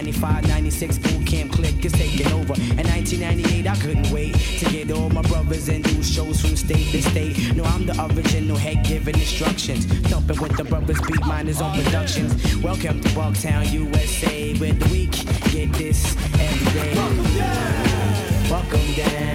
95, 0.04 0.48
96 0.48 0.98
Boot 0.98 1.26
Camp 1.26 1.50
Clik 1.50 1.82
is 1.82 1.92
taking 1.92 2.26
over. 2.26 2.52
In 2.76 2.84
1998, 2.92 3.66
I 3.66 3.74
couldn't 3.76 4.12
wait 4.12 4.34
to 4.34 4.66
get 4.70 4.90
all 4.90 5.08
my 5.08 5.22
brothers 5.22 5.70
and 5.70 5.82
do 5.82 6.02
shows 6.02 6.42
from 6.42 6.56
state 6.56 6.92
to 6.92 7.00
state. 7.00 7.56
No, 7.56 7.64
I'm 7.64 7.86
the 7.86 7.94
original 8.12 8.58
head 8.58 8.84
giving 8.84 9.14
instructions. 9.14 9.86
Thumping 10.10 10.38
with 10.42 10.58
the 10.58 10.64
brothers, 10.64 11.00
beat 11.00 11.24
miners 11.24 11.62
on 11.62 11.82
productions. 11.82 12.34
Welcome 12.62 13.00
to 13.00 13.08
Bucktown, 13.16 13.72
USA, 13.72 14.54
where 14.58 14.74
the 14.74 14.88
week 14.92 15.12
get 15.52 15.72
this 15.72 16.14
every 16.38 16.72
day. 16.78 16.94
Welcome 16.94 17.34
down, 17.38 18.50
welcome 18.50 18.94
down, 18.94 19.33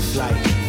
flight 0.00 0.61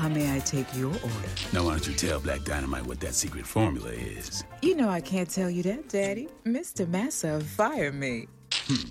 How 0.00 0.08
may 0.08 0.34
I 0.34 0.38
take 0.38 0.64
your 0.74 0.88
order? 0.88 1.28
Now, 1.52 1.64
why 1.64 1.72
don't 1.72 1.86
you 1.86 1.92
tell 1.92 2.20
Black 2.20 2.42
Dynamite 2.44 2.86
what 2.86 3.00
that 3.00 3.14
secret 3.14 3.46
formula 3.46 3.90
is? 3.90 4.44
You 4.62 4.74
know 4.74 4.88
I 4.88 5.02
can't 5.02 5.28
tell 5.28 5.50
you 5.50 5.62
that, 5.64 5.90
Daddy. 5.90 6.26
Mr. 6.46 6.88
Massa 6.88 7.38
fired 7.40 7.94
me. 7.94 8.26
Hmm. 8.50 8.88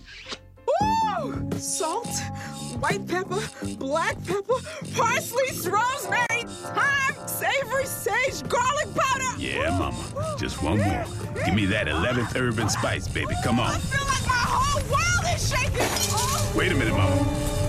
Woo! 0.81 1.49
Salt, 1.59 2.07
white 2.79 3.05
pepper, 3.07 3.41
black 3.77 4.15
pepper, 4.25 4.55
parsley, 4.95 5.47
rosemary, 5.69 6.43
thyme, 6.47 7.27
savory, 7.27 7.85
sage, 7.85 8.47
garlic 8.47 8.87
powder. 8.95 9.37
Yeah, 9.37 9.77
mama. 9.77 10.35
Just 10.37 10.61
one 10.63 10.79
more. 10.79 11.05
Give 11.45 11.53
me 11.55 11.65
that 11.65 11.87
11th 11.87 12.35
herb 12.35 12.59
and 12.59 12.71
spice, 12.71 13.07
baby. 13.07 13.33
Come 13.43 13.59
on. 13.59 13.71
I 13.71 13.77
feel 13.77 14.05
like 14.07 14.25
my 14.25 14.33
whole 14.33 14.81
world 14.89 15.35
is 15.35 15.49
shaking. 15.49 16.15
Oh, 16.17 16.53
Wait 16.55 16.71
a 16.71 16.75
minute, 16.75 16.93
mama. 16.93 17.15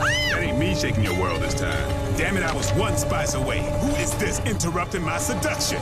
Ah! 0.03 0.05
That 0.31 0.43
ain't 0.43 0.59
me 0.59 0.75
shaking 0.75 1.05
your 1.05 1.19
world 1.21 1.43
this 1.43 1.55
time. 1.55 1.89
Damn 2.17 2.37
it, 2.37 2.43
I 2.43 2.55
was 2.55 2.71
one 2.73 2.97
spice 2.97 3.35
away. 3.35 3.59
Who 3.81 3.89
is 3.97 4.13
this 4.15 4.39
interrupting 4.41 5.03
my 5.03 5.19
seduction? 5.19 5.79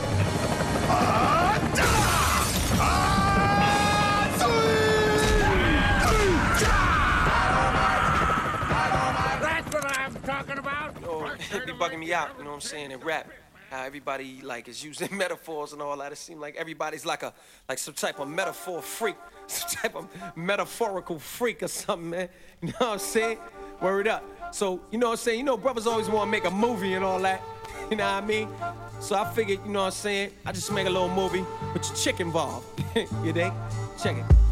Ah, 0.90 1.58
That's 1.74 2.27
talking 10.38 10.58
about. 10.58 11.00
Yo, 11.02 11.26
it 11.56 11.66
be 11.66 11.72
bugging 11.72 11.98
me 11.98 12.12
out, 12.12 12.30
you 12.38 12.44
know 12.44 12.50
what 12.50 12.56
I'm 12.56 12.60
saying, 12.60 12.90
in 12.92 13.00
rap. 13.00 13.28
How 13.70 13.84
everybody 13.84 14.40
like 14.42 14.68
is 14.68 14.82
using 14.82 15.08
metaphors 15.16 15.72
and 15.72 15.82
all 15.82 15.96
that. 15.98 16.12
It 16.12 16.16
seems 16.16 16.40
like 16.40 16.56
everybody's 16.56 17.04
like 17.04 17.22
a 17.22 17.34
like 17.68 17.78
some 17.78 17.94
type 17.94 18.18
of 18.18 18.28
metaphor 18.28 18.80
freak, 18.80 19.16
some 19.46 19.68
type 19.68 19.96
of 19.96 20.06
metaphorical 20.36 21.18
freak 21.18 21.62
or 21.62 21.68
something, 21.68 22.10
man. 22.10 22.28
You 22.62 22.68
know 22.68 22.74
what 22.78 22.88
I'm 22.88 22.98
saying? 22.98 23.38
Word 23.80 24.08
up. 24.08 24.24
So, 24.54 24.80
you 24.90 24.98
know 24.98 25.08
what 25.08 25.12
I'm 25.12 25.18
saying? 25.18 25.38
You 25.38 25.44
know, 25.44 25.56
brothers 25.56 25.86
always 25.86 26.08
want 26.08 26.28
to 26.28 26.30
make 26.30 26.44
a 26.44 26.50
movie 26.50 26.94
and 26.94 27.04
all 27.04 27.18
that. 27.20 27.42
You 27.90 27.96
know 27.96 28.04
what 28.04 28.22
I 28.22 28.26
mean? 28.26 28.48
So 29.00 29.16
I 29.16 29.30
figured, 29.32 29.60
you 29.64 29.72
know 29.72 29.80
what 29.80 29.86
I'm 29.86 29.92
saying? 29.92 30.30
I 30.46 30.52
just 30.52 30.72
make 30.72 30.86
a 30.86 30.90
little 30.90 31.08
movie 31.08 31.44
with 31.74 31.86
your 31.86 31.96
chick 31.96 32.20
involved. 32.20 32.66
you 33.24 33.32
dig? 33.32 33.52
Check 34.02 34.16
it. 34.16 34.47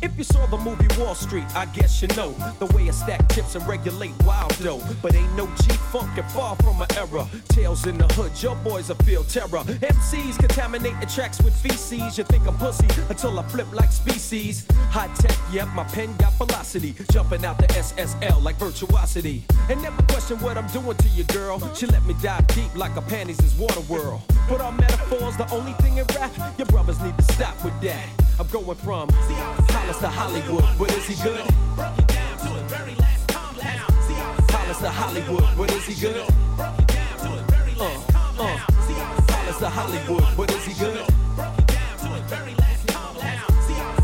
If 0.00 0.16
you 0.16 0.22
saw 0.22 0.46
the 0.46 0.58
movie 0.58 0.86
Wall 0.96 1.14
Street, 1.16 1.46
I 1.56 1.66
guess 1.66 2.00
you 2.00 2.08
know 2.08 2.30
the 2.60 2.66
way 2.66 2.88
I 2.88 2.92
stack 2.92 3.28
chips 3.32 3.56
and 3.56 3.66
regulate 3.66 4.12
wild 4.24 4.56
dough. 4.62 4.80
But 5.02 5.16
ain't 5.16 5.34
no 5.34 5.46
G 5.46 5.72
funk 5.90 6.16
and 6.16 6.30
far 6.30 6.54
from 6.56 6.80
an 6.80 6.86
error. 6.96 7.26
Tails 7.48 7.84
in 7.86 7.98
the 7.98 8.06
hood, 8.14 8.40
your 8.40 8.54
boys 8.56 8.88
will 8.88 8.96
feel 8.96 9.24
terror. 9.24 9.64
MCs 9.64 10.38
contaminate 10.38 11.00
the 11.00 11.06
tracks 11.06 11.42
with 11.42 11.54
feces. 11.56 12.16
You 12.16 12.24
think 12.24 12.46
I'm 12.46 12.56
pussy 12.58 12.86
until 13.08 13.38
I 13.40 13.42
flip 13.48 13.66
like 13.72 13.90
species. 13.90 14.66
High 14.90 15.12
tech, 15.14 15.36
yep, 15.52 15.66
my 15.74 15.84
pen 15.84 16.14
got 16.18 16.32
velocity. 16.34 16.94
Jumping 17.10 17.44
out 17.44 17.58
the 17.58 17.66
SSL 17.66 18.40
like 18.42 18.56
virtuosity. 18.56 19.44
And 19.68 19.82
never 19.82 20.02
question 20.04 20.38
what 20.38 20.56
I'm 20.56 20.68
doing 20.68 20.96
to 20.96 21.08
you, 21.08 21.24
girl. 21.24 21.58
She 21.74 21.86
let 21.86 22.04
me 22.04 22.14
dive 22.22 22.46
deep 22.48 22.72
like 22.76 22.94
a 22.96 23.02
panties 23.02 23.40
is 23.40 23.54
water 23.56 23.80
world. 23.92 24.22
But 24.48 24.60
our 24.60 24.72
metaphors, 24.72 25.36
the 25.36 25.50
only 25.50 25.72
thing 25.74 25.96
in 25.96 26.06
rap, 26.14 26.30
your 26.56 26.66
brothers 26.66 27.00
need 27.00 27.16
to 27.18 27.24
stop 27.32 27.64
with 27.64 27.78
that. 27.80 28.27
I'm 28.40 28.46
going 28.46 28.76
from 28.76 29.08
Hollis 29.10 29.98
to 29.98 30.08
Hollywood, 30.08 30.64
but 30.78 30.92
is 30.92 31.06
he 31.08 31.14
good? 31.24 31.40
Hollis 34.48 34.78
to 34.78 34.90
Hollywood, 34.90 35.44
but 35.56 35.72
is 35.72 35.86
he 35.86 35.94
good? 36.00 36.24
Uh, 37.80 38.00
uh. 38.38 38.58
To 39.58 39.68
Hollywood, 39.68 40.24
but 40.36 40.52
is 40.52 40.66
he 40.66 40.74
good? 40.74 41.04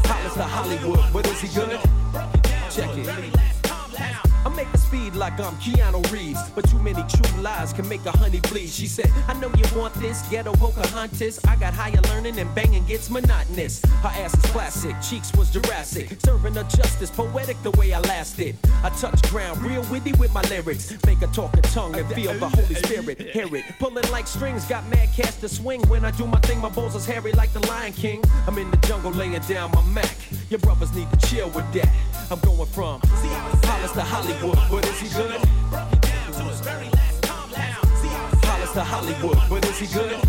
Hollis 0.05 0.35
to 0.35 0.43
Hollywood, 0.43 1.13
but 1.13 1.27
is 1.29 1.41
he 1.41 1.49
good? 1.49 1.79
Check 2.73 2.91
it. 2.97 3.44
Speed 4.95 5.17
like 5.17 5.41
I'm 5.41 5.57
Keanu 5.57 6.09
Reeves, 6.13 6.51
but 6.51 6.71
too 6.71 6.79
many 6.79 7.03
true 7.09 7.43
lies 7.43 7.73
can 7.73 7.89
make 7.89 8.07
a 8.07 8.13
honey 8.13 8.39
bleed. 8.39 8.69
She 8.69 8.87
said, 8.87 9.11
I 9.27 9.35
know 9.41 9.51
you 9.57 9.65
want 9.77 9.93
this 9.95 10.23
ghetto 10.29 10.53
Pocahontas. 10.53 11.45
I 11.47 11.57
got 11.57 11.75
higher 11.75 12.01
learning 12.11 12.39
and 12.39 12.55
banging 12.55 12.87
gets 12.87 13.11
monotonous. 13.11 13.83
Her 14.03 14.11
ass 14.11 14.35
is 14.35 14.47
classic, 14.53 14.95
cheeks 15.03 15.33
was 15.35 15.51
Jurassic. 15.51 16.17
Serving 16.21 16.55
her 16.55 16.63
justice, 16.63 17.11
poetic 17.11 17.61
the 17.65 17.73
way 17.73 17.93
I 17.93 17.99
lasted. 18.03 18.57
I 18.85 18.91
touch 18.91 19.21
ground, 19.31 19.61
real 19.63 19.83
witty 19.91 20.13
with 20.13 20.33
my 20.33 20.43
lyrics. 20.43 20.95
Make 21.05 21.19
her 21.19 21.27
talk 21.27 21.57
a 21.57 21.63
tongue 21.63 21.97
and 21.97 22.07
feel 22.13 22.33
the 22.35 22.49
Holy 22.49 22.77
Spirit. 22.77 23.21
Hear 23.21 23.53
it, 23.53 23.65
pulling 23.81 24.09
like 24.13 24.29
strings, 24.29 24.65
got 24.65 24.89
mad 24.91 25.09
cast 25.13 25.41
to 25.41 25.49
swing. 25.49 25.83
When 25.89 26.05
I 26.05 26.13
do 26.13 26.25
my 26.25 26.39
thing, 26.41 26.61
my 26.61 26.69
balls 26.69 26.95
is 26.95 27.05
hairy 27.05 27.33
like 27.33 27.53
the 27.53 27.67
Lion 27.67 27.95
King. 27.95 28.23
I'm 28.47 28.59
in 28.59 28.71
the 28.71 28.77
jungle 28.87 29.11
laying 29.11 29.43
down 29.43 29.73
my 29.73 29.83
Mac. 29.87 30.17
Your 30.51 30.61
brothers 30.61 30.95
need 30.95 31.11
to 31.11 31.27
chill 31.27 31.51
with 31.51 31.71
that. 31.73 31.89
I'm 32.31 32.39
going 32.41 32.67
from 32.67 33.01
Hollis 33.65 33.93
to 33.93 34.01
Hollywood, 34.01 34.84
but 34.85 34.93
is 34.93 35.01
he 35.01 35.09
good? 35.19 35.41
Hollis 38.45 38.73
to 38.73 38.85
Hollywood, 38.85 39.39
but 39.49 39.65
is 39.65 39.79
he 39.79 39.87
good? 39.87 40.21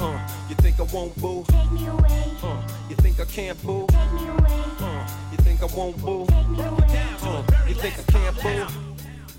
Uh, 0.00 0.18
you 0.48 0.54
think 0.56 0.80
I 0.80 0.82
won't 0.92 1.16
boo? 1.20 1.44
Uh, 1.48 2.62
you 2.88 2.96
think 2.96 3.20
I 3.20 3.24
can't 3.26 3.62
boo? 3.62 3.86
Uh, 3.90 5.06
you 5.30 5.38
think 5.38 5.62
I 5.62 5.66
won't 5.76 5.96
boo? 5.98 6.26
Uh, 6.28 7.42
you 7.68 7.74
think 7.74 7.98
I 7.98 8.02
can't 8.10 8.42
boo? 8.42 8.66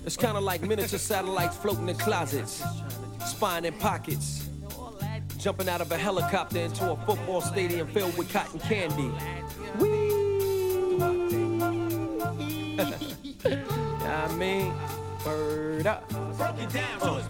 It's 0.06 0.16
kinda 0.16 0.40
like 0.40 0.62
miniature 0.62 0.98
satellites 0.98 1.56
floating 1.56 1.88
in 1.88 1.96
closets, 1.96 2.62
spying 3.26 3.64
in 3.64 3.74
pockets. 3.74 4.48
Jumping 5.38 5.68
out 5.68 5.80
of 5.80 5.90
a 5.90 5.96
helicopter 5.96 6.60
into 6.60 6.92
a 6.92 6.96
football 7.04 7.40
stadium 7.40 7.88
filled 7.88 8.16
with 8.16 8.32
cotton 8.32 8.60
candy. 8.60 9.10
I 13.44 14.34
mean, 14.36 14.72
word 15.24 15.86
up. 15.86 16.04
Uh. 16.14 16.32
So 17.00 17.22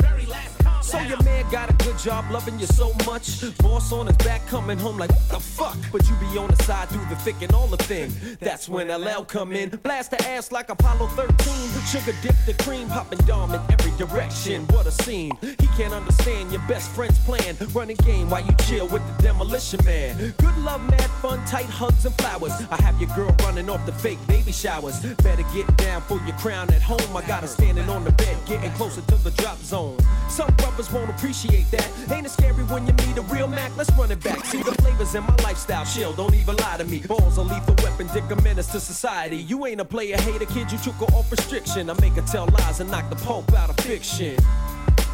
your 1.00 1.22
man 1.22 1.50
got 1.50 1.70
a 1.70 1.72
good 1.84 1.98
job 1.98 2.30
loving 2.30 2.58
you 2.58 2.66
so 2.66 2.92
much. 3.06 3.40
Boss 3.58 3.92
on 3.92 4.06
his 4.06 4.16
back 4.18 4.46
coming 4.46 4.78
home 4.78 4.98
like, 4.98 5.10
what 5.10 5.28
the 5.28 5.40
fuck? 5.40 5.76
But 5.90 6.08
you 6.08 6.14
be 6.16 6.38
on 6.38 6.48
the 6.50 6.62
side 6.64 6.88
through 6.88 7.04
the 7.06 7.16
thick 7.16 7.40
and 7.40 7.52
all 7.52 7.66
the 7.66 7.76
thing. 7.78 8.12
That's 8.40 8.68
when 8.68 8.88
LL 8.88 9.24
come 9.24 9.52
in. 9.52 9.70
Blast 9.70 10.10
the 10.10 10.22
ass 10.28 10.52
like 10.52 10.68
Apollo 10.70 11.08
13. 11.08 11.62
Sugar 11.86 12.16
dip 12.22 12.36
the 12.46 12.54
cream, 12.62 12.88
popping 12.88 13.18
dom 13.20 13.52
in 13.54 13.60
every 13.70 13.92
direction. 13.98 14.66
What 14.68 14.86
a 14.86 14.90
scene. 14.90 15.32
He 15.40 15.66
can't 15.76 15.92
understand 15.92 16.52
your 16.52 16.62
best 16.68 16.90
friend's 16.90 17.18
plan. 17.20 17.56
Running 17.72 17.96
game 17.96 18.30
while 18.30 18.44
you 18.44 18.54
chill 18.66 18.88
with 18.88 19.02
the 19.16 19.22
demolition 19.22 19.84
man. 19.84 20.34
Good 20.38 20.58
love, 20.58 20.80
mad 20.90 21.10
fun, 21.22 21.44
tight 21.46 21.66
hugs 21.66 22.06
and 22.06 22.14
flowers. 22.16 22.52
I 22.70 22.76
have 22.82 23.00
your 23.00 23.10
girl 23.14 23.34
running 23.42 23.68
off 23.68 23.84
the 23.86 23.92
fake 23.92 24.18
baby 24.26 24.52
showers. 24.52 25.00
Better 25.16 25.44
get 25.54 25.76
down 25.76 26.02
for 26.02 26.20
your 26.26 26.36
crown 26.36 26.72
at 26.72 26.82
home. 26.82 27.16
I 27.16 27.22
got 27.26 27.42
her 27.42 27.46
standing 27.46 27.88
on 27.88 28.04
the 28.04 28.12
bed, 28.12 28.36
getting 28.46 28.70
closer 28.72 29.02
to 29.02 29.16
the 29.16 29.30
drop 29.32 29.58
zone. 29.58 29.96
Some 30.28 30.50
brothers 30.56 30.81
won't 30.90 31.10
appreciate 31.10 31.70
that. 31.70 31.86
Ain't 32.10 32.24
it 32.24 32.30
scary 32.30 32.64
when 32.64 32.86
you 32.86 32.94
meet 32.94 33.18
a 33.18 33.22
real 33.22 33.46
Mac? 33.46 33.76
Let's 33.76 33.92
run 33.92 34.10
it 34.10 34.22
back. 34.24 34.44
See 34.46 34.62
the 34.62 34.72
flavors 34.82 35.14
in 35.14 35.22
my 35.22 35.36
lifestyle. 35.42 35.84
Chill, 35.84 36.12
don't 36.14 36.34
even 36.34 36.56
lie 36.56 36.78
to 36.78 36.84
me. 36.84 37.00
Balls 37.00 37.36
a 37.36 37.42
lethal 37.42 37.74
weapon, 37.82 38.08
dick 38.12 38.24
a 38.30 38.36
menace 38.42 38.68
to 38.68 38.80
society. 38.80 39.36
You 39.36 39.66
ain't 39.66 39.80
a 39.80 39.84
player 39.84 40.16
hater, 40.16 40.46
kid. 40.46 40.72
You 40.72 40.78
took 40.78 40.94
her 40.94 41.14
off 41.14 41.30
restriction. 41.30 41.90
I 41.90 41.94
make 42.00 42.14
her 42.14 42.22
tell 42.22 42.46
lies 42.46 42.80
and 42.80 42.90
knock 42.90 43.10
the 43.10 43.16
pulp 43.16 43.52
out 43.54 43.70
of 43.70 43.76
fiction. 43.84 44.36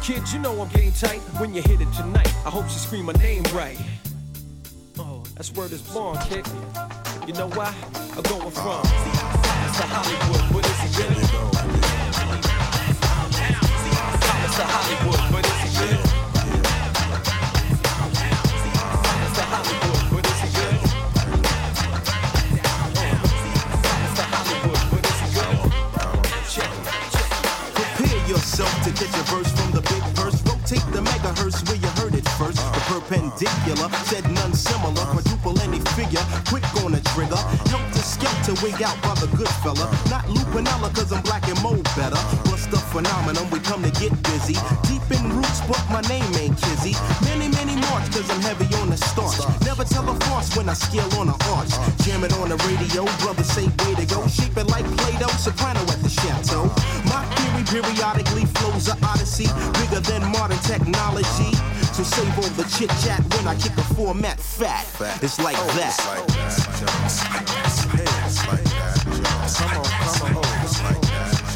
Kid, 0.01 0.23
you 0.31 0.39
know 0.39 0.59
I'm 0.61 0.69
getting 0.69 0.93
tight 0.93 1.19
when 1.39 1.53
you 1.53 1.61
hit 1.61 1.81
it 1.81 1.91
tonight. 1.93 2.33
I 2.45 2.49
hope 2.49 2.69
she 2.69 2.79
scream 2.79 3.05
my 3.05 3.13
name 3.13 3.43
right. 3.53 3.77
Oh, 4.97 5.23
that's 5.35 5.53
where 5.53 5.67
this 5.67 5.81
born, 5.81 6.17
kid. 6.19 6.47
You 7.27 7.33
know 7.33 7.49
why? 7.49 7.75
I'm 8.15 8.23
going 8.23 8.51
from 8.51 8.81
to 9.79 9.85
Hollywood, 9.85 10.53
but 10.53 10.65
is 10.65 10.99
it 10.99 11.09
really? 11.09 11.39
Hollywood, 14.61 15.31
but 15.31 15.48
to 28.89 28.91
to 28.91 29.13
to 32.55 32.79
perpendicular 32.89 33.89
said 34.05 34.29
none 34.31 34.53
similar. 34.53 35.05
Quadruple 35.13 35.59
any 35.61 35.79
figure, 35.97 36.21
quick 36.47 36.63
on 36.83 36.91
the 36.91 37.01
trigger. 37.13 37.41
Help 37.69 37.85
the 37.93 38.01
skelter 38.01 38.55
wig 38.63 38.81
out 38.81 38.99
by 39.01 39.13
the 39.15 39.27
good 39.35 39.49
fella. 39.63 39.85
Not 40.09 40.25
Lupinella, 40.25 40.93
cause 40.95 41.11
I'm 41.11 41.21
black 41.23 41.47
and 41.47 41.61
mo 41.61 41.75
better. 41.95 42.21
Bust 42.49 42.71
the 42.71 42.77
phenomenon, 42.77 43.49
we 43.51 43.59
come 43.59 43.83
to 43.83 43.91
get 43.99 44.11
busy. 44.23 44.55
Roots, 45.39 45.61
but 45.67 45.79
my 45.89 46.01
name 46.11 46.27
ain't 46.35 46.57
Kizzy. 46.59 46.95
Many, 47.23 47.47
many 47.55 47.75
march, 47.87 48.11
cause 48.11 48.29
I'm 48.29 48.41
heavy 48.41 48.67
on 48.75 48.89
the 48.89 48.97
starch. 48.97 49.39
Never 49.63 49.85
tell 49.85 50.07
a 50.09 50.15
farce 50.27 50.55
when 50.55 50.67
I 50.67 50.73
scale 50.73 51.07
on 51.19 51.29
an 51.29 51.39
arch. 51.55 51.71
Jam 52.03 52.23
it 52.23 52.33
on 52.33 52.49
the 52.49 52.57
radio, 52.67 53.07
brothers 53.23 53.47
say 53.47 53.67
way 53.83 53.95
to 53.95 54.05
go. 54.05 54.27
Shape 54.27 54.57
it 54.57 54.67
like 54.67 54.85
Play-Doh, 54.99 55.31
soprano 55.39 55.79
at 55.93 55.99
the 56.03 56.09
chateau. 56.09 56.67
My 57.07 57.23
theory 57.39 57.63
periodically 57.71 58.45
flows 58.59 58.87
a 58.89 58.97
odyssey, 59.03 59.47
bigger 59.79 60.01
than 60.03 60.21
modern 60.27 60.59
technology. 60.59 61.55
So 61.95 62.03
save 62.03 62.35
all 62.37 62.51
the 62.59 62.67
chit 62.75 62.91
chat 63.03 63.21
when 63.35 63.47
I 63.47 63.55
kick 63.55 63.77
a 63.77 63.85
format 63.95 64.39
fat. 64.39 64.85
It's 65.23 65.39
like 65.39 65.57
that. 65.79 65.95
Come 69.55 69.71
on, 69.71 69.83
come 69.83 70.27
on, 70.27 70.43
oh, 70.43 70.63
it's 70.63 70.83
like 70.83 71.01
that, 71.01 71.48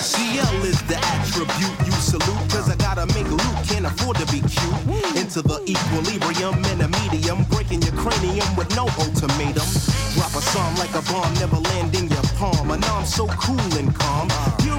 CL 0.00 0.64
is 0.64 0.80
the 0.82 0.96
attribute 0.96 1.86
you 1.86 1.92
salute, 1.92 2.50
cause 2.50 2.70
I 2.70 2.76
gotta 2.76 3.06
make 3.14 3.26
can't 3.66 3.86
afford 3.86 4.16
to 4.18 4.26
be 4.26 4.40
cute. 4.40 5.16
Into 5.16 5.42
the 5.42 5.60
equilibrium 5.66 6.64
in 6.64 6.80
a 6.80 6.88
medium, 6.88 7.44
breaking 7.44 7.82
your 7.82 7.92
cranium 7.92 8.56
with 8.56 8.74
no 8.74 8.88
ultimatum. 8.98 9.68
Drop 10.14 10.34
a 10.34 10.42
song 10.42 10.74
like 10.76 10.94
a 10.94 11.02
bomb, 11.12 11.32
never 11.34 11.56
land 11.56 11.94
in 11.94 12.08
your 12.08 12.22
palm. 12.36 12.70
And 12.70 12.84
I'm 12.84 13.06
so 13.06 13.26
cool 13.26 13.72
and 13.78 13.94
calm. 13.94 14.28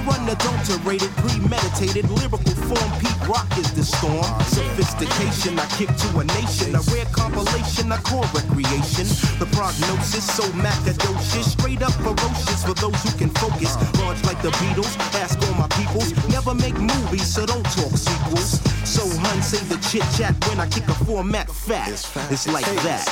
Unadulterated, 0.02 1.10
premeditated, 1.16 2.10
lyrical 2.10 2.54
form. 2.66 2.90
Pete 2.98 3.28
Rock 3.28 3.46
is 3.58 3.72
the 3.72 3.84
storm. 3.84 4.24
Sophistication, 4.46 5.58
I 5.58 5.66
kick 5.76 5.88
to 5.88 6.18
a 6.18 6.24
nation. 6.24 6.74
A 6.74 6.80
rare 6.92 7.06
compilation, 7.12 7.92
I 7.92 7.98
core 8.02 8.26
recreation. 8.34 9.06
The 9.38 9.46
prognosis, 9.52 10.24
so 10.24 10.42
macadocious. 10.58 11.50
Straight 11.58 11.82
up 11.82 11.92
ferocious 12.02 12.64
for 12.64 12.74
those 12.74 13.00
who 13.02 13.10
can 13.18 13.30
focus. 13.30 13.76
Large 13.98 14.22
like 14.24 14.40
the 14.42 14.50
Beatles, 14.62 14.96
ask 15.20 15.38
all 15.46 15.54
my 15.54 15.68
peoples. 15.78 16.12
Never 16.28 16.54
make 16.54 16.78
movies, 16.78 17.26
so 17.26 17.46
don't 17.46 17.64
talk 17.64 17.94
sequels. 17.96 18.60
So, 18.84 19.02
hun, 19.20 19.42
say 19.42 19.62
the 19.66 19.78
chit 19.88 20.04
chat 20.16 20.34
when 20.48 20.60
I 20.60 20.68
kick 20.68 20.88
a 20.88 20.94
format 21.04 21.50
fat. 21.50 21.88
It's 21.88 22.48
like 22.48 22.66
that. 22.82 23.06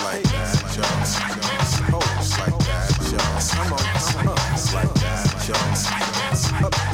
Oh, 1.93 2.01
it's 2.19 2.39
like 2.39 2.59
that, 2.67 2.91
Jones. 3.11 3.51
Come 3.55 3.73
on, 3.73 3.79
come 3.79 4.29
on, 4.29 4.39
it's 4.53 4.75
like 4.75 4.95
that. 4.95 6.20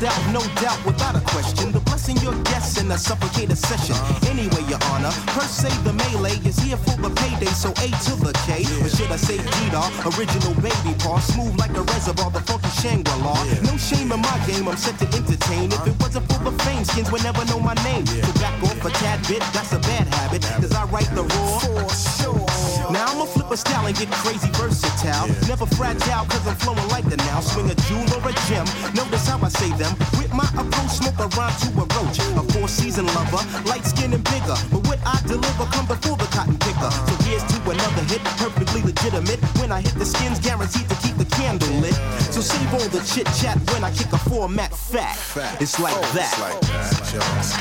sold 0.00 0.32
no 0.32 0.40
doubt, 0.62 0.78
without 0.84 1.16
a 1.16 1.20
question. 1.20 1.72
The 1.72 1.80
blessing 1.80 2.16
your 2.18 2.34
guests 2.44 2.80
in 2.80 2.90
a 2.90 2.98
suffocated 2.98 3.58
session. 3.58 3.96
Anyway, 4.28 4.62
Your 4.68 4.78
Honor, 4.92 5.10
per 5.34 5.42
se, 5.42 5.68
the 5.84 5.92
melee 5.92 6.38
is 6.46 6.58
here 6.58 6.76
for 6.76 6.96
the 7.00 7.10
payday, 7.10 7.52
so 7.52 7.70
A 7.70 7.88
to 8.06 8.14
the 8.22 8.32
K. 8.46 8.62
Or 8.82 8.88
should 8.88 9.10
I 9.10 9.16
say 9.16 9.38
Gita, 9.38 9.82
original 10.14 10.54
baby 10.62 10.94
paw, 10.98 11.18
smooth 11.18 11.58
like 11.58 11.74
a 11.76 11.82
reservoir, 11.82 12.30
the 12.30 12.40
funky 12.40 12.70
Shangri-La. 12.80 13.34
No 13.62 13.76
shame 13.76 14.12
in 14.12 14.20
my 14.20 14.38
game, 14.46 14.68
I'm 14.68 14.76
set 14.76 14.98
to 15.00 15.06
entertain. 15.16 15.72
If 15.72 15.86
it 15.86 15.96
wasn't 16.00 16.26
for 16.30 16.38
the 16.44 16.52
fame, 16.62 16.84
skins 16.84 17.10
would 17.10 17.24
never 17.24 17.44
know 17.46 17.60
my 17.60 17.74
name. 17.82 18.06
So 18.06 18.32
back 18.40 18.54
off 18.62 18.84
a 18.84 18.90
tad 18.90 19.26
bit, 19.26 19.42
that's 19.52 19.72
a 19.72 19.78
bad 19.80 20.06
habit, 20.14 20.42
cause 20.60 20.72
I 20.72 20.84
write 20.86 21.10
the 21.14 21.24
raw. 21.24 21.58
For 21.58 21.94
sure. 21.94 22.57
Now 22.90 23.04
I'ma 23.12 23.26
flip 23.26 23.50
a 23.50 23.56
style 23.56 23.86
and 23.86 23.96
get 23.96 24.10
crazy 24.10 24.48
versatile. 24.56 25.28
Never 25.46 25.66
fragile, 25.66 26.24
cause 26.24 26.46
I'm 26.48 26.56
flowing 26.56 26.88
like 26.88 27.04
the 27.04 27.16
now. 27.28 27.40
Swing 27.40 27.70
a 27.70 27.74
jewel 27.84 28.08
or 28.16 28.24
a 28.24 28.32
gem. 28.48 28.64
Notice 28.96 29.28
how 29.28 29.38
I 29.44 29.48
say 29.48 29.68
them. 29.76 29.92
With 30.16 30.32
my 30.32 30.48
approach, 30.56 30.96
smoke 30.96 31.20
a 31.20 31.28
rhyme 31.36 31.52
to 31.62 31.68
a 31.76 31.86
roach. 31.96 32.16
A 32.40 32.42
four 32.52 32.68
season 32.68 33.06
lover, 33.12 33.44
light 33.68 33.84
skin 33.84 34.12
and 34.14 34.24
bigger. 34.24 34.56
But 34.72 34.88
what 34.88 35.00
I 35.04 35.20
deliver 35.28 35.68
come 35.68 35.86
before 35.86 36.16
the 36.16 36.28
cotton 36.32 36.56
picker. 36.58 36.88
So 36.88 37.14
here's 37.28 37.44
to 37.52 37.58
another 37.68 38.04
hit, 38.08 38.24
perfectly 38.40 38.80
legitimate. 38.80 39.40
When 39.60 39.70
I 39.70 39.82
hit 39.82 39.94
the 39.94 40.06
skins, 40.06 40.40
guaranteed 40.40 40.88
to 40.88 40.96
keep 41.04 41.16
the 41.20 41.28
candle 41.36 41.68
lit. 41.84 41.94
So 42.32 42.40
save 42.40 42.72
all 42.72 42.88
the 42.88 43.04
chit 43.04 43.28
chat 43.36 43.60
when 43.72 43.84
I 43.84 43.92
kick 43.92 44.12
a 44.12 44.18
format 44.18 44.72
fat. 44.72 45.16
It's 45.60 45.78
like 45.78 45.94
oh, 45.94 46.00
that. 46.16 46.32
It's 46.32 46.40
like 46.40 46.60
that, 46.72 47.04
Jones. 47.12 47.52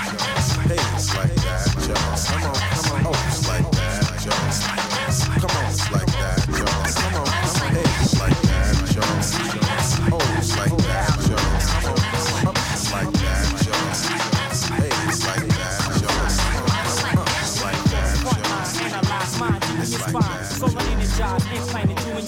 Hey, 0.72 0.80
it's 0.96 1.12
like 1.16 1.36
that, 1.44 1.68
Jones. 1.84 2.28
Come 2.32 2.44
on, 2.44 2.56
come 2.56 2.80
on. 2.80 2.87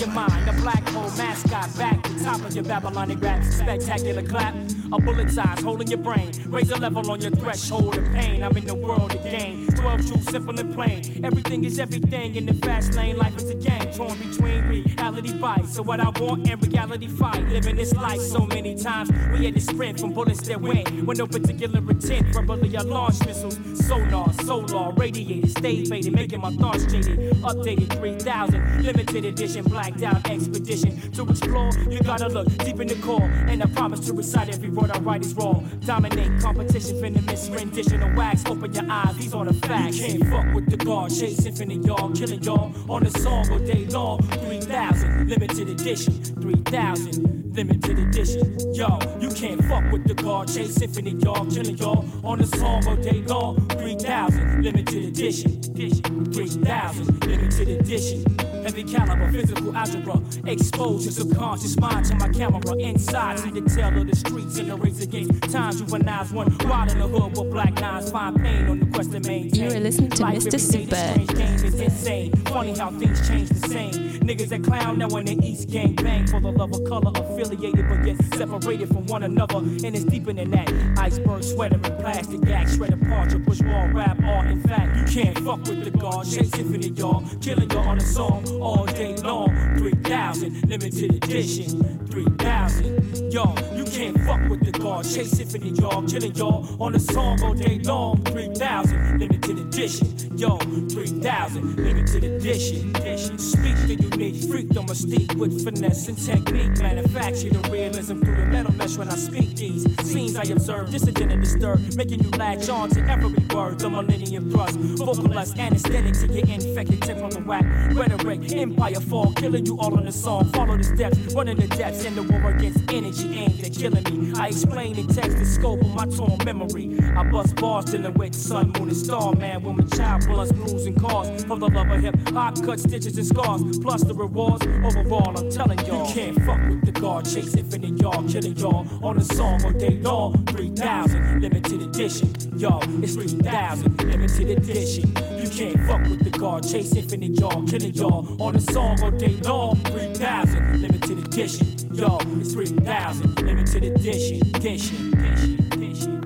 Mind. 0.10 0.62
Black 0.62 0.88
hole 0.90 1.10
mascot 1.18 1.78
back 1.78 2.04
to 2.04 2.24
top 2.24 2.42
of 2.42 2.54
your 2.56 2.64
Babylonic 2.64 3.22
rap. 3.22 3.44
Spectacular 3.44 4.24
clap. 4.24 4.56
A 4.92 5.00
bullet's 5.00 5.38
eyes 5.38 5.62
holding 5.62 5.88
your 5.88 6.00
brain. 6.00 6.32
Raise 6.48 6.72
a 6.72 6.78
level 6.78 7.12
on 7.12 7.22
your 7.22 7.30
threshold 7.32 7.96
of 7.96 8.04
pain. 8.12 8.42
I'm 8.42 8.58
in 8.58 8.66
the 8.66 8.74
world 8.74 9.14
again. 9.14 9.68
12 9.68 10.08
true, 10.08 10.22
simple 10.24 10.60
and 10.60 10.74
plain. 10.74 11.24
Everything 11.24 11.64
is 11.64 11.78
everything 11.80 12.36
in 12.36 12.48
the 12.48 12.56
fast 12.56 12.96
lane. 12.96 13.16
Life 13.16 13.38
is 13.38 13.50
a 13.52 13.56
game 13.56 13.92
torn 13.92 14.18
between 14.18 14.64
reality 14.68 15.38
bites. 15.38 15.76
So 15.76 15.84
what 15.84 16.00
I 16.00 16.10
want 16.20 16.50
and 16.50 16.68
reality 16.68 17.08
fight. 17.08 17.48
Living 17.50 17.76
this 17.76 17.94
life 17.94 18.20
so 18.20 18.48
many 18.48 18.74
times. 18.76 19.12
We 19.32 19.46
had 19.46 19.54
to 19.54 19.62
sprint 19.62 20.00
from 20.00 20.14
bullets 20.14 20.42
that 20.48 20.60
win. 20.60 21.06
With 21.06 21.20
no 21.20 21.28
particular 21.28 21.80
intent. 21.80 22.34
Verbally, 22.34 22.76
I 22.76 22.82
launch 22.82 23.24
missiles. 23.28 23.60
Sonar, 23.86 24.34
solar, 24.42 24.92
radiated, 24.94 25.52
stay 25.52 25.86
faded. 25.86 26.14
Making 26.14 26.42
my 26.42 26.52
thoughts 26.56 26.86
jaded. 26.86 27.20
Updated 27.44 27.96
3000. 28.00 28.84
Limited 28.84 29.26
edition, 29.26 29.66
blacked 29.66 30.02
out 30.02 30.28
expedition. 30.28 31.12
To 31.12 31.30
explore, 31.30 31.70
you 31.90 32.00
gotta 32.00 32.28
look 32.28 32.48
deep 32.58 32.80
in 32.80 32.88
the 32.88 32.96
core. 32.96 33.30
And 33.48 33.62
I 33.62 33.68
promise 33.68 34.00
to 34.08 34.14
recite 34.14 34.50
every 34.50 34.70
word 34.80 34.92
I 34.92 35.00
write 35.00 35.26
is 35.26 35.34
raw. 35.34 35.54
Dominate 35.86 36.42
competition, 36.42 37.00
venomous 37.02 37.50
rendition 37.50 38.02
of 38.04 38.16
wax. 38.16 38.44
Open 38.46 38.74
your 38.74 38.90
eyes, 38.90 39.16
these 39.18 39.34
are 39.34 39.46
the 39.46 39.54
facts. 39.68 40.00
You 40.00 40.20
can't 40.20 40.30
fuck 40.30 40.54
with 40.54 40.70
the 40.70 40.78
guard, 40.78 41.12
chase 41.12 41.46
infinite 41.46 41.86
y'all, 41.86 42.12
killing 42.12 42.44
y'all 42.44 42.74
on 42.90 43.04
the 43.04 43.12
song 43.20 43.50
all 43.52 43.60
day 43.60 43.86
long. 43.88 44.22
3000, 44.22 45.28
limited 45.28 45.70
edition, 45.70 46.14
3000, 46.42 47.56
limited 47.56 48.00
edition. 48.00 48.74
Yo, 48.74 49.00
you 49.20 49.30
can't 49.30 49.64
fuck 49.66 49.92
with 49.92 50.08
the 50.08 50.14
guard, 50.14 50.48
chase 50.48 50.82
infinite 50.82 51.22
y'all, 51.24 51.46
killing 51.46 51.78
y'all 51.78 52.06
on 52.24 52.40
the 52.40 52.48
song 52.48 52.86
all 52.88 52.96
day 52.96 53.22
long. 53.24 53.68
3000, 53.70 54.64
limited 54.64 55.04
edition, 55.06 55.62
3000, 55.62 57.26
limited 57.26 57.70
edition. 57.70 58.49
Heavy 58.64 58.84
caliber, 58.84 59.32
physical 59.32 59.76
algebra, 59.76 60.22
expose 60.46 61.06
your 61.06 61.14
subconscious 61.14 61.78
mind 61.80 62.06
to 62.06 62.16
my 62.16 62.28
camera. 62.30 62.62
Inside, 62.78 63.40
see 63.40 63.52
the 63.52 63.62
tale 63.62 64.02
of 64.02 64.08
the 64.08 64.16
streets 64.16 64.58
in 64.58 64.68
the 64.68 64.76
race 64.76 65.02
against 65.02 65.42
time. 65.44 65.76
Juveniles 65.76 66.32
one 66.32 66.56
wild 66.66 66.92
in 66.92 67.00
the 67.00 67.08
hood 67.08 67.38
with 67.38 67.52
black 67.52 67.80
lines, 67.80 68.12
find 68.12 68.36
pain 68.36 68.68
on 68.68 68.80
the 68.80 68.86
quest 68.88 69.12
to 69.14 69.20
maintain. 69.22 69.72
You 69.72 69.78
are 69.78 69.80
listening 69.80 70.10
to 70.12 70.22
Life 70.22 70.44
Mr. 70.44 70.48
every 70.48 70.50
day, 70.50 70.50
the 70.50 70.60
Super. 70.60 70.96
strange 70.96 71.36
games 71.36 71.64
is 71.64 71.80
insane. 71.80 72.32
Funny 72.46 72.78
how 72.78 72.92
things 72.92 73.28
change 73.28 73.50
the 73.50 73.68
same. 73.70 73.94
Niggas 74.20 74.50
that 74.50 74.64
clown 74.64 74.98
now 75.00 75.08
in 75.08 75.26
the 75.26 75.48
East 75.48 75.70
gang 75.70 75.96
bang 75.96 76.28
for 76.28 76.40
the 76.40 76.52
love 76.52 76.74
of 76.74 76.84
color, 76.84 77.12
affiliated 77.16 77.88
but 77.88 78.06
yet 78.06 78.18
separated 78.36 78.90
from 78.90 79.06
one 79.08 79.24
another. 79.24 79.58
And 79.58 79.86
it's 79.86 80.04
deeper 80.04 80.34
than 80.34 80.52
that. 80.52 80.70
Iceberg 80.98 81.44
sweater 81.44 81.80
and 81.82 82.00
plastic 82.00 82.42
gag, 82.42 82.68
shred 82.70 82.94
apart 82.94 83.32
your 83.32 83.40
push 83.40 83.62
wall 83.62 83.88
rap 83.88 84.22
art. 84.24 84.48
In 84.48 84.62
fact, 84.62 84.98
you 84.98 85.24
can't 85.24 85.40
fuck 85.40 85.64
with 85.64 85.84
the 85.84 85.92
guard, 85.92 86.28
chase 86.28 86.54
infinite 86.56 86.98
y'all, 86.98 87.24
killing 87.42 87.70
y'all 87.72 87.88
on 87.88 87.98
a 87.98 88.02
song 88.02 88.49
all 88.52 88.86
day 88.86 89.16
long. 89.18 89.50
3000 89.78 90.70
limited 90.70 91.16
edition, 91.16 92.08
3000. 92.08 93.32
Yo, 93.32 93.54
you 93.76 93.86
can't 93.86 94.20
fuck 94.22 94.42
with 94.50 94.66
the 94.66 94.72
guard, 94.80 95.06
chase 95.06 95.40
infinite 95.40 95.78
y'all, 95.80 96.02
killing 96.08 96.34
y'all 96.36 96.66
on 96.82 96.96
a 96.96 97.00
song 97.00 97.42
all 97.44 97.54
day 97.54 97.80
long. 97.84 98.22
3000 98.26 99.20
limited 99.20 99.60
edition, 99.60 100.38
yo, 100.38 100.58
3000 100.58 101.76
limited 101.76 102.24
edition. 102.24 102.90
Speak 103.38 103.76
the 103.88 103.96
unique, 103.96 104.50
freak 104.50 104.70
the 104.70 104.82
mystique 104.82 105.36
with 105.36 105.64
finesse 105.64 106.08
and 106.08 106.18
technique. 106.18 106.80
Manufacture 106.80 107.50
the 107.50 107.70
realism 107.70 108.22
through 108.22 108.36
the 108.36 108.46
metal 108.46 108.74
mesh 108.74 108.98
when 108.98 109.10
I 109.10 109.16
speak 109.16 109.56
these 109.56 109.86
scenes 110.06 110.36
I 110.36 110.44
observe, 110.44 110.90
dissident 110.90 111.32
and 111.32 111.42
disturb, 111.44 111.80
making 111.96 112.24
you 112.24 112.30
latch 112.32 112.70
on 112.70 112.90
to 112.92 113.02
every 113.10 113.34
word. 113.54 113.80
The 113.80 113.90
millennium 113.90 114.50
thrust, 114.50 114.78
vocalized 114.80 115.58
anesthetics 115.60 116.22
to 116.22 116.28
get 116.28 116.50
infected, 116.50 117.02
tip 117.02 117.20
from 117.20 117.30
the 117.32 117.42
whack. 117.42 117.66
Rhetoric, 117.94 118.39
empire 118.48 119.00
fall, 119.00 119.32
killing 119.34 119.66
you 119.66 119.78
all 119.80 119.98
on 119.98 120.06
the 120.06 120.12
song. 120.12 120.52
Follow 120.54 120.78
the 120.78 120.84
steps, 120.84 121.18
running 121.34 121.58
the 121.58 121.68
depths 121.68 122.06
in 122.06 122.16
the 122.16 122.24
war 122.24 122.52
against 122.52 122.80
energy 122.92 123.38
aimed 123.38 123.64
at 123.64 123.74
killing 123.74 124.04
me. 124.04 124.34
I 124.40 124.48
explain 124.48 124.98
in 124.98 125.08
text 125.08 125.38
the 125.38 125.46
scope 125.46 125.82
of 125.82 125.94
my 125.94 126.06
torn 126.06 126.38
memory. 126.46 126.98
I 127.16 127.24
bust 127.30 127.56
bars 127.56 127.86
dealing 127.86 128.14
with 128.14 128.36
sun, 128.36 128.72
moon, 128.78 128.90
and 128.90 128.98
star, 128.98 129.34
man. 129.36 129.64
My 129.64 129.84
child 129.96 130.28
bust 130.28 130.56
blues 130.56 130.86
and 130.86 131.00
cars 131.00 131.44
from 131.44 131.60
the 131.60 131.68
love 131.68 131.90
of 131.90 132.02
hip 132.02 132.16
hop, 132.30 132.64
cut 132.64 132.80
stitches 132.80 133.18
and 133.18 133.28
scars, 133.28 133.80
plus 133.80 134.04
the 134.04 134.14
rewards. 134.14 134.66
Overall, 134.66 135.38
I'm 135.38 135.50
telling 135.50 135.80
y'all, 135.86 136.08
you 136.08 136.14
can't 136.14 136.36
fuck 136.44 136.60
with 136.70 136.86
the 136.86 136.92
guard, 136.92 137.26
chase 137.26 137.56
infinite 137.56 138.00
y'all, 138.02 138.28
killing 138.28 138.56
y'all 138.58 138.88
on 139.04 139.18
the 139.18 139.24
song 139.24 139.64
all 139.64 139.74
day 139.74 140.00
long. 140.02 140.46
3000 140.48 141.42
limited 141.42 141.82
edition, 141.82 142.34
Y'all, 142.58 142.84
it's 143.04 143.16
3000 143.16 143.98
limited 144.04 144.50
edition. 144.50 145.08
You 145.40 145.50
can't 145.50 145.80
fuck 145.88 146.02
with 146.04 146.24
the 146.24 146.38
guard, 146.38 146.68
chase 146.68 146.96
infinite 146.96 147.40
y'all, 147.40 147.66
killing 147.66 147.94
y'all 147.94 148.29
on 148.40 148.54
the 148.54 148.62
song 148.62 149.02
all 149.02 149.12
day 149.12 149.36
long. 149.44 149.76
3000 149.86 150.82
limited 150.82 151.20
edition, 151.20 151.68
yo, 151.94 152.18
it's 152.40 152.54
3000 152.54 153.42
limited 153.42 153.84
edition, 153.84 154.42
edition, 154.56 155.14
edition, 155.14 155.60
edition. 155.74 156.20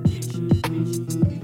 Teams 0.62 1.43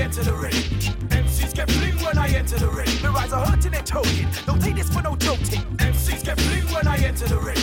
enter 0.00 0.22
the 0.22 0.34
ring. 0.34 0.52
MCs 1.08 1.54
get 1.54 1.70
fling 1.70 1.96
when 2.04 2.18
I 2.18 2.28
enter 2.28 2.58
the 2.58 2.68
ring. 2.68 2.88
The 3.02 3.08
eyes 3.08 3.32
are 3.32 3.46
hurting 3.46 3.74
and 3.74 3.86
toting. 3.86 4.28
Don't 4.44 4.60
take 4.60 4.76
this 4.76 4.88
for 4.88 5.02
no 5.02 5.16
joking. 5.16 5.62
MCs 5.76 6.24
get 6.24 6.40
fling 6.40 6.64
when 6.74 6.86
I 6.86 6.96
enter 6.98 7.26
the 7.26 7.38
ring. 7.38 7.56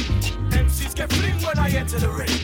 MCs 0.50 0.96
get 0.96 1.12
fling 1.12 1.36
when 1.46 1.60
I 1.60 1.70
enter 1.70 2.00
the 2.00 2.10
ring. 2.10 2.36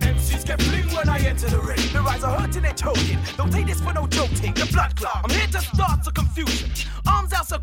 MCs 0.00 0.44
get 0.44 0.60
fling 0.60 0.88
when 0.94 1.08
I 1.08 1.18
enter 1.18 1.48
the 1.48 1.60
ring. 1.60 1.80
The 1.92 2.00
eyes 2.00 2.24
are 2.24 2.38
hurting 2.38 2.64
and 2.64 2.76
toting. 2.76 3.18
Don't 3.36 3.52
take 3.52 3.66
this 3.66 3.80
for 3.80 3.92
no 3.92 4.06
joking. 4.06 4.54
The 4.54 4.68
blood 4.72 4.94
clot. 4.96 5.22
I'm 5.24 5.30
here 5.30 5.46
to 5.46 5.60
start 5.60 6.04
the 6.04 6.12
confusion. 6.12 6.70
Arms 7.06 7.32
out, 7.32 7.46
so. 7.46 7.58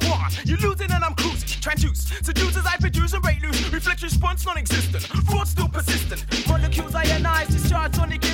You're 0.46 0.58
losing 0.60 0.92
and 0.92 1.04
I'm 1.04 1.16
cruising. 1.16 1.48
Transduce, 1.60 2.24
seduce 2.24 2.58
as 2.58 2.66
I 2.66 2.78
produce 2.78 3.14
and 3.14 3.26
rate 3.26 3.42
loose. 3.42 3.72
Reflection 3.72 4.08
response 4.08 4.46
non-existent. 4.46 5.04
Fraud 5.28 5.48
still 5.48 5.68
persistent. 5.68 6.26
Molecules 6.48 6.94
I 6.94 7.06
ionize, 7.06 7.48
discharge 7.48 7.96
sonic 7.96 8.25